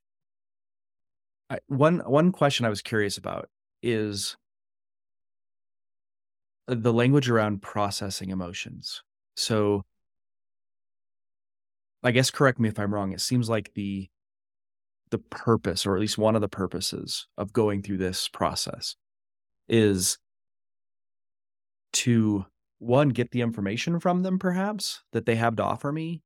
I, 1.50 1.60
one 1.68 2.00
one 2.00 2.32
question 2.32 2.66
I 2.66 2.70
was 2.70 2.82
curious 2.82 3.18
about 3.18 3.50
is 3.82 4.36
the 6.68 6.92
language 6.92 7.30
around 7.30 7.62
processing 7.62 8.30
emotions. 8.30 9.02
So 9.36 9.86
I 12.04 12.12
guess 12.12 12.32
correct 12.32 12.60
me 12.60 12.70
if 12.70 12.80
I'm 12.80 12.94
wrong. 12.94 13.14
It 13.14 13.22
seems 13.22 13.50
like 13.50 13.74
the 13.74 14.10
the 15.10 15.20
purpose, 15.20 15.86
or 15.86 15.96
at 15.96 16.02
least 16.02 16.18
one 16.18 16.36
of 16.36 16.42
the 16.42 16.50
purposes 16.50 17.28
of 17.38 17.54
going 17.54 17.82
through 17.82 17.98
this 17.98 18.28
process 18.28 18.96
is 19.70 20.18
to 21.94 22.46
one, 22.80 23.10
get 23.10 23.32
the 23.32 23.42
information 23.42 24.00
from 24.00 24.24
them 24.24 24.38
perhaps 24.38 25.02
that 25.14 25.26
they 25.26 25.36
have 25.36 25.56
to 25.56 25.64
offer 25.64 25.92
me, 25.92 26.22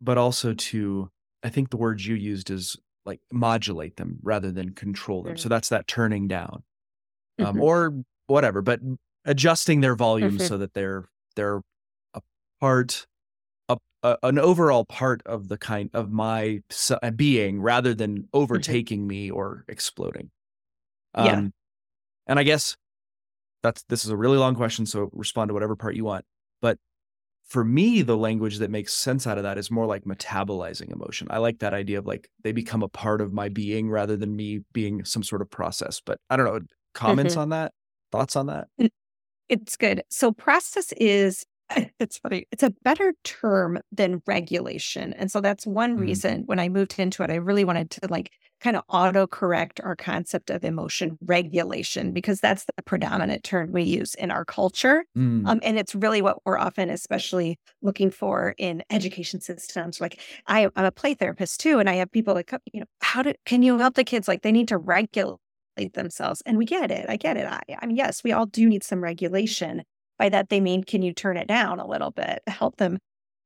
but 0.00 0.18
also 0.18 0.54
to 0.54 1.10
I 1.42 1.48
think 1.48 1.70
the 1.70 1.76
words 1.76 2.06
you 2.06 2.14
used 2.14 2.50
is 2.50 2.76
like 3.06 3.20
modulate 3.32 3.96
them 3.96 4.18
rather 4.22 4.50
than 4.50 4.74
control 4.74 5.22
them. 5.22 5.36
So 5.36 5.48
that's 5.48 5.68
that 5.70 5.86
turning 5.86 6.28
down. 6.28 6.62
Um, 7.40 7.46
mm-hmm. 7.46 7.62
or 7.62 7.94
whatever, 8.26 8.62
but 8.62 8.80
adjusting 9.24 9.80
their 9.80 9.94
volume 9.94 10.38
mm-hmm. 10.38 10.46
so 10.46 10.58
that 10.58 10.74
they're 10.74 11.08
they're 11.36 11.60
a 12.14 12.20
part 12.60 13.06
a, 13.68 13.76
a, 14.02 14.16
an 14.24 14.38
overall 14.38 14.84
part 14.84 15.22
of 15.26 15.48
the 15.48 15.58
kind 15.58 15.90
of 15.94 16.10
my 16.10 16.62
uh, 16.90 17.10
being 17.10 17.60
rather 17.60 17.94
than 17.94 18.16
mm-hmm. 18.16 18.26
overtaking 18.32 19.00
mm-hmm. 19.00 19.08
me 19.08 19.30
or 19.30 19.64
exploding 19.68 20.30
um, 21.14 21.26
yeah. 21.26 21.42
and 22.26 22.38
i 22.38 22.42
guess 22.42 22.76
that's 23.62 23.84
this 23.88 24.04
is 24.04 24.10
a 24.10 24.16
really 24.16 24.38
long 24.38 24.54
question 24.54 24.86
so 24.86 25.10
respond 25.12 25.48
to 25.48 25.54
whatever 25.54 25.76
part 25.76 25.94
you 25.94 26.04
want 26.04 26.24
but 26.62 26.78
for 27.48 27.64
me 27.64 28.02
the 28.02 28.16
language 28.16 28.58
that 28.58 28.70
makes 28.70 28.92
sense 28.94 29.26
out 29.26 29.38
of 29.38 29.44
that 29.44 29.58
is 29.58 29.70
more 29.70 29.86
like 29.86 30.04
metabolizing 30.04 30.92
emotion. 30.92 31.26
I 31.30 31.38
like 31.38 31.58
that 31.58 31.74
idea 31.74 31.98
of 31.98 32.06
like 32.06 32.28
they 32.44 32.52
become 32.52 32.82
a 32.82 32.88
part 32.88 33.20
of 33.20 33.32
my 33.32 33.48
being 33.48 33.90
rather 33.90 34.16
than 34.16 34.36
me 34.36 34.60
being 34.72 35.04
some 35.04 35.22
sort 35.22 35.42
of 35.42 35.50
process 35.50 36.00
but 36.04 36.20
i 36.30 36.36
don't 36.36 36.46
know 36.46 36.60
comments 36.98 37.34
mm-hmm. 37.34 37.42
on 37.42 37.48
that? 37.50 37.72
Thoughts 38.10 38.36
on 38.36 38.46
that? 38.46 38.68
It's 39.48 39.76
good. 39.76 40.02
So 40.10 40.32
process 40.32 40.92
is 40.98 41.46
it's 41.98 42.18
funny. 42.18 42.46
It's 42.50 42.62
a 42.62 42.70
better 42.82 43.12
term 43.24 43.78
than 43.92 44.22
regulation. 44.26 45.12
And 45.14 45.30
so 45.30 45.40
that's 45.40 45.66
one 45.66 45.98
Mm. 45.98 46.00
reason 46.00 46.42
when 46.46 46.58
I 46.58 46.68
moved 46.68 46.98
into 46.98 47.22
it, 47.22 47.30
I 47.30 47.34
really 47.36 47.64
wanted 47.64 47.90
to 47.92 48.00
like 48.08 48.30
kind 48.60 48.76
of 48.76 48.86
autocorrect 48.88 49.80
our 49.84 49.94
concept 49.94 50.50
of 50.50 50.64
emotion 50.64 51.18
regulation 51.20 52.12
because 52.12 52.40
that's 52.40 52.64
the 52.64 52.82
predominant 52.84 53.44
term 53.44 53.70
we 53.72 53.82
use 53.82 54.14
in 54.14 54.30
our 54.30 54.44
culture. 54.44 55.04
Mm. 55.16 55.44
Um, 55.44 55.60
and 55.62 55.78
it's 55.78 55.94
really 55.94 56.22
what 56.22 56.38
we're 56.44 56.58
often, 56.58 56.90
especially 56.90 57.58
looking 57.82 58.10
for 58.10 58.54
in 58.58 58.82
education 58.90 59.40
systems. 59.40 60.00
Like 60.00 60.20
I, 60.46 60.68
I'm 60.74 60.84
a 60.84 60.92
play 60.92 61.14
therapist 61.14 61.60
too, 61.60 61.78
and 61.78 61.88
I 61.88 61.94
have 61.94 62.10
people 62.10 62.34
like, 62.34 62.50
you 62.72 62.80
know, 62.80 62.86
how 63.00 63.22
do 63.22 63.34
can 63.44 63.62
you 63.62 63.78
help 63.78 63.94
the 63.94 64.04
kids? 64.04 64.26
Like 64.28 64.42
they 64.42 64.52
need 64.52 64.68
to 64.68 64.78
regulate 64.78 65.38
themselves, 65.94 66.42
and 66.46 66.58
we 66.58 66.64
get 66.64 66.90
it. 66.90 67.06
I 67.08 67.16
get 67.16 67.36
it. 67.36 67.46
I, 67.46 67.60
I 67.80 67.86
mean, 67.86 67.96
yes, 67.96 68.24
we 68.24 68.32
all 68.32 68.46
do 68.46 68.68
need 68.68 68.82
some 68.84 69.02
regulation. 69.02 69.84
By 70.18 70.28
that 70.30 70.48
they 70.48 70.60
mean, 70.60 70.84
can 70.84 71.02
you 71.02 71.12
turn 71.12 71.36
it 71.36 71.48
down 71.48 71.80
a 71.80 71.86
little 71.86 72.10
bit? 72.10 72.42
Help 72.46 72.76
them 72.76 72.98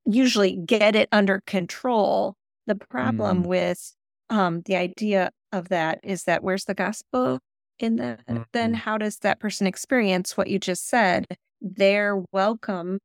usually 0.06 0.56
get 0.56 0.96
it 0.96 1.08
under 1.12 1.42
control. 1.46 2.34
The 2.66 2.76
problem 2.76 3.42
Mm. 3.42 3.46
with 3.46 3.94
um, 4.30 4.62
the 4.62 4.76
idea 4.76 5.30
of 5.52 5.68
that 5.70 6.00
is 6.02 6.24
that 6.24 6.42
where's 6.44 6.64
the 6.66 6.74
gospel 6.74 7.40
in 7.78 7.96
that? 7.96 8.20
Then 8.52 8.74
Mhm. 8.74 8.76
how 8.76 8.98
does 8.98 9.18
that 9.18 9.40
person 9.40 9.66
experience 9.66 10.36
what 10.36 10.48
you 10.48 10.58
just 10.58 10.88
said? 10.88 11.26
Their 11.60 12.22
welcomeness 12.34 12.98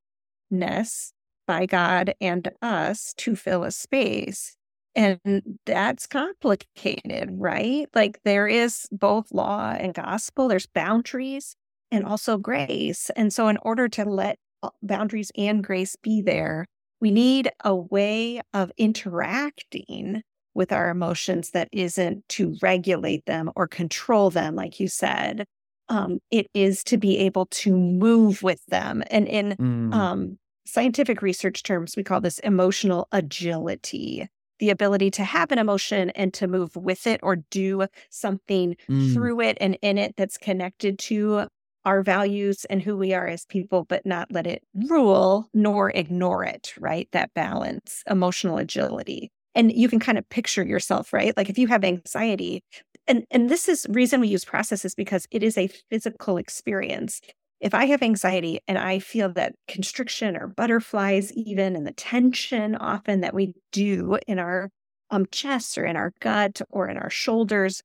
by 1.47 1.65
God 1.65 2.13
and 2.22 2.49
us 2.61 3.13
to 3.18 3.36
fill 3.36 3.63
a 3.63 3.72
space. 3.72 4.55
And 4.95 5.20
that's 5.65 6.07
complicated, 6.07 7.30
right? 7.32 7.88
Like 7.93 8.20
there 8.24 8.47
is 8.47 8.88
both 8.91 9.32
law 9.32 9.72
and 9.78 9.93
gospel, 9.93 10.47
there's 10.47 10.65
boundaries 10.68 11.55
and 11.91 12.05
also 12.05 12.38
grace. 12.38 13.09
And 13.11 13.33
so, 13.33 13.47
in 13.47 13.57
order 13.61 13.88
to 13.89 14.05
let 14.05 14.38
boundaries 14.81 15.31
and 15.38 15.63
grace 15.63 15.95
be 16.01 16.21
there, 16.21 16.65
we 16.99 17.11
need 17.11 17.49
a 17.63 17.75
way 17.75 18.41
of 18.53 18.71
interacting 18.77 20.23
with 20.53 20.71
our 20.71 20.89
emotions 20.89 21.51
that 21.51 21.69
isn't 21.71 22.27
to 22.29 22.55
regulate 22.61 23.25
them 23.25 23.51
or 23.55 23.67
control 23.67 24.29
them, 24.31 24.55
like 24.55 24.79
you 24.79 24.88
said. 24.88 25.45
Um, 25.89 26.19
it 26.31 26.47
is 26.53 26.83
to 26.85 26.97
be 26.97 27.17
able 27.19 27.45
to 27.47 27.75
move 27.77 28.43
with 28.43 28.65
them. 28.67 29.03
And 29.09 29.27
in 29.27 29.57
Mm. 29.59 29.91
um, 29.91 30.38
scientific 30.65 31.21
research 31.21 31.63
terms, 31.63 31.95
we 31.95 32.03
call 32.03 32.19
this 32.21 32.39
emotional 32.39 33.07
agility 33.11 34.27
the 34.59 34.71
ability 34.71 35.11
to 35.11 35.23
have 35.23 35.51
an 35.51 35.59
emotion 35.59 36.09
and 36.15 36.33
to 36.33 36.47
move 36.47 36.75
with 36.75 37.05
it 37.05 37.19
or 37.21 37.35
do 37.51 37.85
something 38.09 38.75
Mm. 38.89 38.97
through 39.13 39.39
it 39.39 39.55
and 39.61 39.77
in 39.83 39.99
it 39.99 40.15
that's 40.17 40.35
connected 40.35 40.97
to 40.97 41.47
our 41.88 42.03
values 42.03 42.65
and 42.65 42.81
who 42.81 42.97
we 42.97 43.13
are 43.13 43.27
as 43.27 43.45
people, 43.45 43.85
but 43.85 44.05
not 44.05 44.29
let 44.29 44.45
it 44.45 44.61
rule 44.89 45.47
nor 45.53 45.89
ignore 45.91 46.43
it, 46.43 46.73
right? 46.77 47.07
That 47.13 47.33
balance, 47.33 48.03
emotional 48.09 48.57
agility. 48.57 49.31
And 49.55 49.71
you 49.71 49.88
can 49.88 50.01
kind 50.01 50.17
of 50.17 50.27
picture 50.27 50.65
yourself, 50.65 51.13
right? 51.13 51.35
Like 51.38 51.49
if 51.49 51.57
you 51.57 51.67
have 51.67 51.85
anxiety, 51.85 52.61
and, 53.07 53.23
and 53.31 53.49
this 53.49 53.69
is 53.69 53.88
reason 53.89 54.19
we 54.19 54.27
use 54.27 54.43
processes 54.43 54.95
because 54.95 55.27
it 55.31 55.43
is 55.43 55.57
a 55.57 55.69
physical 55.89 56.35
experience. 56.35 57.21
If 57.61 57.73
I 57.73 57.85
have 57.85 58.03
anxiety 58.03 58.59
and 58.67 58.77
I 58.77 58.99
feel 58.99 59.31
that 59.33 59.55
constriction 59.69 60.35
or 60.35 60.47
butterflies, 60.47 61.31
even 61.31 61.73
and 61.73 61.88
the 61.88 61.93
tension 61.93 62.75
often 62.75 63.21
that 63.21 63.33
we 63.33 63.53
do 63.71 64.19
in 64.27 64.39
our 64.39 64.71
um, 65.09 65.25
chest 65.31 65.77
or 65.77 65.85
in 65.85 65.95
our 65.95 66.11
gut 66.19 66.61
or 66.69 66.89
in 66.89 66.97
our 66.97 67.09
shoulders, 67.09 67.81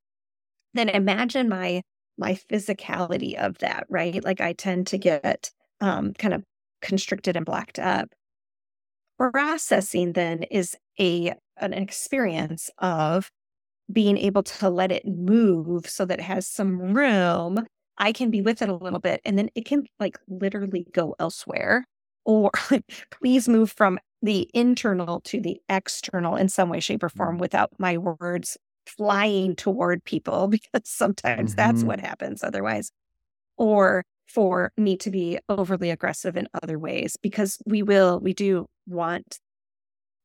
then 0.74 0.88
imagine 0.88 1.48
my 1.48 1.82
my 2.18 2.34
physicality 2.50 3.34
of 3.34 3.58
that, 3.58 3.86
right? 3.88 4.22
Like 4.22 4.40
I 4.40 4.52
tend 4.52 4.86
to 4.88 4.98
get 4.98 5.50
um, 5.80 6.12
kind 6.14 6.34
of 6.34 6.42
constricted 6.80 7.36
and 7.36 7.46
blocked 7.46 7.78
up. 7.78 8.08
Processing 9.18 10.14
then 10.14 10.42
is 10.44 10.76
a 10.98 11.34
an 11.58 11.72
experience 11.72 12.70
of 12.78 13.30
being 13.92 14.16
able 14.16 14.42
to 14.42 14.68
let 14.68 14.90
it 14.90 15.06
move 15.06 15.88
so 15.88 16.04
that 16.04 16.18
it 16.18 16.22
has 16.22 16.46
some 16.46 16.94
room. 16.94 17.66
I 17.98 18.12
can 18.12 18.30
be 18.30 18.42
with 18.42 18.62
it 18.62 18.68
a 18.68 18.74
little 18.74 18.98
bit 18.98 19.20
and 19.24 19.38
then 19.38 19.50
it 19.54 19.64
can 19.64 19.84
like 20.00 20.18
literally 20.28 20.86
go 20.92 21.14
elsewhere. 21.20 21.84
Or 22.24 22.50
please 23.10 23.48
move 23.48 23.72
from 23.72 23.98
the 24.22 24.48
internal 24.54 25.20
to 25.22 25.40
the 25.40 25.60
external 25.68 26.36
in 26.36 26.48
some 26.48 26.68
way, 26.68 26.80
shape, 26.80 27.02
or 27.02 27.08
form 27.08 27.38
without 27.38 27.70
my 27.78 27.98
words 27.98 28.56
flying 28.86 29.56
toward 29.56 30.04
people, 30.04 30.48
because 30.50 30.82
sometimes 30.84 31.54
that's 31.54 31.84
Mhm. 31.84 31.84
what 31.84 32.00
happens 32.00 32.42
otherwise. 32.44 32.90
Or 33.58 34.04
for 34.28 34.72
me 34.76 34.96
to 34.98 35.10
be 35.10 35.38
overly 35.48 35.90
aggressive 35.90 36.36
in 36.36 36.48
other 36.62 36.78
ways, 36.78 37.16
because 37.22 37.58
we 37.66 37.82
will, 37.82 38.20
we 38.20 38.34
do 38.34 38.66
want 38.86 39.40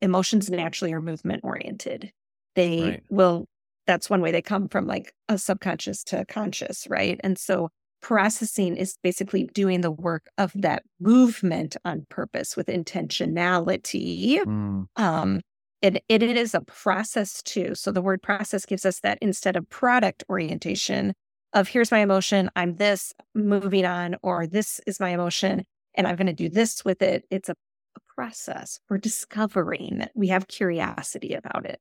emotions 0.01 0.49
naturally 0.49 0.93
are 0.93 1.01
movement 1.01 1.41
oriented. 1.43 2.11
They 2.55 2.97
Right. 2.97 3.03
will, 3.09 3.45
that's 3.85 4.09
one 4.09 4.21
way 4.21 4.31
they 4.31 4.41
come 4.41 4.67
from 4.69 4.85
like 4.85 5.13
a 5.29 5.37
subconscious 5.37 6.03
to 6.05 6.25
conscious, 6.25 6.87
right? 6.89 7.19
And 7.23 7.37
so 7.37 7.69
processing 8.01 8.77
is 8.77 8.97
basically 9.01 9.45
doing 9.53 9.81
the 9.81 9.91
work 9.91 10.27
of 10.37 10.51
that 10.55 10.83
movement 10.99 11.75
on 11.85 12.05
purpose 12.09 12.55
with 12.55 12.67
intentionality. 12.67 14.39
Mm. 14.45 14.87
Um, 14.95 15.41
it, 15.81 16.03
it, 16.09 16.23
it 16.23 16.37
is 16.37 16.53
a 16.53 16.61
process 16.61 17.41
too. 17.43 17.75
So 17.75 17.91
the 17.91 18.01
word 18.01 18.21
process 18.21 18.65
gives 18.65 18.85
us 18.85 18.99
that 19.01 19.17
instead 19.21 19.55
of 19.55 19.69
product 19.69 20.23
orientation 20.29 21.13
of 21.53 21.67
here's 21.67 21.91
my 21.91 21.99
emotion, 21.99 22.49
I'm 22.55 22.75
this, 22.75 23.13
moving 23.33 23.85
on, 23.85 24.15
or 24.21 24.47
this 24.47 24.81
is 24.85 24.99
my 24.99 25.09
emotion, 25.09 25.63
and 25.95 26.07
I'm 26.07 26.15
going 26.15 26.27
to 26.27 26.33
do 26.33 26.49
this 26.49 26.83
with 26.83 27.01
it. 27.01 27.25
It's 27.29 27.49
a, 27.49 27.53
a 27.95 27.99
process. 28.15 28.79
We're 28.89 28.97
discovering. 28.97 30.05
We 30.13 30.27
have 30.27 30.47
curiosity 30.47 31.33
about 31.33 31.65
it. 31.65 31.79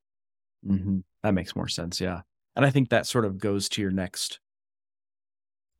hmm 0.66 0.98
That 1.22 1.34
makes 1.34 1.56
more 1.56 1.68
sense. 1.68 2.00
Yeah. 2.00 2.22
And 2.54 2.64
I 2.64 2.70
think 2.70 2.88
that 2.88 3.06
sort 3.06 3.24
of 3.24 3.38
goes 3.38 3.68
to 3.70 3.82
your 3.82 3.90
next. 3.90 4.40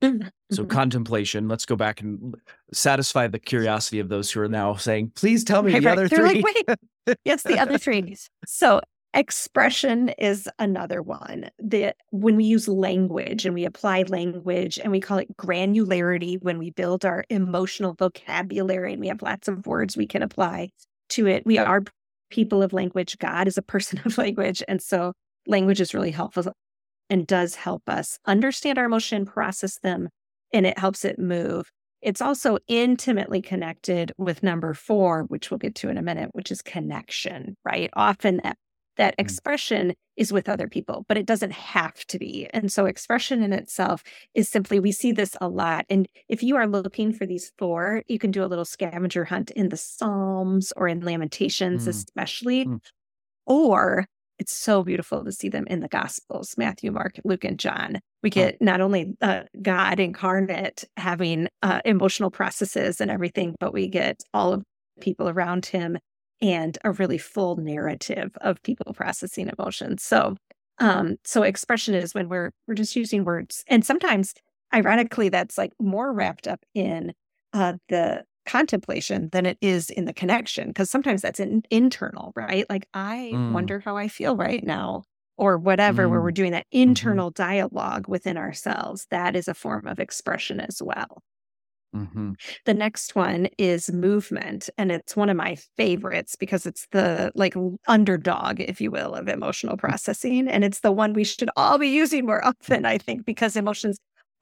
So, 0.02 0.64
Mhm. 0.64 0.68
contemplation, 0.70 1.48
let's 1.48 1.66
go 1.66 1.74
back 1.76 2.00
and 2.00 2.34
satisfy 2.72 3.26
the 3.26 3.38
curiosity 3.38 3.98
of 3.98 4.08
those 4.08 4.30
who 4.30 4.40
are 4.40 4.48
now 4.48 4.74
saying, 4.74 5.10
please 5.16 5.42
tell 5.42 5.62
me 5.62 5.72
Right, 5.72 5.82
the 5.82 5.86
right. 5.88 5.98
other 5.98 6.08
They're 6.08 6.28
three. 6.28 6.42
like, 6.42 6.66
wait, 7.06 7.16
yes, 7.24 7.42
the 7.42 7.58
other 7.58 7.78
three. 7.78 8.16
So 8.46 8.80
expression 9.14 10.10
is 10.10 10.48
another 10.58 11.00
one. 11.02 11.50
The 11.58 11.94
when 12.10 12.36
we 12.36 12.44
use 12.44 12.68
language 12.68 13.44
and 13.46 13.54
we 13.54 13.64
apply 13.64 14.02
language 14.02 14.78
and 14.78 14.92
we 14.92 15.00
call 15.00 15.18
it 15.18 15.34
granularity 15.36 16.40
when 16.42 16.58
we 16.58 16.70
build 16.70 17.04
our 17.04 17.24
emotional 17.30 17.94
vocabulary 17.94 18.92
and 18.92 19.00
we 19.00 19.08
have 19.08 19.22
lots 19.22 19.48
of 19.48 19.66
words 19.66 19.96
we 19.96 20.06
can 20.06 20.22
apply 20.22 20.68
to 21.10 21.26
it. 21.26 21.44
We 21.46 21.56
are 21.58 21.82
people 22.30 22.62
of 22.62 22.72
language. 22.72 23.18
God 23.18 23.48
is 23.48 23.56
a 23.56 23.62
person 23.62 24.00
of 24.04 24.18
language. 24.18 24.62
And 24.68 24.80
so 24.82 25.12
language 25.46 25.80
is 25.80 25.94
really 25.94 26.10
helpful 26.10 26.52
and 27.10 27.26
does 27.26 27.54
help 27.54 27.88
us 27.88 28.18
understand 28.26 28.78
our 28.78 28.84
emotion, 28.84 29.26
process 29.26 29.78
them, 29.78 30.08
and 30.52 30.66
it 30.66 30.78
helps 30.78 31.04
it 31.04 31.18
move. 31.18 31.70
It's 32.02 32.20
also 32.20 32.58
intimately 32.68 33.42
connected 33.42 34.12
with 34.18 34.42
number 34.42 34.74
four, 34.74 35.24
which 35.24 35.50
we'll 35.50 35.58
get 35.58 35.74
to 35.76 35.88
in 35.88 35.98
a 35.98 36.02
minute, 36.02 36.30
which 36.32 36.50
is 36.50 36.62
connection, 36.62 37.56
right? 37.64 37.90
Often 37.94 38.40
that, 38.44 38.56
that 38.96 39.14
Mm. 39.18 39.20
expression 39.22 39.94
is 40.16 40.32
with 40.32 40.48
other 40.48 40.68
people, 40.68 41.04
but 41.08 41.18
it 41.18 41.26
doesn't 41.26 41.52
have 41.52 42.04
to 42.06 42.18
be. 42.18 42.48
And 42.52 42.72
so 42.72 42.86
expression 42.86 43.42
in 43.42 43.52
itself 43.52 44.02
is 44.34 44.48
simply, 44.48 44.78
we 44.80 44.92
see 44.92 45.12
this 45.12 45.36
a 45.40 45.48
lot. 45.48 45.84
And 45.90 46.08
if 46.28 46.42
you 46.42 46.56
are 46.56 46.66
looking 46.66 47.12
for 47.12 47.26
these 47.26 47.52
four, 47.58 48.02
you 48.08 48.18
can 48.18 48.30
do 48.30 48.42
a 48.42 48.46
little 48.46 48.64
scavenger 48.64 49.24
hunt 49.24 49.50
in 49.50 49.68
the 49.68 49.76
Psalms 49.76 50.72
or 50.76 50.88
in 50.88 51.00
Lamentations, 51.00 51.86
Mm. 51.86 51.88
especially. 51.88 52.66
Mm. 52.66 52.80
Or 53.46 54.06
it's 54.38 54.54
so 54.54 54.82
beautiful 54.82 55.24
to 55.24 55.32
see 55.32 55.48
them 55.48 55.66
in 55.66 55.80
the 55.80 55.88
Gospels 55.88 56.54
Matthew, 56.58 56.90
Mark, 56.90 57.18
Luke, 57.24 57.44
and 57.44 57.58
John. 57.58 58.00
We 58.22 58.30
get 58.30 58.60
not 58.60 58.80
only 58.80 59.16
uh, 59.20 59.42
God 59.62 60.00
incarnate 60.00 60.84
having 60.96 61.48
uh, 61.62 61.80
emotional 61.84 62.30
processes 62.30 63.00
and 63.00 63.10
everything, 63.10 63.54
but 63.60 63.72
we 63.72 63.88
get 63.88 64.22
all 64.34 64.52
of 64.52 64.60
the 64.96 65.02
people 65.02 65.28
around 65.28 65.66
him 65.66 65.98
and 66.42 66.76
a 66.84 66.92
really 66.92 67.18
full 67.18 67.56
narrative 67.56 68.36
of 68.40 68.62
people 68.62 68.92
processing 68.92 69.50
emotions. 69.58 70.02
So, 70.02 70.36
um, 70.78 71.16
so 71.24 71.42
expression 71.42 71.94
is 71.94 72.14
when 72.14 72.28
we're 72.28 72.50
we're 72.66 72.74
just 72.74 72.96
using 72.96 73.24
words, 73.24 73.64
and 73.68 73.84
sometimes, 73.84 74.34
ironically, 74.74 75.30
that's 75.30 75.56
like 75.56 75.72
more 75.80 76.12
wrapped 76.12 76.46
up 76.46 76.60
in 76.74 77.14
uh, 77.54 77.74
the 77.88 78.24
contemplation 78.46 79.28
than 79.32 79.46
it 79.46 79.58
is 79.60 79.90
in 79.90 80.04
the 80.06 80.12
connection 80.14 80.68
because 80.68 80.90
sometimes 80.90 81.22
that's 81.22 81.40
in, 81.40 81.62
internal 81.70 82.32
right 82.36 82.66
like 82.70 82.86
i 82.94 83.36
Mm. 83.36 83.48
wonder 83.48 83.80
how 83.80 83.96
i 83.96 84.08
feel 84.08 84.36
right 84.36 84.64
now 84.64 85.02
or 85.38 85.58
whatever 85.58 86.08
where 86.08 86.20
Mm. 86.20 86.22
we're 86.22 86.30
doing 86.32 86.52
that 86.52 86.66
Mhm. 86.86 87.22
internal 87.22 87.30
dialogue 87.30 88.08
within 88.08 88.36
ourselves 88.36 89.06
that 89.10 89.36
is 89.36 89.48
a 89.48 89.54
form 89.54 89.86
of 89.86 89.98
expression 90.00 90.60
as 90.60 90.82
well 90.82 91.22
hmm 91.92 92.32
the 92.66 92.74
next 92.74 93.14
one 93.14 93.48
is 93.58 93.90
movement 93.90 94.68
and 94.76 94.92
it's 94.92 95.16
one 95.16 95.30
of 95.30 95.36
my 95.36 95.54
favorites 95.76 96.36
because 96.36 96.66
it's 96.66 96.86
the 96.90 97.32
like 97.34 97.54
underdog 97.86 98.60
if 98.60 98.80
you 98.80 98.90
will 98.90 99.14
of 99.14 99.28
emotional 99.28 99.76
processing 99.76 100.46
and 100.48 100.62
it's 100.64 100.80
the 100.80 100.92
one 100.92 101.12
we 101.14 101.24
should 101.24 101.48
all 101.56 101.78
be 101.78 101.88
using 101.88 102.26
more 102.26 102.44
often 102.44 102.84
i 102.84 102.98
think 102.98 103.24
because 103.24 103.56
emotions 103.56 103.98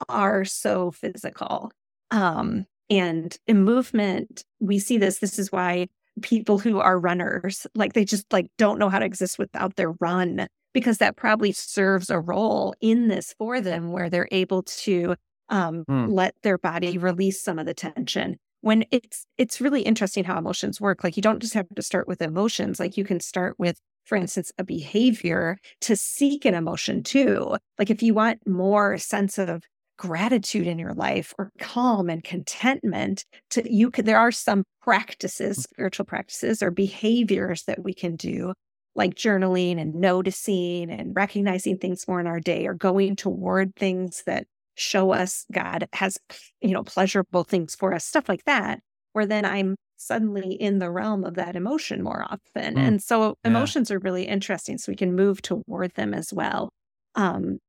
are 0.09 0.43
so 0.43 0.91
physical 0.91 1.71
um 2.11 2.65
And 2.89 3.35
in 3.47 3.63
movement, 3.63 4.43
we 4.59 4.79
see 4.79 4.97
this. 4.97 5.19
This 5.19 5.39
is 5.39 5.51
why 5.51 5.87
people 6.21 6.59
who 6.59 6.79
are 6.79 6.99
runners, 6.99 7.67
like 7.75 7.93
they 7.93 8.05
just 8.05 8.31
like 8.31 8.47
don't 8.57 8.79
know 8.79 8.89
how 8.89 8.99
to 8.99 9.05
exist 9.05 9.39
without 9.39 9.75
their 9.75 9.91
run 9.99 10.47
because 10.73 10.97
that 10.97 11.15
probably 11.15 11.51
serves 11.51 12.09
a 12.09 12.19
role 12.19 12.75
in 12.81 13.07
this 13.07 13.33
for 13.37 13.61
them 13.61 13.91
where 13.91 14.09
they're 14.09 14.27
able 14.31 14.63
to 14.63 15.15
um, 15.49 15.85
mm. 15.89 16.11
let 16.11 16.35
their 16.43 16.57
body 16.57 16.97
release 16.97 17.41
some 17.41 17.59
of 17.59 17.65
the 17.65 17.73
tension 17.73 18.37
when 18.61 18.83
it's 18.89 19.27
it's 19.37 19.61
really 19.61 19.83
interesting 19.83 20.23
how 20.23 20.39
emotions 20.39 20.81
work 20.81 21.03
like 21.03 21.15
you 21.15 21.21
don't 21.21 21.39
just 21.39 21.53
have 21.53 21.67
to 21.75 21.81
start 21.83 22.07
with 22.07 22.19
emotions 22.19 22.79
like 22.79 22.97
you 22.97 23.05
can 23.05 23.19
start 23.19 23.53
with 23.59 23.79
for 24.05 24.15
instance 24.15 24.51
a 24.57 24.63
behavior 24.63 25.57
to 25.81 25.95
seek 25.95 26.45
an 26.45 26.55
emotion 26.55 27.03
too 27.03 27.55
like 27.77 27.91
if 27.91 28.01
you 28.01 28.15
want 28.15 28.39
more 28.47 28.97
sense 28.97 29.37
of 29.37 29.61
gratitude 29.97 30.67
in 30.67 30.77
your 30.77 30.93
life 30.93 31.33
or 31.37 31.51
calm 31.59 32.09
and 32.09 32.23
contentment 32.23 33.25
to 33.49 33.63
you 33.71 33.89
could 33.89 34.05
there 34.05 34.19
are 34.19 34.31
some 34.31 34.63
practices 34.81 35.63
spiritual 35.63 36.05
practices 36.05 36.61
or 36.61 36.69
behaviors 36.69 37.63
that 37.63 37.83
we 37.83 37.93
can 37.93 38.15
do 38.15 38.53
like 38.95 39.13
journaling 39.15 39.79
and 39.79 39.93
noticing 39.95 40.89
and 40.89 41.15
recognizing 41.15 41.77
things 41.77 42.07
more 42.07 42.19
in 42.19 42.27
our 42.27 42.39
day 42.39 42.65
or 42.65 42.73
going 42.73 43.15
toward 43.15 43.75
things 43.75 44.23
that 44.25 44.47
show 44.75 45.11
us 45.11 45.45
God 45.51 45.87
has, 45.93 46.17
you 46.61 46.71
know, 46.71 46.83
pleasurable 46.83 47.43
things 47.43 47.75
for 47.75 47.93
us, 47.93 48.05
stuff 48.05 48.29
like 48.29 48.43
that, 48.45 48.79
where 49.13 49.25
then 49.25 49.45
I'm 49.45 49.75
suddenly 49.97 50.53
in 50.53 50.79
the 50.79 50.91
realm 50.91 51.23
of 51.23 51.35
that 51.35 51.55
emotion 51.55 52.03
more 52.03 52.23
often. 52.23 52.75
Mm. 52.75 52.87
And 52.87 53.03
so 53.03 53.35
yeah. 53.43 53.51
emotions 53.51 53.91
are 53.91 53.99
really 53.99 54.23
interesting. 54.23 54.77
So 54.77 54.91
we 54.91 54.97
can 54.97 55.15
move 55.15 55.41
toward 55.41 55.93
them 55.95 56.13
as 56.13 56.33
well. 56.33 56.69
Um, 57.15 57.59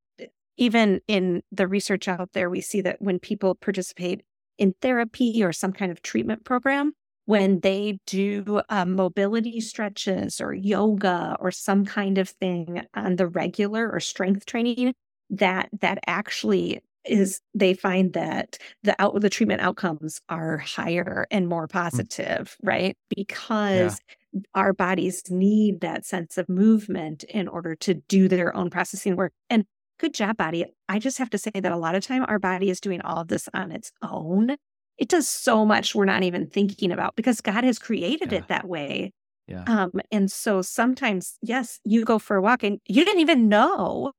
even 0.57 1.00
in 1.07 1.42
the 1.52 1.66
research 1.66 2.09
out 2.09 2.32
there, 2.32 2.50
we 2.50 2.61
see 2.61 2.80
that 2.82 3.00
when 3.00 3.18
people 3.18 3.54
participate 3.54 4.22
in 4.59 4.74
therapy 4.80 5.44
or 5.44 5.52
some 5.52 5.72
kind 5.72 5.92
of 5.92 6.02
treatment 6.02 6.44
program, 6.44 6.92
when 7.26 7.61
they 7.61 7.98
do 8.07 8.62
uh, 8.68 8.84
mobility 8.84 9.61
stretches 9.61 10.40
or 10.40 10.54
yoga 10.54 11.36
or 11.40 11.50
some 11.50 11.84
kind 11.84 12.18
of 12.18 12.28
thing 12.28 12.82
on 12.94 13.16
the 13.16 13.26
regular 13.26 13.90
or 13.90 14.00
strength 14.00 14.46
training, 14.46 14.94
that 15.28 15.68
that 15.80 15.98
actually 16.07 16.80
is 17.04 17.40
they 17.54 17.74
find 17.74 18.12
that 18.14 18.59
the 18.82 18.94
out 19.00 19.20
the 19.20 19.30
treatment 19.30 19.61
outcomes 19.61 20.20
are 20.28 20.59
higher 20.59 21.26
and 21.30 21.48
more 21.48 21.66
mm. 21.66 21.72
positive, 21.72 22.57
mm. 22.62 22.68
right? 22.68 22.96
Because 23.14 24.00
yeah. 24.32 24.40
our 24.54 24.72
bodies 24.72 25.22
need 25.30 25.80
that 25.80 26.07
sense 26.07 26.38
of 26.38 26.48
movement 26.48 27.24
in 27.24 27.48
order 27.48 27.74
to 27.76 27.94
do 27.94 28.28
their 28.28 28.54
own 28.54 28.70
processing 28.70 29.16
work. 29.16 29.32
And 29.50 29.64
good 29.99 30.14
job, 30.14 30.36
body. 30.36 30.64
I 30.88 30.99
just 30.99 31.18
have 31.18 31.30
to 31.30 31.38
say 31.38 31.51
that 31.55 31.72
a 31.72 31.76
lot 31.76 31.94
of 31.94 32.05
time 32.05 32.24
our 32.28 32.38
body 32.38 32.70
is 32.70 32.80
doing 32.80 33.01
all 33.03 33.18
of 33.18 33.28
this 33.28 33.49
on 33.55 33.72
its 33.72 33.92
own. 34.03 34.57
It 34.99 35.09
does 35.09 35.28
so 35.28 35.66
much 35.66 35.94
we're 35.94 36.05
not 36.07 36.22
even 36.22 36.47
thinking 36.47 36.90
about 36.90 37.16
because 37.16 37.40
God 37.40 37.64
has 37.64 37.78
created 37.78 38.32
yeah. 38.32 38.38
it 38.38 38.49
that 38.49 38.66
way. 38.66 39.12
Yeah. 39.47 39.64
Um, 39.66 39.92
and 40.11 40.30
so 40.30 40.62
sometimes, 40.62 41.38
yes, 41.42 41.78
you 41.84 42.05
go 42.05 42.18
for 42.18 42.36
a 42.36 42.42
walk 42.42 42.62
and 42.62 42.80
you 42.86 43.05
didn't 43.05 43.20
even 43.20 43.49
know 43.49 44.12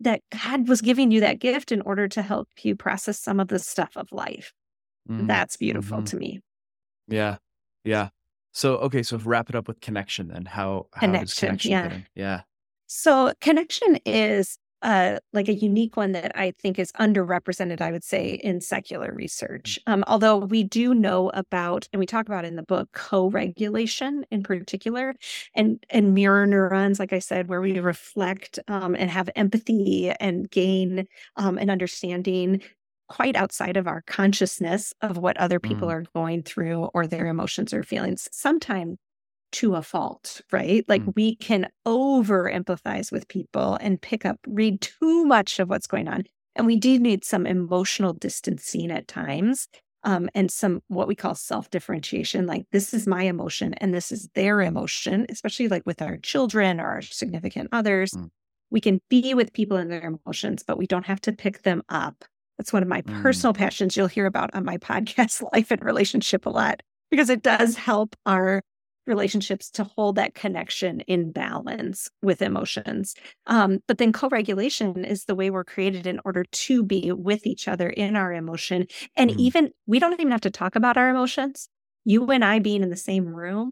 that 0.00 0.20
God 0.44 0.68
was 0.68 0.80
giving 0.80 1.10
you 1.10 1.20
that 1.20 1.40
gift 1.40 1.72
in 1.72 1.80
order 1.80 2.06
to 2.08 2.22
help 2.22 2.48
you 2.62 2.76
process 2.76 3.18
some 3.18 3.40
of 3.40 3.48
the 3.48 3.58
stuff 3.58 3.96
of 3.96 4.12
life. 4.12 4.52
Mm-hmm. 5.10 5.26
That's 5.26 5.56
beautiful 5.56 5.98
mm-hmm. 5.98 6.04
to 6.04 6.16
me. 6.16 6.40
Yeah. 7.08 7.38
Yeah. 7.84 8.10
So 8.52 8.76
okay, 8.78 9.02
so 9.02 9.18
wrap 9.18 9.48
it 9.48 9.54
up 9.54 9.68
with 9.68 9.80
connection 9.80 10.28
then. 10.28 10.44
How 10.44 10.86
how 10.92 11.00
connection, 11.00 11.48
connection 11.48 11.70
yeah. 11.70 11.98
Yeah. 12.14 12.40
So 12.86 13.32
connection 13.40 13.98
is 14.06 14.58
uh, 14.82 15.18
like 15.32 15.48
a 15.48 15.54
unique 15.54 15.96
one 15.96 16.12
that 16.12 16.32
I 16.38 16.52
think 16.52 16.78
is 16.78 16.92
underrepresented, 16.92 17.80
I 17.80 17.90
would 17.90 18.04
say, 18.04 18.34
in 18.42 18.60
secular 18.60 19.12
research. 19.12 19.78
Mm. 19.86 19.92
Um, 19.92 20.04
although 20.06 20.36
we 20.36 20.62
do 20.62 20.94
know 20.94 21.30
about, 21.34 21.88
and 21.92 21.98
we 22.00 22.06
talk 22.06 22.26
about 22.26 22.44
in 22.44 22.56
the 22.56 22.62
book, 22.62 22.90
co-regulation 22.92 24.24
in 24.30 24.42
particular, 24.42 25.14
and 25.54 25.84
and 25.90 26.14
mirror 26.14 26.46
neurons, 26.46 26.98
like 26.98 27.12
I 27.12 27.18
said, 27.18 27.48
where 27.48 27.60
we 27.60 27.80
reflect 27.80 28.58
um, 28.68 28.94
and 28.94 29.10
have 29.10 29.30
empathy 29.34 30.10
and 30.20 30.50
gain 30.50 31.06
um, 31.36 31.58
an 31.58 31.70
understanding 31.70 32.62
quite 33.08 33.36
outside 33.36 33.76
of 33.76 33.86
our 33.86 34.02
consciousness 34.02 34.92
of 35.00 35.16
what 35.16 35.36
other 35.38 35.58
people 35.58 35.88
mm. 35.88 35.92
are 35.92 36.04
going 36.14 36.42
through 36.42 36.84
or 36.94 37.06
their 37.06 37.26
emotions 37.26 37.72
or 37.72 37.82
feelings. 37.82 38.28
Sometimes 38.32 38.98
to 39.52 39.74
a 39.74 39.82
fault, 39.82 40.40
right? 40.52 40.84
Like 40.88 41.02
mm. 41.02 41.14
we 41.16 41.36
can 41.36 41.68
over 41.86 42.50
empathize 42.50 43.10
with 43.10 43.28
people 43.28 43.78
and 43.80 44.00
pick 44.00 44.24
up, 44.24 44.38
read 44.46 44.80
too 44.80 45.24
much 45.24 45.58
of 45.58 45.68
what's 45.68 45.86
going 45.86 46.08
on. 46.08 46.24
And 46.56 46.66
we 46.66 46.76
do 46.76 46.98
need 46.98 47.24
some 47.24 47.46
emotional 47.46 48.12
distancing 48.12 48.90
at 48.90 49.08
times 49.08 49.68
um, 50.04 50.28
and 50.34 50.50
some 50.50 50.80
what 50.88 51.08
we 51.08 51.14
call 51.14 51.34
self 51.34 51.70
differentiation. 51.70 52.46
Like, 52.46 52.66
this 52.72 52.92
is 52.92 53.06
my 53.06 53.22
emotion 53.22 53.74
and 53.74 53.94
this 53.94 54.10
is 54.10 54.28
their 54.34 54.60
emotion, 54.60 55.26
especially 55.28 55.68
like 55.68 55.82
with 55.86 56.02
our 56.02 56.16
children 56.18 56.80
or 56.80 56.86
our 56.86 57.02
significant 57.02 57.68
others. 57.72 58.10
Mm. 58.12 58.30
We 58.70 58.80
can 58.80 59.00
be 59.08 59.32
with 59.34 59.52
people 59.52 59.76
in 59.78 59.88
their 59.88 60.04
emotions, 60.04 60.62
but 60.66 60.78
we 60.78 60.86
don't 60.86 61.06
have 61.06 61.20
to 61.22 61.32
pick 61.32 61.62
them 61.62 61.82
up. 61.88 62.24
That's 62.58 62.72
one 62.72 62.82
of 62.82 62.88
my 62.88 63.02
mm. 63.02 63.22
personal 63.22 63.54
passions 63.54 63.96
you'll 63.96 64.08
hear 64.08 64.26
about 64.26 64.54
on 64.54 64.64
my 64.64 64.76
podcast, 64.78 65.42
Life 65.52 65.72
in 65.72 65.80
Relationship, 65.80 66.44
a 66.44 66.50
lot 66.50 66.82
because 67.10 67.30
it 67.30 67.42
does 67.42 67.76
help 67.76 68.16
our 68.26 68.62
relationships 69.08 69.70
to 69.70 69.84
hold 69.84 70.16
that 70.16 70.34
connection 70.34 71.00
in 71.00 71.32
balance 71.32 72.08
with 72.22 72.42
emotions. 72.42 73.14
Um, 73.46 73.78
but 73.88 73.98
then 73.98 74.12
co 74.12 74.28
regulation 74.28 75.04
is 75.04 75.24
the 75.24 75.34
way 75.34 75.50
we're 75.50 75.64
created 75.64 76.06
in 76.06 76.20
order 76.24 76.44
to 76.44 76.84
be 76.84 77.10
with 77.12 77.46
each 77.46 77.66
other 77.66 77.88
in 77.88 78.14
our 78.16 78.32
emotion. 78.32 78.86
And 79.16 79.30
mm 79.30 79.38
even 79.38 79.70
we 79.86 80.00
don't 80.00 80.14
even 80.14 80.32
have 80.32 80.40
to 80.40 80.50
talk 80.50 80.74
about 80.74 80.96
our 80.96 81.08
emotions. 81.08 81.68
You 82.04 82.26
and 82.26 82.44
I 82.44 82.58
being 82.58 82.82
in 82.82 82.90
the 82.90 82.96
same 82.96 83.26
room 83.26 83.70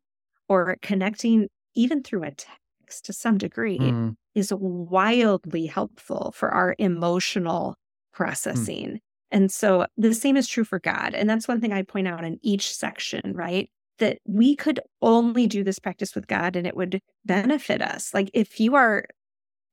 or 0.49 0.76
connecting 0.80 1.49
even 1.74 2.05
through 2.05 2.22
a 2.22 2.30
text 2.30 3.05
to 3.07 3.12
some 3.12 3.37
degree 3.37 3.78
mm 3.78 4.14
is 4.37 4.53
wildly 4.55 5.64
helpful 5.64 6.30
for 6.37 6.51
our 6.51 6.76
emotional 6.78 7.70
mm. 7.70 7.74
processing. 8.12 8.91
Mm. 8.91 9.01
And 9.30 9.51
so 9.51 9.87
the 9.97 10.14
same 10.14 10.37
is 10.37 10.47
true 10.47 10.62
for 10.62 10.78
God. 10.78 11.14
And 11.14 11.28
that's 11.28 11.49
one 11.49 11.61
thing 11.61 11.72
I 11.72 11.82
point 11.82 12.07
out 12.07 12.22
in 12.22 12.39
each 12.43 12.74
section, 12.74 13.32
right? 13.34 13.70
That 13.99 14.18
we 14.26 14.57
could 14.57 14.80
only 15.01 15.47
do 15.47 15.64
this 15.64 15.78
practice 15.78 16.14
with 16.14 16.26
God 16.26 16.57
and 16.57 16.66
it 16.66 16.76
would 16.76 17.01
benefit 17.24 17.82
us. 17.82 18.12
Like 18.12 18.30
if 18.34 18.61
you 18.61 18.74
are 18.74 19.07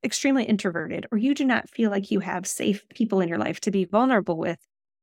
extremely 0.03 0.43
introverted 0.43 1.05
or 1.11 1.17
you 1.17 1.33
do 1.33 1.45
not 1.45 1.69
feel 1.69 1.89
like 1.89 2.11
you 2.11 2.19
have 2.19 2.45
safe 2.45 2.87
people 2.89 3.21
in 3.21 3.29
your 3.29 3.37
life 3.37 3.59
to 3.61 3.71
be 3.71 3.85
vulnerable 3.85 4.37
with, 4.37 4.59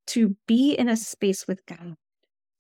to 0.09 0.37
be 0.47 0.73
in 0.73 0.89
a 0.89 0.97
space 0.97 1.47
with 1.47 1.65
God 1.67 1.95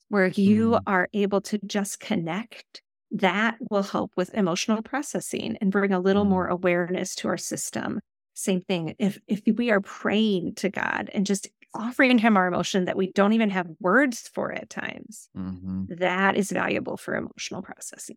where 0.08 0.26
you 0.26 0.70
mm. 0.70 0.80
are 0.86 1.08
able 1.14 1.40
to 1.40 1.58
just 1.66 2.00
connect, 2.00 2.82
that 3.12 3.56
will 3.70 3.82
help 3.82 4.12
with 4.16 4.34
emotional 4.34 4.82
processing 4.82 5.56
and 5.60 5.72
bring 5.72 5.92
a 5.92 6.00
little 6.00 6.24
mm. 6.24 6.30
more 6.30 6.46
awareness 6.46 7.14
to 7.16 7.28
our 7.28 7.36
system. 7.36 8.00
Same 8.34 8.60
thing. 8.60 8.94
If 8.98 9.18
if 9.26 9.42
we 9.56 9.70
are 9.70 9.80
praying 9.80 10.54
to 10.56 10.68
God 10.70 11.10
and 11.12 11.26
just 11.26 11.48
offering 11.74 12.18
him 12.18 12.36
our 12.36 12.46
emotion 12.48 12.86
that 12.86 12.96
we 12.96 13.12
don't 13.12 13.32
even 13.32 13.50
have 13.50 13.66
words 13.80 14.28
for 14.34 14.52
at 14.52 14.70
times, 14.70 15.28
mm-hmm. 15.36 15.84
that 15.98 16.36
is 16.36 16.50
valuable 16.50 16.96
for 16.96 17.14
emotional 17.14 17.62
processing. 17.62 18.16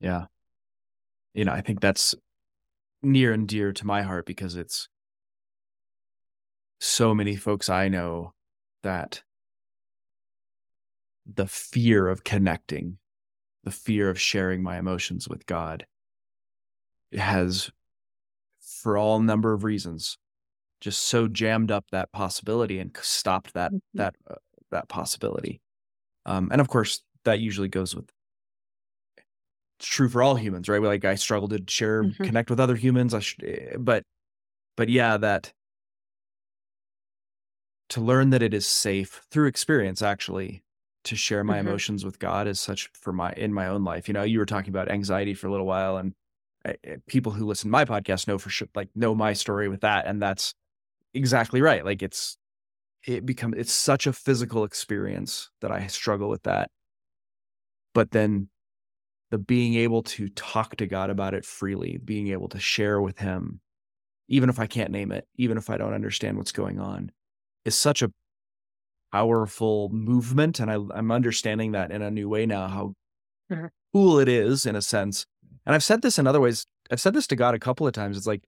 Yeah. 0.00 0.26
You 1.34 1.44
know, 1.44 1.52
I 1.52 1.60
think 1.60 1.80
that's 1.80 2.14
near 3.02 3.32
and 3.32 3.46
dear 3.46 3.72
to 3.72 3.86
my 3.86 4.02
heart 4.02 4.26
because 4.26 4.56
it's 4.56 4.88
so 6.80 7.14
many 7.14 7.36
folks 7.36 7.68
I 7.68 7.88
know 7.88 8.34
that 8.82 9.22
the 11.26 11.46
fear 11.46 12.08
of 12.08 12.24
connecting, 12.24 12.98
the 13.62 13.70
fear 13.70 14.10
of 14.10 14.20
sharing 14.20 14.62
my 14.62 14.78
emotions 14.78 15.28
with 15.28 15.46
God 15.46 15.86
has, 17.12 17.70
for 18.60 18.98
all 18.98 19.20
number 19.20 19.52
of 19.52 19.64
reasons, 19.64 20.18
just 20.84 21.04
so 21.04 21.26
jammed 21.26 21.70
up 21.70 21.86
that 21.92 22.12
possibility 22.12 22.78
and 22.78 22.94
stopped 23.00 23.54
that 23.54 23.72
mm-hmm. 23.72 23.98
that 23.98 24.14
uh, 24.30 24.34
that 24.70 24.86
possibility. 24.88 25.62
Um, 26.26 26.50
and 26.52 26.60
of 26.60 26.68
course, 26.68 27.00
that 27.24 27.40
usually 27.40 27.68
goes 27.68 27.96
with 27.96 28.12
it's 29.80 29.88
true 29.88 30.10
for 30.10 30.22
all 30.22 30.34
humans, 30.36 30.68
right? 30.68 30.80
Like 30.82 31.06
I 31.06 31.14
struggle 31.14 31.48
to 31.48 31.62
share, 31.66 32.04
mm-hmm. 32.04 32.22
connect 32.22 32.50
with 32.50 32.60
other 32.60 32.76
humans. 32.76 33.14
I 33.14 33.20
should, 33.20 33.44
eh, 33.44 33.76
but 33.78 34.04
but 34.76 34.90
yeah, 34.90 35.16
that 35.16 35.54
to 37.88 38.02
learn 38.02 38.28
that 38.30 38.42
it 38.42 38.52
is 38.52 38.66
safe 38.66 39.22
through 39.30 39.46
experience, 39.46 40.02
actually, 40.02 40.64
to 41.04 41.16
share 41.16 41.44
my 41.44 41.58
mm-hmm. 41.58 41.68
emotions 41.68 42.04
with 42.04 42.18
God 42.18 42.46
is 42.46 42.60
such 42.60 42.90
for 42.92 43.14
my 43.14 43.32
in 43.32 43.54
my 43.54 43.68
own 43.68 43.84
life. 43.84 44.06
You 44.06 44.12
know, 44.12 44.22
you 44.22 44.38
were 44.38 44.46
talking 44.46 44.70
about 44.70 44.90
anxiety 44.90 45.32
for 45.32 45.46
a 45.46 45.50
little 45.50 45.66
while, 45.66 45.96
and 45.96 46.12
I, 46.66 46.76
eh, 46.84 46.96
people 47.06 47.32
who 47.32 47.46
listen 47.46 47.68
to 47.68 47.72
my 47.72 47.86
podcast 47.86 48.28
know 48.28 48.36
for 48.36 48.50
sure, 48.50 48.68
like 48.74 48.90
know 48.94 49.14
my 49.14 49.32
story 49.32 49.70
with 49.70 49.80
that, 49.80 50.06
and 50.06 50.20
that's 50.20 50.54
exactly 51.14 51.60
right. 51.62 51.84
Like 51.84 52.02
it's 52.02 52.36
it 53.06 53.26
become 53.26 53.54
it's 53.54 53.72
such 53.72 54.06
a 54.06 54.12
physical 54.12 54.64
experience 54.64 55.50
that 55.60 55.70
I 55.70 55.86
struggle 55.86 56.28
with 56.28 56.42
that. 56.44 56.70
But 57.94 58.10
then 58.10 58.48
the 59.30 59.38
being 59.38 59.74
able 59.74 60.02
to 60.02 60.28
talk 60.28 60.76
to 60.76 60.86
God 60.86 61.10
about 61.10 61.34
it 61.34 61.44
freely, 61.44 61.98
being 62.02 62.28
able 62.28 62.48
to 62.50 62.58
share 62.60 63.00
with 63.00 63.18
him, 63.18 63.60
even 64.28 64.48
if 64.48 64.58
I 64.58 64.66
can't 64.66 64.90
name 64.90 65.12
it, 65.12 65.26
even 65.36 65.58
if 65.58 65.70
I 65.70 65.76
don't 65.76 65.94
understand 65.94 66.36
what's 66.38 66.52
going 66.52 66.78
on, 66.80 67.12
is 67.64 67.74
such 67.74 68.02
a 68.02 68.10
powerful 69.12 69.88
movement. 69.90 70.60
And 70.60 70.70
I, 70.70 70.74
I'm 70.94 71.10
understanding 71.10 71.72
that 71.72 71.90
in 71.90 72.02
a 72.02 72.10
new 72.10 72.28
way 72.28 72.46
now, 72.46 72.68
how 72.68 72.94
Mhm. 73.50 73.70
cool 73.92 74.18
it 74.18 74.28
is 74.28 74.64
in 74.66 74.74
a 74.74 74.82
sense. 74.82 75.26
And 75.66 75.74
I've 75.74 75.84
said 75.84 76.02
this 76.02 76.18
in 76.18 76.26
other 76.26 76.40
ways. 76.40 76.66
I've 76.90 77.00
said 77.00 77.14
this 77.14 77.26
to 77.28 77.36
God 77.36 77.54
a 77.54 77.58
couple 77.58 77.86
of 77.86 77.92
times. 77.92 78.16
It's 78.16 78.26
like 78.26 78.44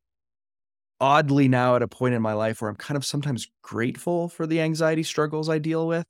oddly 1.00 1.48
now 1.48 1.76
at 1.76 1.82
a 1.82 1.88
point 1.88 2.14
in 2.14 2.22
my 2.22 2.32
life 2.32 2.60
where 2.60 2.70
I'm 2.70 2.76
kind 2.76 2.96
of 2.96 3.04
sometimes 3.04 3.48
grateful 3.62 4.28
for 4.28 4.46
the 4.46 4.60
anxiety 4.60 5.02
struggles 5.02 5.48
I 5.48 5.58
deal 5.58 5.86
with 5.86 6.06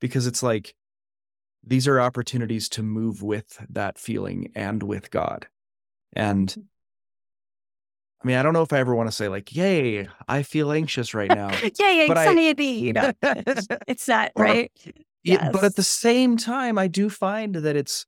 because 0.00 0.26
it's 0.26 0.42
like 0.42 0.74
these 1.64 1.86
are 1.86 2.00
opportunities 2.00 2.68
to 2.70 2.82
move 2.82 3.22
with 3.22 3.64
that 3.68 3.98
feeling 3.98 4.50
and 4.54 4.82
with 4.82 5.10
God. 5.10 5.46
And 6.14 6.48
mm-hmm. 6.48 6.60
I 8.22 8.26
mean, 8.26 8.36
I 8.36 8.42
don't 8.42 8.52
know 8.52 8.62
if 8.62 8.72
I 8.72 8.78
ever 8.78 8.94
want 8.94 9.08
to 9.08 9.16
say 9.16 9.28
like, 9.28 9.54
"Yay, 9.54 10.06
I 10.28 10.42
feel 10.42 10.72
anxious 10.72 11.14
right 11.14 11.30
now." 11.30 11.50
Yay, 11.78 12.06
But 12.06 12.18
I- 12.18 12.28
anxiety. 12.28 12.92
No, 12.92 13.12
it's, 13.22 14.08
Or- 14.08 14.30
right? 14.36 14.70
Yeah, 15.22 15.50
but 15.52 15.64
at 15.64 15.76
the 15.76 15.82
same 15.82 16.36
time, 16.36 16.78
I 16.78 16.86
do 16.86 17.08
find 17.10 17.54
that 17.54 17.76
it's 17.76 18.06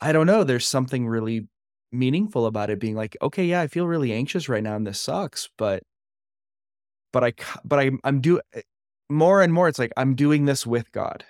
I 0.00 0.10
don't 0.10 0.26
know, 0.26 0.42
there's 0.42 0.66
something 0.66 1.06
really 1.06 1.46
meaningful 1.92 2.46
about 2.46 2.70
it 2.70 2.78
being 2.78 2.94
like, 2.96 3.16
"Okay, 3.22 3.44
yeah, 3.46 3.60
I 3.62 3.66
feel 3.68 3.86
really 3.86 4.12
anxious 4.12 4.48
right 4.48 4.62
now 4.62 4.76
and 4.76 4.86
this 4.86 5.00
sucks, 5.00 5.48
but 5.58 5.82
but 7.12 7.24
i 7.24 7.32
but 7.64 7.78
I 7.78 7.90
I'm 8.04 8.20
do 8.20 8.40
eh, 8.54 8.62
more 9.10 9.42
and 9.42 9.52
more 9.52 9.68
it's 9.68 9.78
like 9.78 9.92
I'm 9.96 10.14
doing 10.14 10.44
this 10.46 10.66
with 10.66 10.90
God." 10.92 11.24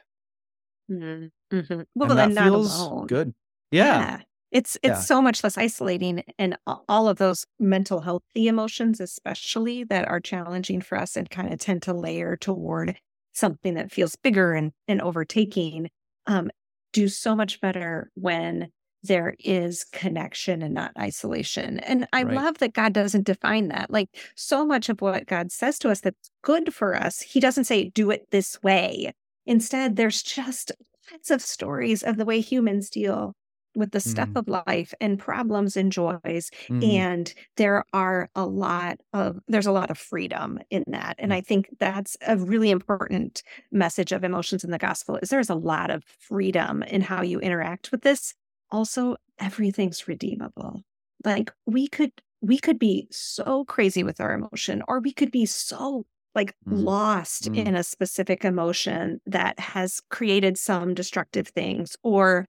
Mhm, 0.90 1.30
mhm. 1.52 1.86
Well, 1.94 2.08
and 2.08 2.18
that 2.18 2.32
and 2.32 2.34
not 2.34 2.52
feels 2.52 2.54
alone. 2.54 3.08
good. 3.08 3.34
Yeah. 3.70 4.22
It's 4.52 4.78
it's 4.82 5.00
Yeah. 5.00 5.06
so 5.06 5.22
much 5.22 5.44
less 5.44 5.58
isolating 5.58 6.24
and 6.38 6.58
all 6.88 7.08
of 7.08 7.18
those 7.18 7.46
mental 7.60 8.00
healthy 8.02 8.48
emotions, 8.48 9.00
especially 9.00 9.84
that 9.84 10.08
are 10.08 10.20
challenging 10.20 10.80
for 10.82 10.98
us 10.98 11.16
and 11.16 11.30
kind 11.30 11.52
of 11.52 11.58
tend 11.60 11.82
to 11.84 11.94
layer 11.94 12.36
toward 12.36 12.98
something 13.34 13.74
that 13.74 13.92
feels 13.92 14.16
bigger 14.16 14.54
and, 14.54 14.72
and 14.88 15.02
overtaking, 15.02 15.90
um, 16.26 16.50
do 16.92 17.08
so 17.08 17.36
much 17.36 17.60
better 17.62 18.10
when 18.14 18.72
there 19.02 19.34
is 19.40 19.84
connection 19.84 20.62
and 20.62 20.74
not 20.74 20.92
isolation. 20.98 21.80
And 21.80 22.06
I 22.12 22.22
Right. 22.22 22.44
love 22.44 22.58
that 22.58 22.72
God 22.74 22.92
doesn't 22.92 23.26
define 23.26 23.68
that. 23.68 23.90
Like 23.90 24.08
so 24.36 24.64
much 24.64 24.88
of 24.88 25.00
what 25.00 25.26
God 25.26 25.50
says 25.52 25.78
to 25.80 25.90
us 25.90 26.00
that's 26.00 26.30
good 26.42 26.72
for 26.74 26.94
us, 26.94 27.20
He 27.20 27.40
doesn't 27.40 27.64
say, 27.64 27.90
do 27.90 28.10
it 28.10 28.28
this 28.30 28.62
way. 28.62 29.12
Instead, 29.46 29.96
there's 29.96 30.22
just 30.22 30.72
lots 31.10 31.30
of 31.30 31.42
stories 31.42 32.02
of 32.02 32.16
the 32.16 32.24
way 32.24 32.40
humans 32.40 32.88
deal 32.90 33.34
with 33.74 33.90
the 33.92 34.00
stuff 34.00 34.28
Mm. 34.28 34.36
of 34.36 34.48
life 34.48 34.92
and 35.00 35.18
problems 35.18 35.78
and 35.78 35.90
joys 35.90 36.50
Mhm. 36.68 36.82
and 36.82 37.32
there 37.56 37.84
are 37.94 38.28
a 38.34 38.44
lot 38.46 38.98
of 39.14 39.40
there's 39.48 39.66
a 39.66 39.72
lot 39.72 39.90
of 39.90 39.96
freedom 39.96 40.58
in 40.68 40.84
that 40.88 41.14
and 41.18 41.32
Mm. 41.32 41.32
i 41.32 41.40
think 41.40 41.68
that's 41.80 42.14
a 42.26 42.36
really 42.36 42.70
important 42.70 43.42
message 43.70 44.12
of 44.12 44.24
emotions 44.24 44.62
in 44.62 44.70
the 44.70 44.78
gospel 44.78 45.16
is 45.22 45.30
there's 45.30 45.48
a 45.48 45.54
lot 45.54 45.90
of 45.90 46.04
freedom 46.04 46.82
in 46.82 47.00
how 47.00 47.22
you 47.22 47.40
interact 47.40 47.90
with 47.90 48.02
this 48.02 48.34
also 48.72 49.16
everything's 49.40 50.08
redeemable 50.08 50.82
like 51.24 51.52
we 51.66 51.88
could 51.88 52.12
we 52.42 52.58
could 52.58 52.78
be 52.78 53.06
so 53.12 53.64
crazy 53.66 54.02
with 54.02 54.20
our 54.20 54.32
emotion 54.34 54.82
or 54.88 55.00
we 55.00 55.12
could 55.12 55.30
be 55.30 55.46
so 55.46 56.04
like 56.34 56.56
Mm. 56.66 56.86
lost 56.86 57.48
Mm. 57.48 57.52
in 57.54 57.76
a 57.76 57.84
specific 57.84 58.44
emotion 58.44 59.20
that 59.26 59.58
has 59.60 60.00
created 60.10 60.58
some 60.58 60.94
destructive 60.94 61.48
things 61.48 61.96
or 62.02 62.46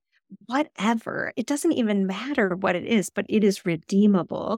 whatever. 0.47 1.33
It 1.35 1.45
doesn't 1.47 1.73
even 1.73 2.07
matter 2.07 2.55
what 2.55 2.75
it 2.75 2.85
is, 2.85 3.09
but 3.09 3.25
it 3.29 3.43
is 3.43 3.65
redeemable 3.65 4.57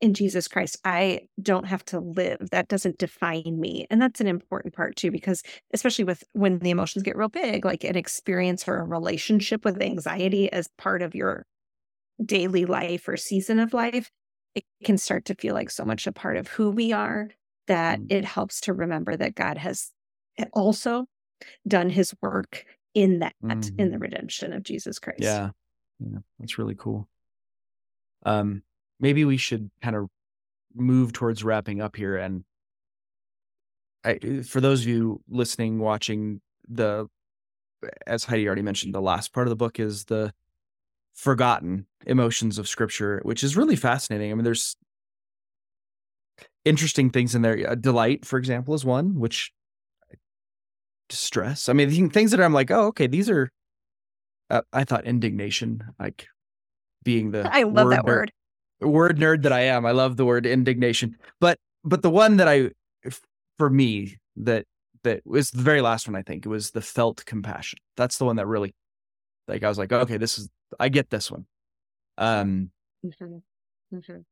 in 0.00 0.14
Jesus 0.14 0.48
Christ. 0.48 0.76
I 0.84 1.28
don't 1.42 1.66
have 1.66 1.84
to 1.86 2.00
live. 2.00 2.50
That 2.52 2.68
doesn't 2.68 2.98
define 2.98 3.58
me. 3.60 3.86
And 3.90 4.00
that's 4.00 4.20
an 4.20 4.26
important 4.28 4.74
part 4.74 4.96
too, 4.96 5.10
because 5.10 5.42
especially 5.74 6.04
with 6.04 6.24
when 6.32 6.58
the 6.60 6.70
emotions 6.70 7.02
get 7.02 7.16
real 7.16 7.28
big, 7.28 7.64
like 7.64 7.84
an 7.84 7.96
experience 7.96 8.68
or 8.68 8.76
a 8.78 8.84
relationship 8.84 9.64
with 9.64 9.80
anxiety 9.82 10.50
as 10.52 10.68
part 10.78 11.02
of 11.02 11.14
your 11.14 11.44
daily 12.24 12.64
life 12.66 13.08
or 13.08 13.16
season 13.16 13.58
of 13.58 13.72
life, 13.74 14.10
it 14.54 14.64
can 14.84 14.98
start 14.98 15.24
to 15.26 15.34
feel 15.34 15.54
like 15.54 15.70
so 15.70 15.84
much 15.84 16.06
a 16.06 16.12
part 16.12 16.36
of 16.36 16.48
who 16.48 16.70
we 16.70 16.92
are 16.92 17.30
that 17.68 18.00
Mm. 18.00 18.08
it 18.08 18.24
helps 18.24 18.60
to 18.62 18.72
remember 18.72 19.16
that 19.16 19.34
God 19.34 19.58
has 19.58 19.92
also 20.52 21.06
done 21.68 21.90
his 21.90 22.14
work 22.22 22.64
in 22.94 23.20
that, 23.20 23.34
in 23.78 23.90
the 23.92 23.98
Mhm. 23.98 24.00
redemption 24.00 24.52
of 24.52 24.62
Jesus 24.64 24.98
Christ. 24.98 25.18
Yeah. 25.22 25.52
Yeah, 26.00 26.20
that's 26.38 26.58
really 26.58 26.74
cool. 26.76 27.08
Um, 28.24 28.62
maybe 29.00 29.24
we 29.24 29.36
should 29.36 29.70
kind 29.82 29.96
of 29.96 30.08
move 30.74 31.12
towards 31.12 31.44
wrapping 31.44 31.80
up 31.80 31.96
here. 31.96 32.16
And 32.16 32.44
I, 34.04 34.18
uh, 34.22 34.42
for 34.42 34.60
those 34.60 34.82
of 34.82 34.88
you 34.88 35.22
listening, 35.28 35.78
watching 35.78 36.40
the, 36.68 37.08
as 38.06 38.24
Heidi 38.24 38.46
already 38.46 38.62
mentioned, 38.62 38.94
the 38.94 39.00
last 39.00 39.32
part 39.32 39.46
of 39.46 39.50
the 39.50 39.56
book 39.56 39.80
is 39.80 40.04
the 40.04 40.32
forgotten 41.14 41.86
emotions 42.06 42.58
of 42.58 42.68
Scripture, 42.68 43.20
which 43.24 43.42
is 43.42 43.56
really 43.56 43.76
fascinating. 43.76 44.30
I 44.30 44.34
mean, 44.34 44.44
there's 44.44 44.76
interesting 46.64 47.10
things 47.10 47.34
in 47.34 47.42
there. 47.42 47.74
Delight, 47.76 48.24
for 48.24 48.38
example, 48.38 48.74
is 48.74 48.84
one 48.84 49.18
which 49.18 49.52
distress. 51.08 51.68
I 51.68 51.72
mean, 51.72 52.10
things 52.10 52.30
that 52.30 52.40
I'm 52.40 52.52
like, 52.52 52.70
oh, 52.70 52.86
okay, 52.88 53.06
these 53.06 53.30
are. 53.30 53.50
Uh, 54.50 54.62
I 54.72 54.84
thought 54.84 55.04
indignation, 55.04 55.84
like 55.98 56.26
being 57.04 57.32
the 57.32 57.50
I 57.52 57.64
love 57.64 57.90
that 57.90 58.04
word. 58.04 58.32
Word 58.80 59.18
nerd 59.18 59.42
that 59.42 59.52
I 59.52 59.60
am. 59.62 59.86
I 59.86 59.92
love 59.92 60.16
the 60.16 60.24
word 60.24 60.46
indignation. 60.46 61.16
But 61.40 61.58
but 61.84 62.02
the 62.02 62.10
one 62.10 62.36
that 62.38 62.48
I 62.48 62.70
for 63.58 63.70
me 63.70 64.16
that 64.36 64.64
that 65.04 65.22
was 65.26 65.50
the 65.50 65.62
very 65.62 65.80
last 65.80 66.08
one 66.08 66.16
I 66.16 66.22
think 66.22 66.46
it 66.46 66.48
was 66.48 66.70
the 66.72 66.80
felt 66.82 67.24
compassion. 67.26 67.78
That's 67.96 68.18
the 68.18 68.24
one 68.24 68.36
that 68.36 68.46
really 68.46 68.74
like 69.48 69.62
I 69.64 69.68
was 69.68 69.78
like, 69.78 69.92
okay, 69.92 70.18
this 70.18 70.38
is 70.38 70.48
I 70.80 70.88
get 70.90 71.10
this 71.10 71.30
one. 71.30 71.46
Um 72.18 72.70
Mhm. 73.04 73.42
Mhm. 73.94 74.24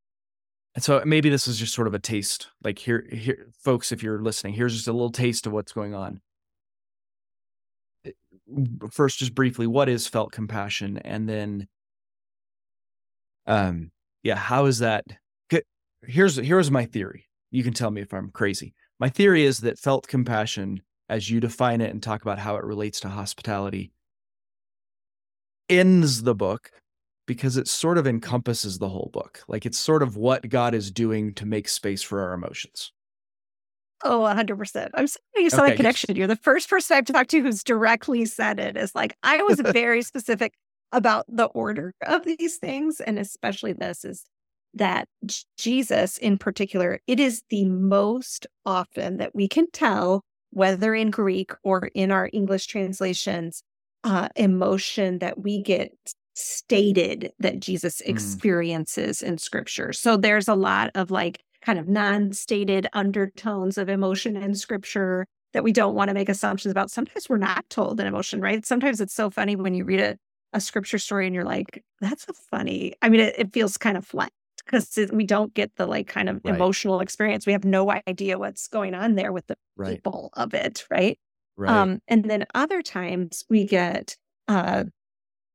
and 0.74 0.84
so 0.84 1.03
maybe 1.07 1.30
this 1.30 1.49
is 1.49 1.59
just 1.59 1.74
sort 1.74 1.88
of 1.88 1.94
a 1.94 1.99
taste. 1.99 2.49
Like 2.64 2.78
here 2.78 3.07
here 3.12 3.49
folks 3.62 3.92
if 3.92 4.03
you're 4.03 4.22
listening, 4.22 4.55
here's 4.55 4.74
just 4.74 4.88
a 4.88 4.92
little 4.92 5.12
taste 5.12 5.47
of 5.47 5.53
what's 5.53 5.72
going 5.72 5.94
on. 5.94 6.20
First 8.90 9.18
just 9.18 9.34
briefly, 9.34 9.66
what 9.66 9.88
is 9.88 10.07
felt 10.07 10.32
compassion 10.32 10.99
and 10.99 11.28
then 11.28 11.68
um 13.47 13.90
yeah, 14.27 14.35
how 14.37 14.66
is 14.66 14.81
that 14.81 15.05
here's 16.03 16.37
here's 16.37 16.70
my 16.70 16.85
theory. 16.85 17.27
You 17.51 17.62
can 17.62 17.72
tell 17.72 17.91
me 17.91 18.01
if 18.01 18.12
I'm 18.12 18.31
crazy. 18.31 18.74
My 18.99 19.09
theory 19.09 19.45
is 19.45 19.59
that 19.59 19.79
felt 19.79 20.09
compassion, 20.09 20.83
as 21.09 21.31
you 21.31 21.41
define 21.41 21.81
it 21.81 21.91
and 21.91 22.03
talk 22.03 22.22
about 22.22 22.39
how 22.39 22.57
it 22.57 22.64
relates 22.64 23.01
to 23.01 23.09
hospitality, 23.09 23.93
ends 25.68 26.22
the 26.22 26.35
book 26.35 26.70
because 27.27 27.57
it 27.57 27.66
sort 27.68 27.99
of 27.99 28.07
encompasses 28.07 28.79
the 28.79 28.89
whole 28.89 29.11
book. 29.12 29.43
Like 29.49 29.66
it's 29.66 29.79
sort 29.79 30.03
of 30.03 30.16
what 30.16 30.49
God 30.49 30.74
is 30.74 30.91
doing 30.91 31.35
to 31.35 31.47
make 31.47 31.68
space 31.68 32.03
for 32.03 32.20
our 32.20 32.33
emotions. 32.35 32.93
Oh, 34.05 34.20
100%. 34.20 34.91
I'm 34.95 35.07
so 35.07 35.18
you 35.37 35.51
saw 35.51 35.62
that 35.64 35.74
Okay. 35.74 35.77
connection. 35.77 36.14
You're 36.16 36.27
the 36.27 36.37
first 36.37 36.68
person 36.68 36.97
I've 36.97 37.07
talked 37.07 37.31
to 37.31 37.41
who's 37.41 37.64
directly 37.64 38.24
said 38.27 38.59
it. 38.61 38.77
Is 38.77 38.95
like, 38.95 39.16
I 39.22 39.43
was 39.43 39.59
very 39.61 40.03
specific 40.03 40.53
about 40.93 41.24
the 41.28 41.47
order 41.47 41.93
of 42.07 42.24
these 42.24 42.57
things. 42.57 43.01
And 43.01 43.18
especially 43.18 43.72
this 43.72 44.05
is 44.05 44.24
that 44.74 45.09
Jesus, 45.57 46.18
in 46.18 46.39
particular, 46.39 47.01
it 47.07 47.18
is 47.18 47.43
the 47.51 47.64
most 47.64 48.47
often 48.64 49.16
that 49.16 49.34
we 49.34 49.49
can 49.49 49.70
tell, 49.70 50.22
whether 50.51 50.95
in 50.95 51.11
Greek 51.11 51.53
or 51.62 51.91
in 51.95 52.11
our 52.11 52.28
English 52.32 52.66
translations, 52.66 53.62
uh, 54.05 54.28
emotion 54.37 55.18
that 55.18 55.43
we 55.43 55.62
get 55.62 55.93
stated 56.34 57.32
that 57.39 57.61
Jesus 57.61 58.03
Mm. 58.03 58.11
experiences 58.11 59.22
in 59.22 59.39
scripture. 59.39 59.93
So 59.93 60.16
there's 60.16 60.49
a 60.49 60.55
lot 60.55 60.91
of 60.95 61.11
like 61.11 61.41
kind 61.62 61.78
of 61.78 61.89
non-stated 61.89 62.87
undertones 62.93 63.78
of 63.78 63.89
emotion 63.89 64.37
in 64.37 64.55
scripture 64.55 65.26
that 65.53 65.64
we 65.64 65.72
don't 65.72 65.95
want 65.95 66.09
to 66.09 66.14
make 66.14 66.28
assumptions 66.28 66.70
about. 66.70 66.91
Sometimes 66.91 67.28
we're 67.28 67.39
not 67.39 67.68
told 67.70 67.99
an 67.99 68.07
emotion, 68.07 68.41
right? 68.41 68.64
Sometimes 68.66 69.01
it's 69.01 69.14
so 69.14 69.30
funny 69.30 69.57
when 69.57 69.74
you 69.74 69.84
read 69.84 70.01
a, 70.01 70.18
a 70.53 70.61
scripture 70.61 70.99
story 70.99 71.26
and 71.26 71.34
you're 71.34 71.44
like, 71.44 71.84
that's 72.01 72.28
a 72.28 72.32
funny. 72.32 72.94
I 73.03 73.09
mean, 73.09 73.20
it, 73.20 73.34
it 73.38 73.53
feels 73.53 73.76
kind 73.76 73.97
of 73.97 74.07
flat 74.07 74.32
because 74.64 74.99
we 75.12 75.24
don't 75.24 75.55
get 75.55 75.76
the 75.76 75.86
like 75.86 76.09
kind 76.09 76.28
of 76.28 76.40
Right. 76.42 76.55
emotional 76.55 77.01
experience. 77.01 77.47
We 77.47 77.53
have 77.53 77.64
no 77.64 77.90
idea 78.09 78.38
what's 78.38 78.68
going 78.68 78.94
on 78.94 79.14
there 79.14 79.32
with 79.32 79.47
the 79.47 79.57
Right. 79.76 80.03
people 80.03 80.30
of 80.34 80.55
it, 80.55 80.86
right? 80.90 81.18
Right. 81.57 81.90
Um, 81.90 82.01
and 82.09 82.24
then 82.30 82.47
other 82.55 82.82
times 82.82 83.44
we 83.51 83.64
get, 83.66 84.16
uh, 84.49 84.84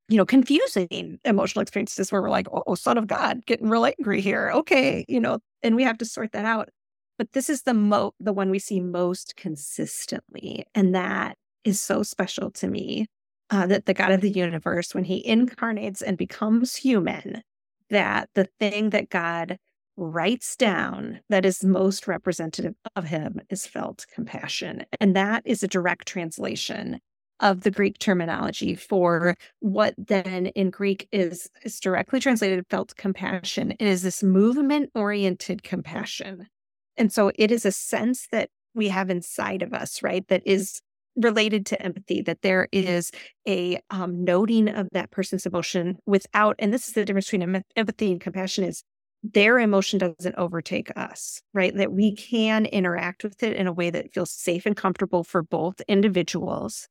you 0.08 0.16
know, 0.16 0.26
confusing 0.26 1.18
emotional 1.24 1.62
experiences 1.62 2.12
where 2.12 2.20
we're 2.22 2.30
like, 2.30 2.46
oh, 2.52 2.74
son 2.74 2.98
of 2.98 3.06
God, 3.06 3.46
getting 3.46 3.68
real 3.68 3.86
angry 3.86 4.20
here. 4.20 4.50
Okay, 4.54 5.04
you 5.08 5.20
know, 5.20 5.38
and 5.62 5.76
we 5.76 5.84
have 5.84 5.98
to 5.98 6.04
sort 6.04 6.32
that 6.32 6.44
out. 6.44 6.68
But 7.18 7.32
this 7.32 7.48
is 7.48 7.62
the 7.62 7.74
mo 7.74 8.12
the 8.20 8.32
one 8.32 8.50
we 8.50 8.58
see 8.58 8.80
most 8.80 9.36
consistently, 9.36 10.66
and 10.74 10.94
that 10.94 11.36
is 11.64 11.80
so 11.80 12.02
special 12.02 12.50
to 12.52 12.68
me. 12.68 13.06
Uh, 13.52 13.66
that 13.66 13.84
the 13.84 13.92
God 13.92 14.10
of 14.10 14.22
the 14.22 14.30
universe, 14.30 14.94
when 14.94 15.04
He 15.04 15.24
incarnates 15.26 16.00
and 16.00 16.16
becomes 16.16 16.74
human, 16.74 17.42
that 17.90 18.30
the 18.34 18.48
thing 18.58 18.90
that 18.90 19.10
God 19.10 19.58
writes 19.96 20.56
down 20.56 21.20
that 21.28 21.44
is 21.44 21.62
most 21.62 22.08
representative 22.08 22.74
of 22.96 23.04
him 23.04 23.40
is 23.50 23.66
felt 23.66 24.06
compassion. 24.12 24.84
And 25.00 25.14
that 25.14 25.42
is 25.44 25.62
a 25.62 25.68
direct 25.68 26.08
translation 26.08 26.98
of 27.40 27.60
the 27.60 27.70
Greek 27.70 27.98
terminology 27.98 28.74
for 28.74 29.36
what 29.60 29.94
then 29.98 30.46
in 30.46 30.70
Greek 30.70 31.08
is, 31.12 31.50
is 31.62 31.80
directly 31.80 32.20
translated 32.20 32.64
felt 32.70 32.96
compassion. 32.96 33.72
It 33.72 33.86
is 33.86 34.02
this 34.02 34.22
movement 34.22 34.90
oriented 34.94 35.62
compassion. 35.62 36.46
And 36.96 37.12
so 37.12 37.32
it 37.34 37.50
is 37.50 37.66
a 37.66 37.72
sense 37.72 38.28
that 38.32 38.48
we 38.74 38.88
have 38.88 39.10
inside 39.10 39.60
of 39.60 39.74
us, 39.74 40.02
right? 40.02 40.26
That 40.28 40.42
is 40.46 40.80
related 41.16 41.66
to 41.66 41.82
empathy, 41.82 42.22
that 42.22 42.42
there 42.42 42.68
is 42.72 43.10
a 43.46 43.78
um, 43.90 44.24
noting 44.24 44.68
of 44.68 44.88
that 44.92 45.10
person's 45.10 45.46
emotion 45.46 45.98
without, 46.06 46.56
and 46.58 46.72
this 46.72 46.88
is 46.88 46.94
the 46.94 47.04
difference 47.04 47.30
between 47.30 47.62
empathy 47.76 48.12
and 48.12 48.20
compassion 48.20 48.64
is 48.64 48.82
their 49.22 49.58
emotion 49.58 49.98
doesn't 49.98 50.34
overtake 50.36 50.90
us, 50.96 51.42
right? 51.54 51.76
That 51.76 51.92
we 51.92 52.16
can 52.16 52.66
interact 52.66 53.22
with 53.22 53.42
it 53.42 53.56
in 53.56 53.66
a 53.66 53.72
way 53.72 53.90
that 53.90 54.12
feels 54.12 54.32
safe 54.32 54.66
and 54.66 54.76
comfortable 54.76 55.22
for 55.22 55.42
both 55.42 55.80
individuals. 55.86 56.88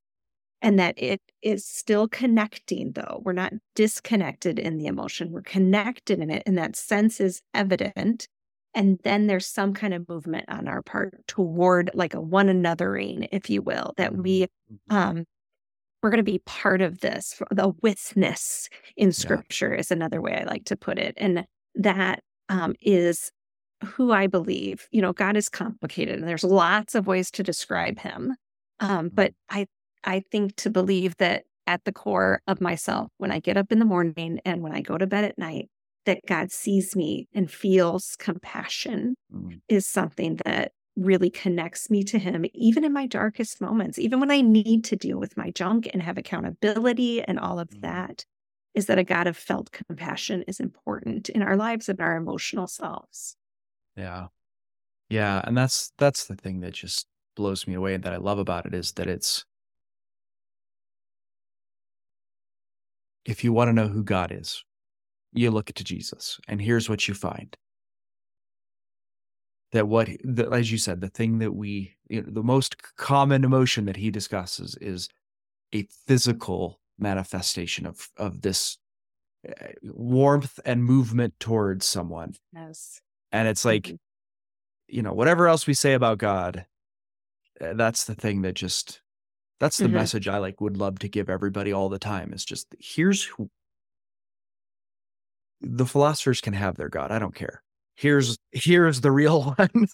And 0.62 0.78
that 0.78 0.94
it 0.96 1.20
is 1.42 1.66
still 1.66 2.08
connecting, 2.08 2.92
though. 2.92 3.22
We're 3.26 3.34
not 3.34 3.54
disconnected 3.76 4.60
in 4.60 4.78
the 4.78 4.86
emotion. 4.86 5.32
We're 5.32 5.42
connected 5.42 6.20
in 6.20 6.30
it. 6.30 6.44
And 6.46 6.56
that 6.60 6.76
sense 6.76 7.20
is 7.20 7.42
evident. 7.54 8.28
And 8.74 9.00
then 9.04 9.28
there's 9.28 9.46
some 9.46 9.74
kind 9.74 9.94
of 9.94 10.08
movement 10.08 10.46
on 10.48 10.68
our 10.68 10.82
part 10.82 11.16
toward 11.28 11.92
like 11.94 12.14
a 12.14 12.22
one 12.22 12.48
anothering, 12.48 13.28
if 13.32 13.50
you 13.50 13.62
will, 13.62 13.94
that 13.98 14.16
we 14.16 14.44
mm-hmm. 14.44 14.96
um 14.96 15.26
we're 16.02 16.10
going 16.10 16.18
to 16.18 16.24
be 16.24 16.42
part 16.46 16.82
of 16.82 17.02
this. 17.02 17.40
The 17.52 17.74
witness 17.82 18.70
in 18.98 19.12
scripture 19.12 19.74
yeah. 19.74 19.80
is 19.80 19.92
another 19.92 20.22
way 20.22 20.36
I 20.36 20.46
like 20.46 20.66
to 20.66 20.76
put 20.76 20.98
it. 20.98 21.14
And 21.18 21.46
that 21.76 22.22
um, 22.50 22.74
is 22.82 23.32
who 23.84 24.12
I 24.12 24.28
believe. 24.28 24.88
You 24.92 25.02
know, 25.02 25.14
God 25.14 25.38
is 25.38 25.50
complicated, 25.50 26.20
and 26.20 26.28
there's 26.28 26.44
lots 26.44 26.96
of 26.96 27.08
ways 27.08 27.32
to 27.32 27.44
describe 27.44 28.00
Him. 28.00 28.36
Um, 28.80 28.90
mm-hmm. 28.90 29.16
but 29.16 29.34
I, 29.50 29.68
I 30.04 30.24
think 30.32 30.56
to 30.58 30.70
believe 30.70 31.16
that 31.18 31.44
at 31.68 31.86
the 31.86 31.92
core 31.92 32.42
of 32.48 32.62
myself, 32.62 33.12
when 33.18 33.32
I 33.32 33.40
get 33.40 33.58
up 33.58 33.72
in 33.72 33.80
the 33.80 33.86
morning 33.86 34.40
and 34.44 34.62
when 34.62 34.74
I 34.74 34.82
go 34.82 34.98
to 34.98 35.08
bed 35.08 35.24
at 35.24 35.38
night, 35.38 35.70
that 36.06 36.22
God 36.28 36.52
sees 36.52 36.96
me 36.96 37.28
and 37.34 37.50
feels 37.50 38.16
compassion 38.18 39.16
mm-hmm. 39.34 39.58
is 39.70 39.88
something 39.88 40.40
that 40.46 40.72
really 40.96 41.30
connects 41.30 41.90
me 41.90 42.04
to 42.04 42.20
Him, 42.20 42.46
even 42.54 42.84
in 42.84 42.94
my 42.94 43.08
darkest 43.08 43.62
moments, 43.62 43.98
even 43.98 44.20
when 44.20 44.32
I 44.32 44.42
need 44.42 44.84
to 44.86 44.96
deal 44.96 45.20
with 45.20 45.38
my 45.38 45.52
junk 45.52 45.90
and 45.94 46.02
have 46.02 46.18
accountability 46.18 47.22
and 47.24 47.40
all 47.40 47.60
of 47.60 47.70
mm-hmm. 47.70 47.82
that 47.82 48.26
is 48.74 48.86
that 48.86 49.00
a 49.00 49.04
God 49.04 49.28
of 49.28 49.36
felt 49.36 49.72
compassion 49.72 50.44
is 50.48 50.60
important 50.60 51.30
in 51.30 51.42
our 51.42 51.58
lives 51.58 51.90
and 51.90 52.00
our 52.00 52.16
emotional 52.16 52.68
selves. 52.68 53.36
Yeah. 53.98 54.28
Yeah. 55.10 55.42
And 55.44 55.58
that's 55.58 55.92
that's 55.98 56.26
the 56.26 56.36
thing 56.36 56.62
that 56.62 56.74
just 56.74 57.06
blows 57.36 57.68
me 57.68 57.74
away 57.74 57.94
and 57.94 58.04
that 58.04 58.14
I 58.14 58.18
love 58.18 58.40
about 58.40 58.66
it 58.66 58.74
is 58.74 58.94
that 58.94 59.08
it's 59.08 59.46
if 63.26 63.44
you 63.44 63.54
want 63.54 63.68
to 63.68 63.74
know 63.74 63.88
who 63.88 64.04
God 64.04 64.32
is, 64.32 64.64
you 65.34 65.52
look 65.52 65.68
to 65.68 65.84
Jesus, 65.84 66.40
and 66.48 66.62
here's 66.62 66.90
what 66.90 67.08
you 67.08 67.14
find. 67.14 67.56
That 69.72 69.88
what, 69.88 70.10
the, 70.24 70.50
as 70.50 70.72
you 70.72 70.78
said, 70.78 71.00
the 71.00 71.10
thing 71.10 71.40
that 71.40 71.54
we, 71.54 71.96
you 72.10 72.22
know, 72.22 72.30
the 72.30 72.44
most 72.44 72.76
common 72.98 73.46
emotion 73.46 73.86
that 73.86 73.96
he 73.96 74.12
discusses 74.12 74.76
is 74.82 75.08
a 75.74 75.88
physical 76.08 76.82
manifestation 77.00 77.86
of 77.86 78.10
of 78.18 78.42
this 78.42 78.78
eh, 79.48 79.72
warmth 79.84 80.60
and 80.66 80.84
movement 80.84 81.34
towards 81.40 81.86
someone. 81.86 82.36
Yes. 82.54 83.02
And 83.32 83.48
it's 83.48 83.66
like, 83.66 83.84
mm-hmm. 83.84 83.96
you 84.88 85.02
know, 85.02 85.14
whatever 85.14 85.48
else 85.48 85.66
we 85.66 85.74
say 85.74 85.94
about 85.94 86.18
God, 86.18 86.66
eh, 87.60 87.74
that's 87.76 88.04
the 88.06 88.16
thing 88.16 88.42
that 88.42 88.54
just 88.54 89.02
that's 89.60 89.78
the 89.78 89.86
mm-hmm. 89.86 89.96
message 89.96 90.28
I 90.28 90.40
like 90.40 90.60
would 90.60 90.78
love 90.78 91.00
to 91.00 91.08
give 91.08 91.30
everybody 91.30 91.72
all 91.72 91.88
the 91.88 92.00
time. 92.00 92.34
Is 92.34 92.44
just 92.44 92.68
here's 92.80 93.24
who 93.24 93.50
the 95.62 95.86
philosophers 95.86 96.42
can 96.42 96.54
have 96.54 96.76
their 96.76 96.90
God. 96.90 97.12
I 97.12 97.20
don't 97.20 97.36
care. 97.36 97.62
Here's 97.96 98.38
here's 98.52 99.02
the 99.02 99.12
real 99.12 99.44
one. 99.58 99.88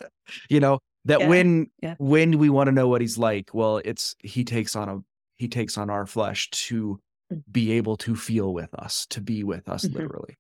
you 0.49 0.59
know, 0.59 0.80
that 1.05 1.22
yeah. 1.22 1.28
when 1.28 1.72
yeah. 1.82 1.95
when 1.97 2.38
we 2.38 2.49
want 2.49 2.68
to 2.68 2.72
know 2.72 2.88
what 2.88 3.01
he's 3.01 3.18
like, 3.18 3.49
well, 3.53 3.82
it's 3.84 4.15
he 4.20 4.43
takes 4.43 4.76
on 4.76 4.89
a 4.89 4.99
he 5.38 5.47
takes 5.47 5.78
on 5.78 5.89
our 5.89 6.05
flesh 6.05 6.49
to 6.49 6.99
mm. 7.32 7.43
be 7.51 7.72
able 7.74 7.97
to 7.97 8.15
feel 8.15 8.53
with 8.53 8.74
us, 8.74 9.05
to 9.11 9.22
be 9.22 9.43
with 9.43 9.70
us 9.70 9.86
mm-hmm. 9.86 9.97
literally. 9.97 10.38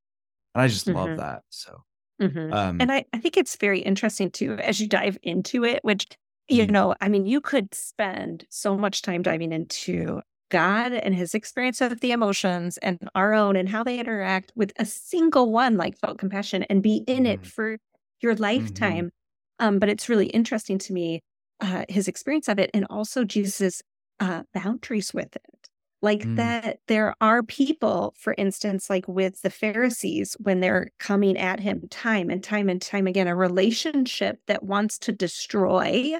And 0.55 0.61
I 0.63 0.67
just 0.67 0.87
mm-hmm. 0.87 0.97
love 0.97 1.17
that. 1.17 1.43
So, 1.49 1.83
mm-hmm. 2.21 2.53
um, 2.53 2.81
and 2.81 2.91
I, 2.91 3.05
I 3.13 3.19
think 3.19 3.37
it's 3.37 3.55
very 3.57 3.79
interesting 3.79 4.31
too, 4.31 4.53
as 4.53 4.79
you 4.79 4.87
dive 4.87 5.17
into 5.21 5.63
it, 5.63 5.79
which, 5.83 6.07
you 6.47 6.65
mm. 6.65 6.71
know, 6.71 6.95
I 6.99 7.09
mean, 7.09 7.25
you 7.25 7.41
could 7.41 7.73
spend 7.73 8.45
so 8.49 8.75
much 8.77 9.03
time 9.03 9.21
diving 9.21 9.51
into 9.51 10.21
God 10.49 10.93
and 10.93 11.13
his 11.15 11.33
experience 11.33 11.81
of 11.81 11.99
the 11.99 12.11
emotions 12.11 12.77
and 12.77 13.09
our 13.15 13.33
own 13.33 13.55
and 13.55 13.69
how 13.69 13.83
they 13.83 13.99
interact 13.99 14.51
with 14.55 14.71
a 14.77 14.85
single 14.85 15.51
one 15.51 15.77
like 15.77 15.97
felt 15.97 16.17
compassion 16.17 16.63
and 16.63 16.81
be 16.81 17.03
in 17.07 17.25
it 17.25 17.41
mm-hmm. 17.41 17.49
for 17.49 17.77
your 18.21 18.33
mm-hmm. 18.33 18.43
lifetime. 18.43 19.11
Um, 19.59 19.79
but 19.79 19.89
it's 19.89 20.09
really 20.09 20.27
interesting 20.27 20.77
to 20.79 20.93
me, 20.93 21.21
uh, 21.59 21.85
his 21.89 22.07
experience 22.07 22.47
of 22.47 22.59
it 22.59 22.69
and 22.73 22.85
also 22.89 23.23
Jesus' 23.23 23.81
uh, 24.19 24.43
boundaries 24.53 25.13
with 25.13 25.35
it. 25.35 25.69
Like 25.99 26.21
mm. 26.21 26.35
that, 26.35 26.77
there 26.87 27.15
are 27.21 27.41
people, 27.41 28.13
for 28.19 28.35
instance, 28.37 28.87
like 28.87 29.07
with 29.07 29.41
the 29.41 29.49
Pharisees, 29.49 30.37
when 30.39 30.59
they're 30.59 30.91
coming 30.99 31.35
at 31.37 31.59
him 31.59 31.87
time 31.89 32.29
and 32.29 32.43
time 32.43 32.69
and 32.69 32.79
time 32.79 33.07
again, 33.07 33.27
a 33.27 33.35
relationship 33.35 34.39
that 34.45 34.61
wants 34.61 34.99
to 34.99 35.11
destroy 35.11 36.13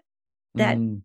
that. 0.55 0.77
Mm. 0.77 1.03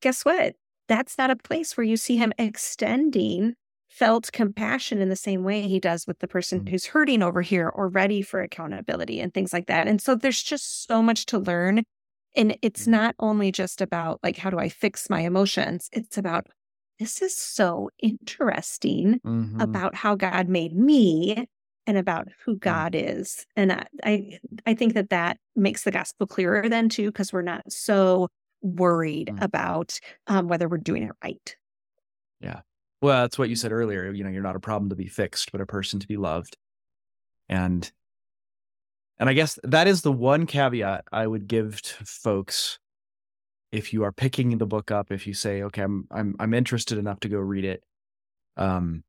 Guess 0.00 0.24
what? 0.24 0.54
That's 0.88 1.16
not 1.16 1.30
a 1.30 1.36
place 1.36 1.76
where 1.76 1.84
you 1.84 1.96
see 1.96 2.16
him 2.16 2.32
extending 2.38 3.54
felt 3.88 4.32
compassion 4.32 5.00
in 5.00 5.08
the 5.08 5.16
same 5.16 5.44
way 5.44 5.62
he 5.62 5.78
does 5.78 6.04
with 6.06 6.18
the 6.18 6.26
person 6.26 6.60
mm. 6.60 6.68
who's 6.68 6.86
hurting 6.86 7.22
over 7.22 7.42
here 7.42 7.68
or 7.68 7.88
ready 7.88 8.22
for 8.22 8.40
accountability 8.40 9.20
and 9.20 9.32
things 9.32 9.52
like 9.52 9.66
that. 9.66 9.86
And 9.86 10.02
so 10.02 10.16
there's 10.16 10.42
just 10.42 10.84
so 10.86 11.00
much 11.00 11.26
to 11.26 11.38
learn 11.38 11.84
and 12.36 12.56
it's 12.62 12.82
mm-hmm. 12.82 12.90
not 12.90 13.14
only 13.20 13.52
just 13.52 13.80
about 13.80 14.18
like, 14.24 14.36
how 14.36 14.50
do 14.50 14.58
I 14.58 14.68
fix 14.68 15.08
my 15.08 15.20
emotions? 15.20 15.88
It's 15.92 16.18
about, 16.18 16.48
this 16.98 17.22
is 17.22 17.36
so 17.36 17.90
interesting 18.00 19.20
mm-hmm. 19.24 19.60
about 19.60 19.94
how 19.94 20.16
God 20.16 20.48
made 20.48 20.74
me 20.74 21.46
and 21.86 21.96
about 21.96 22.28
who 22.44 22.56
mm. 22.56 22.60
God 22.60 22.96
is. 22.96 23.46
And 23.54 23.72
I, 23.72 23.86
I, 24.02 24.38
I 24.66 24.74
think 24.74 24.94
that 24.94 25.10
that 25.10 25.38
makes 25.54 25.84
the 25.84 25.92
gospel 25.92 26.26
clearer 26.26 26.68
then 26.68 26.88
too, 26.88 27.12
because 27.12 27.32
we're 27.32 27.42
not 27.42 27.70
so 27.70 28.28
worried 28.64 29.28
mm-hmm. 29.28 29.44
about 29.44 30.00
um, 30.26 30.48
whether 30.48 30.68
we're 30.68 30.78
doing 30.78 31.04
it 31.04 31.12
right. 31.22 31.56
Yeah. 32.40 32.60
Well, 33.00 33.22
that's 33.22 33.38
what 33.38 33.50
you 33.50 33.56
said 33.56 33.70
earlier. 33.70 34.10
You 34.10 34.24
know, 34.24 34.30
you're 34.30 34.42
not 34.42 34.56
a 34.56 34.60
problem 34.60 34.88
to 34.88 34.96
be 34.96 35.06
fixed, 35.06 35.52
but 35.52 35.60
a 35.60 35.66
person 35.66 36.00
to 36.00 36.08
be 36.08 36.16
loved. 36.16 36.56
And 37.48 37.90
and 39.18 39.28
I 39.28 39.34
guess 39.34 39.58
that 39.62 39.86
is 39.86 40.02
the 40.02 40.12
one 40.12 40.46
caveat 40.46 41.04
I 41.12 41.26
would 41.26 41.46
give 41.46 41.80
to 41.82 42.04
folks 42.04 42.78
if 43.70 43.92
you 43.92 44.02
are 44.04 44.12
picking 44.12 44.56
the 44.58 44.66
book 44.66 44.90
up, 44.90 45.12
if 45.12 45.26
you 45.26 45.34
say, 45.34 45.62
okay, 45.64 45.82
I'm 45.82 46.08
I'm 46.10 46.34
I'm 46.40 46.54
interested 46.54 46.98
enough 46.98 47.20
to 47.20 47.28
go 47.28 47.38
read 47.38 47.64
it. 47.64 47.84
Um 48.56 49.04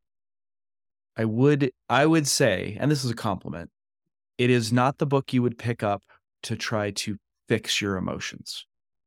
I 1.17 1.25
would 1.25 1.71
I 1.89 2.05
would 2.05 2.27
say, 2.27 2.77
and 2.79 2.91
this 2.91 3.05
is 3.05 3.11
a 3.11 3.15
compliment, 3.15 3.69
it 4.37 4.49
is 4.49 4.73
not 4.73 4.97
the 4.97 5.05
book 5.05 5.31
you 5.31 5.41
would 5.41 5.57
pick 5.57 5.83
up 5.83 6.03
to 6.43 6.55
try 6.55 6.91
to 6.91 7.17
fix 7.47 7.79
your 7.79 7.95
emotions. 7.95 8.65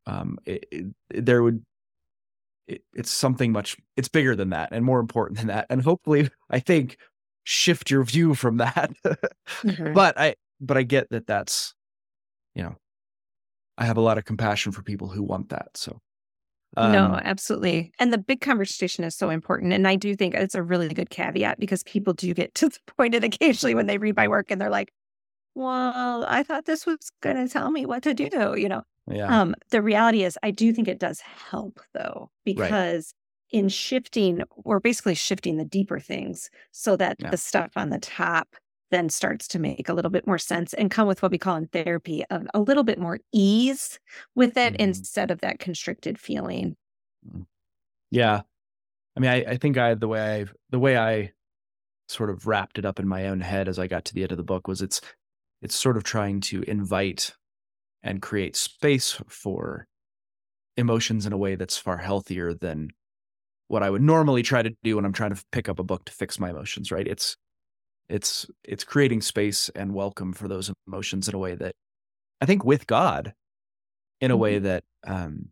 Um 0.09 0.39
it, 0.45 0.67
it, 0.71 0.87
there 1.11 1.43
would 1.43 1.65
it, 2.67 2.83
it's 2.95 3.11
something 3.11 3.53
much 3.53 3.77
it's 3.97 4.09
bigger 4.09 4.35
than 4.35 4.51
that 4.51 4.71
and 4.73 4.85
more 4.85 5.01
important 5.01 5.39
than 5.39 5.47
that 5.47 5.67
and 5.71 5.83
hopefully 5.83 6.29
i 6.51 6.61
think 6.61 6.99
shift 7.45 7.91
your 7.91 8.05
view 8.05 8.35
from 8.35 8.59
that 8.59 8.93
mm-hmm. 9.07 9.95
but 9.95 10.19
i 10.21 10.35
but 10.61 10.77
I 10.77 10.83
get 10.83 11.11
that 11.11 11.27
that's, 11.27 11.75
you 12.55 12.63
know, 12.63 12.77
I 13.77 13.85
have 13.85 13.97
a 13.97 14.03
lot 14.03 14.19
of 14.19 14.25
compassion 14.25 14.73
for 14.73 14.83
people 14.83 15.09
who 15.09 15.23
want 15.23 15.51
that. 15.51 15.69
So, 15.77 16.01
um, 16.77 16.93
no, 16.93 17.21
absolutely. 17.23 17.93
And 17.99 18.13
the 18.13 18.19
big 18.19 18.41
conversation 18.41 19.05
is 19.05 19.17
so 19.17 19.31
important. 19.31 19.73
And 19.73 19.87
I 19.87 19.97
do 19.97 20.15
think 20.17 20.35
it's 20.35 20.55
a 20.55 20.63
really 20.63 20.89
good 20.89 21.11
caveat 21.11 21.59
because 21.61 21.83
people 21.85 22.13
do 22.13 22.35
get 22.35 22.55
to 22.57 22.69
the 22.69 22.79
point 22.97 23.15
of 23.15 23.23
occasionally 23.23 23.75
when 23.75 23.87
they 23.87 23.99
read 23.99 24.17
my 24.17 24.29
work 24.29 24.51
and 24.51 24.61
they're 24.61 24.71
like, 24.71 24.93
well, 25.55 26.25
I 26.29 26.43
thought 26.43 26.67
this 26.67 26.87
was 26.87 26.99
going 27.21 27.37
to 27.37 27.49
tell 27.49 27.71
me 27.71 27.87
what 27.87 28.03
to 28.05 28.15
do, 28.15 28.55
you 28.57 28.69
know? 28.69 28.83
Yeah. 29.11 29.41
Um, 29.41 29.55
the 29.71 29.83
reality 29.83 30.25
is, 30.25 30.39
I 30.43 30.51
do 30.51 30.73
think 30.73 30.89
it 30.89 30.99
does 30.99 31.21
help 31.21 31.81
though, 31.95 32.31
because 32.45 33.15
right. 33.53 33.59
in 33.59 33.69
shifting, 33.69 34.43
we're 34.65 34.81
basically 34.81 35.15
shifting 35.15 35.57
the 35.57 35.65
deeper 35.65 36.01
things 36.01 36.51
so 36.73 36.97
that 36.97 37.17
yeah. 37.19 37.31
the 37.31 37.37
stuff 37.37 37.73
on 37.77 37.91
the 37.91 37.99
top 37.99 38.49
then 38.91 39.09
starts 39.09 39.47
to 39.49 39.59
make 39.59 39.89
a 39.89 39.93
little 39.93 40.11
bit 40.11 40.27
more 40.27 40.39
sense 40.39 40.73
and 40.75 40.91
come 40.91 41.07
with 41.07 41.23
what 41.23 41.31
we 41.31 41.39
call 41.39 41.57
in 41.57 41.67
therapy 41.67 42.25
a, 42.31 42.43
a 42.55 42.61
little 42.61 42.85
bit 42.85 42.99
more 42.99 43.21
ease 43.33 43.99
with 44.35 44.57
it 44.57 44.73
mm-hmm. 44.75 44.83
instead 44.83 45.31
of 45.31 45.41
that 45.41 45.59
constricted 45.59 46.19
feeling. 46.19 46.77
Mm. 47.31 47.47
Yeah. 48.11 48.43
I 49.17 49.21
mean, 49.21 49.31
I, 49.31 49.45
I 49.45 49.57
think 49.57 49.77
I 49.77 49.95
the 49.95 50.09
way 50.09 50.43
I 50.43 50.47
the 50.71 50.79
way 50.79 50.97
I 50.97 51.33
sort 52.09 52.31
of 52.31 52.47
wrapped 52.47 52.79
it 52.79 52.87
up 52.87 52.99
in 52.99 53.07
my 53.07 53.29
own 53.29 53.41
head 53.41 53.69
as 53.69 53.79
I 53.79 53.87
got 53.87 54.05
to 54.07 54.15
the 54.15 54.23
end 54.23 54.33
of 54.33 54.39
the 54.39 54.45
book 54.45 54.67
was 54.67 54.81
it's 54.81 55.01
it's 55.61 55.75
sort 55.75 55.97
of 55.97 56.05
trying 56.05 56.41
to 56.41 56.63
invite 56.63 57.35
and 58.03 58.23
create 58.23 58.57
space 58.57 59.21
for 59.29 59.87
emotions 60.77 61.27
in 61.27 61.33
a 61.33 61.39
way 61.39 61.57
that's 61.57 61.77
far 61.77 61.99
healthier 61.99 62.55
than 62.55 62.91
what 63.69 63.83
I 63.83 63.91
would 63.91 64.03
normally 64.03 64.43
try 64.43 64.63
to 64.63 64.75
do 64.83 64.97
when 64.97 65.05
I'm 65.05 65.13
trying 65.13 65.35
to 65.35 65.45
pick 65.53 65.69
up 65.69 65.79
a 65.79 65.85
book 65.85 66.05
to 66.07 66.13
fix 66.13 66.39
my 66.39 66.51
emotions, 66.51 66.91
right? 66.91 67.07
It's 67.07 67.37
it's 68.09 68.47
it's 68.65 68.85
creating 68.85 69.21
space 69.23 69.69
and 69.71 69.95
welcome 69.95 70.33
for 70.33 70.49
those 70.49 70.73
emotions 70.87 71.29
in 71.29 71.35
a 71.35 71.39
way 71.39 71.55
that 71.55 71.75
I 72.41 72.47
think 72.47 72.65
with 72.65 72.87
God 72.87 73.35
in 74.21 74.31
a 74.31 74.37
way 74.37 74.57
Mm-hmm. 74.57 74.65
that 74.65 74.85
um 75.07 75.51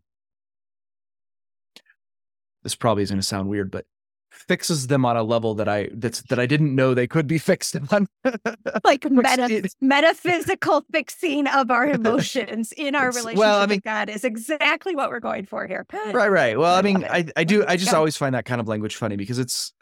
this 2.63 2.75
probably 2.75 3.03
is 3.03 3.09
going 3.09 3.19
to 3.19 3.25
sound 3.25 3.49
weird, 3.49 3.71
but 3.71 3.85
fixes 4.37 4.87
them 4.87 5.05
on 5.05 5.17
a 5.17 5.23
level 5.23 5.55
that 5.55 5.67
I 5.67 5.89
that's 5.93 6.21
that 6.23 6.39
I 6.39 6.45
didn't 6.45 6.75
know 6.75 6.93
they 6.93 7.07
could 7.07 7.27
be 7.27 7.37
fixed 7.37 7.75
on. 7.91 8.07
like 8.83 9.03
meta- 9.09 9.69
metaphysical 9.81 10.85
fixing 10.91 11.47
of 11.47 11.71
our 11.71 11.87
emotions 11.89 12.71
in 12.73 12.95
our 12.95 13.07
relationship 13.07 13.37
well, 13.39 13.59
I 13.59 13.65
mean- 13.65 13.77
with 13.77 13.83
God 13.83 14.09
is 14.09 14.23
exactly 14.23 14.95
what 14.95 15.09
we're 15.09 15.19
going 15.19 15.45
for 15.45 15.67
here. 15.67 15.85
right, 16.13 16.31
right. 16.31 16.57
Well, 16.57 16.73
I 16.75 16.79
I 16.79 16.81
mean, 16.81 17.03
I 17.05 17.25
I 17.35 17.43
do 17.43 17.65
I 17.67 17.75
just 17.75 17.91
Yeah. 17.91 17.97
always 17.97 18.15
find 18.17 18.35
that 18.35 18.45
kind 18.45 18.61
of 18.61 18.67
language 18.67 18.95
funny 18.95 19.15
because 19.15 19.39
it's 19.39 19.73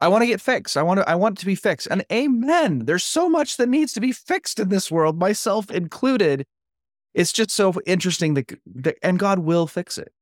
I 0.00 0.08
want 0.08 0.22
to 0.22 0.26
get 0.26 0.40
fixed. 0.40 0.76
I 0.76 0.82
want 0.82 1.00
to 1.00 1.08
I 1.08 1.14
want 1.14 1.38
to 1.38 1.46
be 1.46 1.54
fixed. 1.54 1.88
And 1.90 2.04
amen. 2.12 2.84
There's 2.86 3.04
so 3.04 3.28
much 3.28 3.56
that 3.56 3.68
needs 3.68 3.92
to 3.94 4.00
be 4.00 4.12
fixed 4.12 4.60
in 4.60 4.68
this 4.68 4.90
world, 4.90 5.18
myself 5.18 5.70
included. 5.70 6.46
It's 7.14 7.32
just 7.32 7.50
so 7.50 7.74
interesting 7.86 8.34
that, 8.34 8.52
that 8.76 8.96
and 9.02 9.18
God 9.18 9.40
will 9.40 9.66
fix 9.66 9.98
it. 9.98 10.12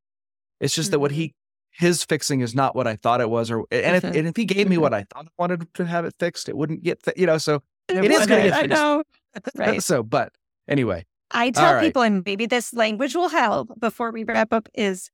It's 0.60 0.74
just 0.74 0.90
that 0.92 0.98
what 1.00 1.10
he 1.10 1.24
mm-hmm. 1.28 1.45
His 1.78 2.02
fixing 2.04 2.40
is 2.40 2.54
not 2.54 2.74
what 2.74 2.86
I 2.86 2.96
thought 2.96 3.20
it 3.20 3.28
was, 3.30 3.50
or 3.50 3.64
and 3.70 3.96
if 3.96 4.02
Mhm. 4.02 4.16
and 4.18 4.28
if 4.28 4.36
he 4.36 4.44
gave 4.44 4.68
me 4.68 4.78
what 4.78 4.94
I 4.94 5.04
thought 5.04 5.26
I 5.26 5.30
wanted 5.38 5.72
to 5.74 5.84
have 5.84 6.04
it 6.04 6.14
fixed, 6.18 6.48
it 6.48 6.56
wouldn't 6.56 6.82
get 6.82 7.00
you 7.16 7.26
know. 7.26 7.38
So 7.38 7.62
It 7.88 8.04
It 8.04 8.10
is 8.10 8.26
gonna 8.26 8.42
wouldn't, 8.44 8.54
get 8.54 8.54
I 8.54 8.66
know. 8.66 9.02
Right. 9.54 9.82
so, 9.82 10.02
but 10.02 10.32
anyway, 10.66 11.04
I 11.30 11.50
tell 11.50 11.74
right. 11.74 11.82
people, 11.82 12.02
and 12.02 12.22
maybe 12.24 12.46
this 12.46 12.72
language 12.72 13.14
will 13.14 13.28
help 13.28 13.78
before 13.78 14.10
we 14.10 14.24
wrap 14.24 14.52
up, 14.52 14.68
is 14.74 15.10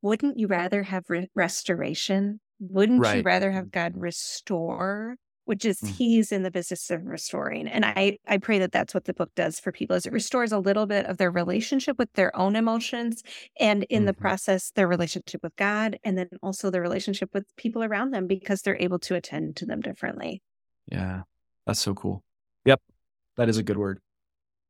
wouldn't 0.00 0.38
you 0.38 0.46
rather 0.46 0.82
have 0.82 1.04
re- 1.08 1.28
restoration? 1.34 2.40
Wouldn't 2.58 3.00
you 3.16 3.22
rather 3.22 3.50
have 3.52 3.70
God 3.70 3.92
restore? 3.96 5.16
Which 5.44 5.64
is 5.64 5.80
Mm. 5.80 5.88
he's 5.96 6.30
in 6.32 6.42
the 6.44 6.50
business 6.52 6.88
of 6.90 7.04
restoring. 7.04 7.66
And 7.66 7.84
I, 7.84 8.18
I 8.28 8.38
pray 8.38 8.60
that 8.60 8.70
that's 8.70 8.94
what 8.94 9.06
the 9.06 9.12
book 9.12 9.30
does 9.34 9.58
for 9.58 9.72
people 9.72 9.96
is 9.96 10.06
it 10.06 10.12
restores 10.12 10.52
a 10.52 10.58
little 10.58 10.86
bit 10.86 11.04
of 11.06 11.18
their 11.18 11.32
relationship 11.32 11.98
with 11.98 12.12
their 12.12 12.34
own 12.36 12.54
emotions 12.54 13.22
and 13.58 13.82
in 13.84 14.04
the 14.04 14.12
Mhm. 14.14 14.18
process 14.18 14.70
their 14.70 14.86
relationship 14.86 15.42
with 15.42 15.56
God 15.56 15.98
and 16.04 16.16
then 16.16 16.28
also 16.42 16.70
their 16.70 16.80
relationship 16.80 17.34
with 17.34 17.44
people 17.56 17.82
around 17.82 18.12
them 18.12 18.28
because 18.28 18.62
they're 18.62 18.80
able 18.80 19.00
to 19.00 19.16
attend 19.16 19.56
to 19.56 19.66
them 19.66 19.80
differently. 19.80 20.42
yeah, 20.86 21.22
that's 21.66 21.80
so 21.80 21.94
cool. 21.94 22.22
Yep, 22.64 22.80
that 23.36 23.48
is 23.48 23.56
a 23.58 23.62
good 23.62 23.78
word. 23.78 23.98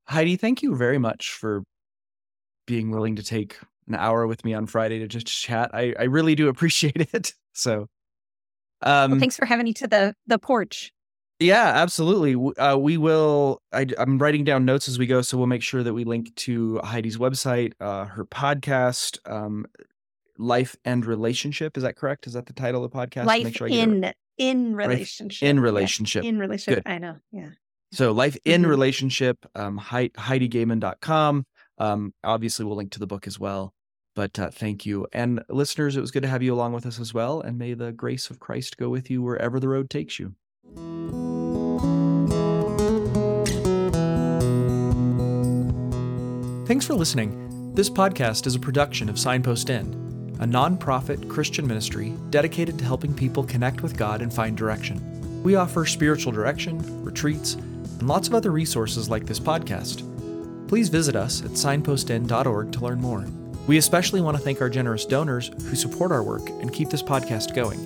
Heidi, 0.08 0.36
thank 0.36 0.62
you 0.62 0.74
very 0.74 0.98
much 0.98 1.32
for 1.32 1.62
being 2.66 2.90
willing 2.90 3.16
to 3.16 3.22
take 3.22 3.58
an 3.88 3.94
hour 3.94 4.26
with 4.26 4.44
me 4.44 4.54
on 4.54 4.66
Friday 4.66 4.98
to 5.00 5.06
just 5.08 5.26
chat. 5.26 5.70
I, 5.74 5.94
I 5.98 6.04
really 6.04 6.34
do 6.34 6.48
appreciate 6.48 6.96
it. 7.14 7.34
So, 7.52 7.88
um, 8.82 9.12
Well, 9.12 9.20
thanks 9.20 9.36
for 9.36 9.44
having 9.46 9.64
me 9.64 9.72
to 9.74 9.86
the 9.86 10.14
the 10.26 10.38
porch. 10.38 10.92
Yeah, 11.38 11.72
absolutely. 11.74 12.34
Uh, 12.56 12.76
we 12.76 12.96
will. 12.96 13.60
I, 13.72 13.86
am 13.98 14.18
writing 14.18 14.44
down 14.44 14.64
notes 14.64 14.86
as 14.88 14.96
we 14.98 15.06
go, 15.06 15.22
so 15.22 15.36
we'll 15.36 15.48
make 15.48 15.62
sure 15.62 15.82
that 15.82 15.92
we 15.92 16.04
link 16.04 16.32
to 16.36 16.78
Heidi's 16.84 17.16
website, 17.16 17.72
uh, 17.80 18.04
her 18.04 18.24
podcast, 18.24 19.18
um, 19.28 19.66
"Life 20.38 20.76
and 20.84 21.04
Relationship." 21.04 21.76
Is 21.76 21.82
that 21.82 21.96
correct? 21.96 22.26
Is 22.28 22.34
that 22.34 22.46
the 22.46 22.52
title 22.52 22.84
of 22.84 22.92
the 22.92 22.96
podcast? 22.96 23.24
Life 23.26 23.44
Make 23.44 23.56
sure 23.56 23.66
I 23.66 23.70
get 23.70 23.88
right. 23.88 23.88
in 23.88 24.12
in 24.38 24.76
relationship. 24.76 25.48
in 25.48 25.56
Yeah, 25.56 25.62
relationship. 25.62 26.24
in 26.24 26.38
relationship. 26.38 26.84
Good. 26.84 26.92
I 26.92 26.98
know. 26.98 27.16
Yeah. 27.32 27.48
So, 27.92 28.12
"Life 28.12 28.36
in 28.44 28.62
Mhm. 28.62 28.68
Relationship." 28.68 29.44
Um, 29.56 29.78
Hei- 29.78 30.10
HeidiGoehmann.com. 30.10 31.44
Um, 31.78 32.14
obviously, 32.22 32.64
we'll 32.64 32.76
link 32.76 32.92
to 32.92 32.98
the 33.00 33.06
book 33.06 33.26
as 33.26 33.38
well. 33.40 33.74
But 34.14 34.38
uh, 34.38 34.50
thank 34.50 34.84
you, 34.84 35.06
and 35.12 35.42
listeners, 35.48 35.96
it 35.96 36.00
was 36.00 36.10
good 36.10 36.22
to 36.22 36.28
have 36.28 36.42
you 36.42 36.52
along 36.52 36.74
with 36.74 36.84
us 36.84 37.00
as 37.00 37.14
well. 37.14 37.40
And 37.40 37.58
may 37.58 37.74
the 37.74 37.92
grace 37.92 38.28
of 38.28 38.40
Christ 38.40 38.76
go 38.76 38.88
with 38.90 39.10
you 39.10 39.22
wherever 39.22 39.58
the 39.58 39.68
road 39.68 39.88
takes 39.88 40.18
you. 40.18 40.34
Thanks 46.66 46.86
for 46.86 46.94
listening. 46.94 47.74
This 47.74 47.90
podcast 47.90 48.46
is 48.46 48.54
a 48.54 48.60
production 48.60 49.08
of 49.08 49.18
Signpost 49.18 49.70
Inn, 49.70 49.94
a 50.40 50.46
nonprofit 50.46 51.28
Christian 51.28 51.66
ministry 51.66 52.14
dedicated 52.30 52.78
to 52.78 52.84
helping 52.84 53.14
people 53.14 53.44
connect 53.44 53.82
with 53.82 53.96
God 53.96 54.22
and 54.22 54.32
find 54.32 54.56
direction. 54.56 55.42
We 55.42 55.56
offer 55.56 55.84
spiritual 55.86 56.32
direction, 56.32 56.80
retreats, 57.02 57.54
and 57.54 58.08
lots 58.08 58.28
of 58.28 58.34
other 58.34 58.52
resources 58.52 59.08
like 59.08 59.26
this 59.26 59.40
podcast. 59.40 60.08
Please 60.68 60.88
visit 60.88 61.16
us 61.16 61.42
at 61.42 61.50
signpostinn.org 61.52 62.72
to 62.72 62.80
learn 62.80 63.00
more. 63.00 63.26
We 63.66 63.78
especially 63.78 64.20
want 64.20 64.36
to 64.36 64.42
thank 64.42 64.60
our 64.60 64.68
generous 64.68 65.06
donors 65.06 65.50
who 65.68 65.76
support 65.76 66.12
our 66.12 66.22
work 66.22 66.46
and 66.48 66.72
keep 66.72 66.90
this 66.90 67.02
podcast 67.02 67.54
going. 67.54 67.78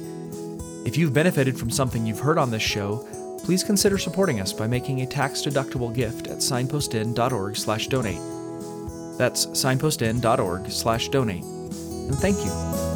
If 0.86 0.96
you've 0.96 1.12
benefited 1.12 1.58
from 1.58 1.70
something 1.70 2.06
you've 2.06 2.20
heard 2.20 2.38
on 2.38 2.50
this 2.50 2.62
show, 2.62 3.06
please 3.44 3.62
consider 3.62 3.98
supporting 3.98 4.40
us 4.40 4.52
by 4.52 4.66
making 4.66 5.02
a 5.02 5.06
tax-deductible 5.06 5.94
gift 5.94 6.26
at 6.28 6.38
signpostinn.org/donate. 6.38 9.18
That's 9.18 9.46
signpostinn.org/donate. 9.46 11.44
And 11.44 12.18
thank 12.18 12.44
you. 12.44 12.95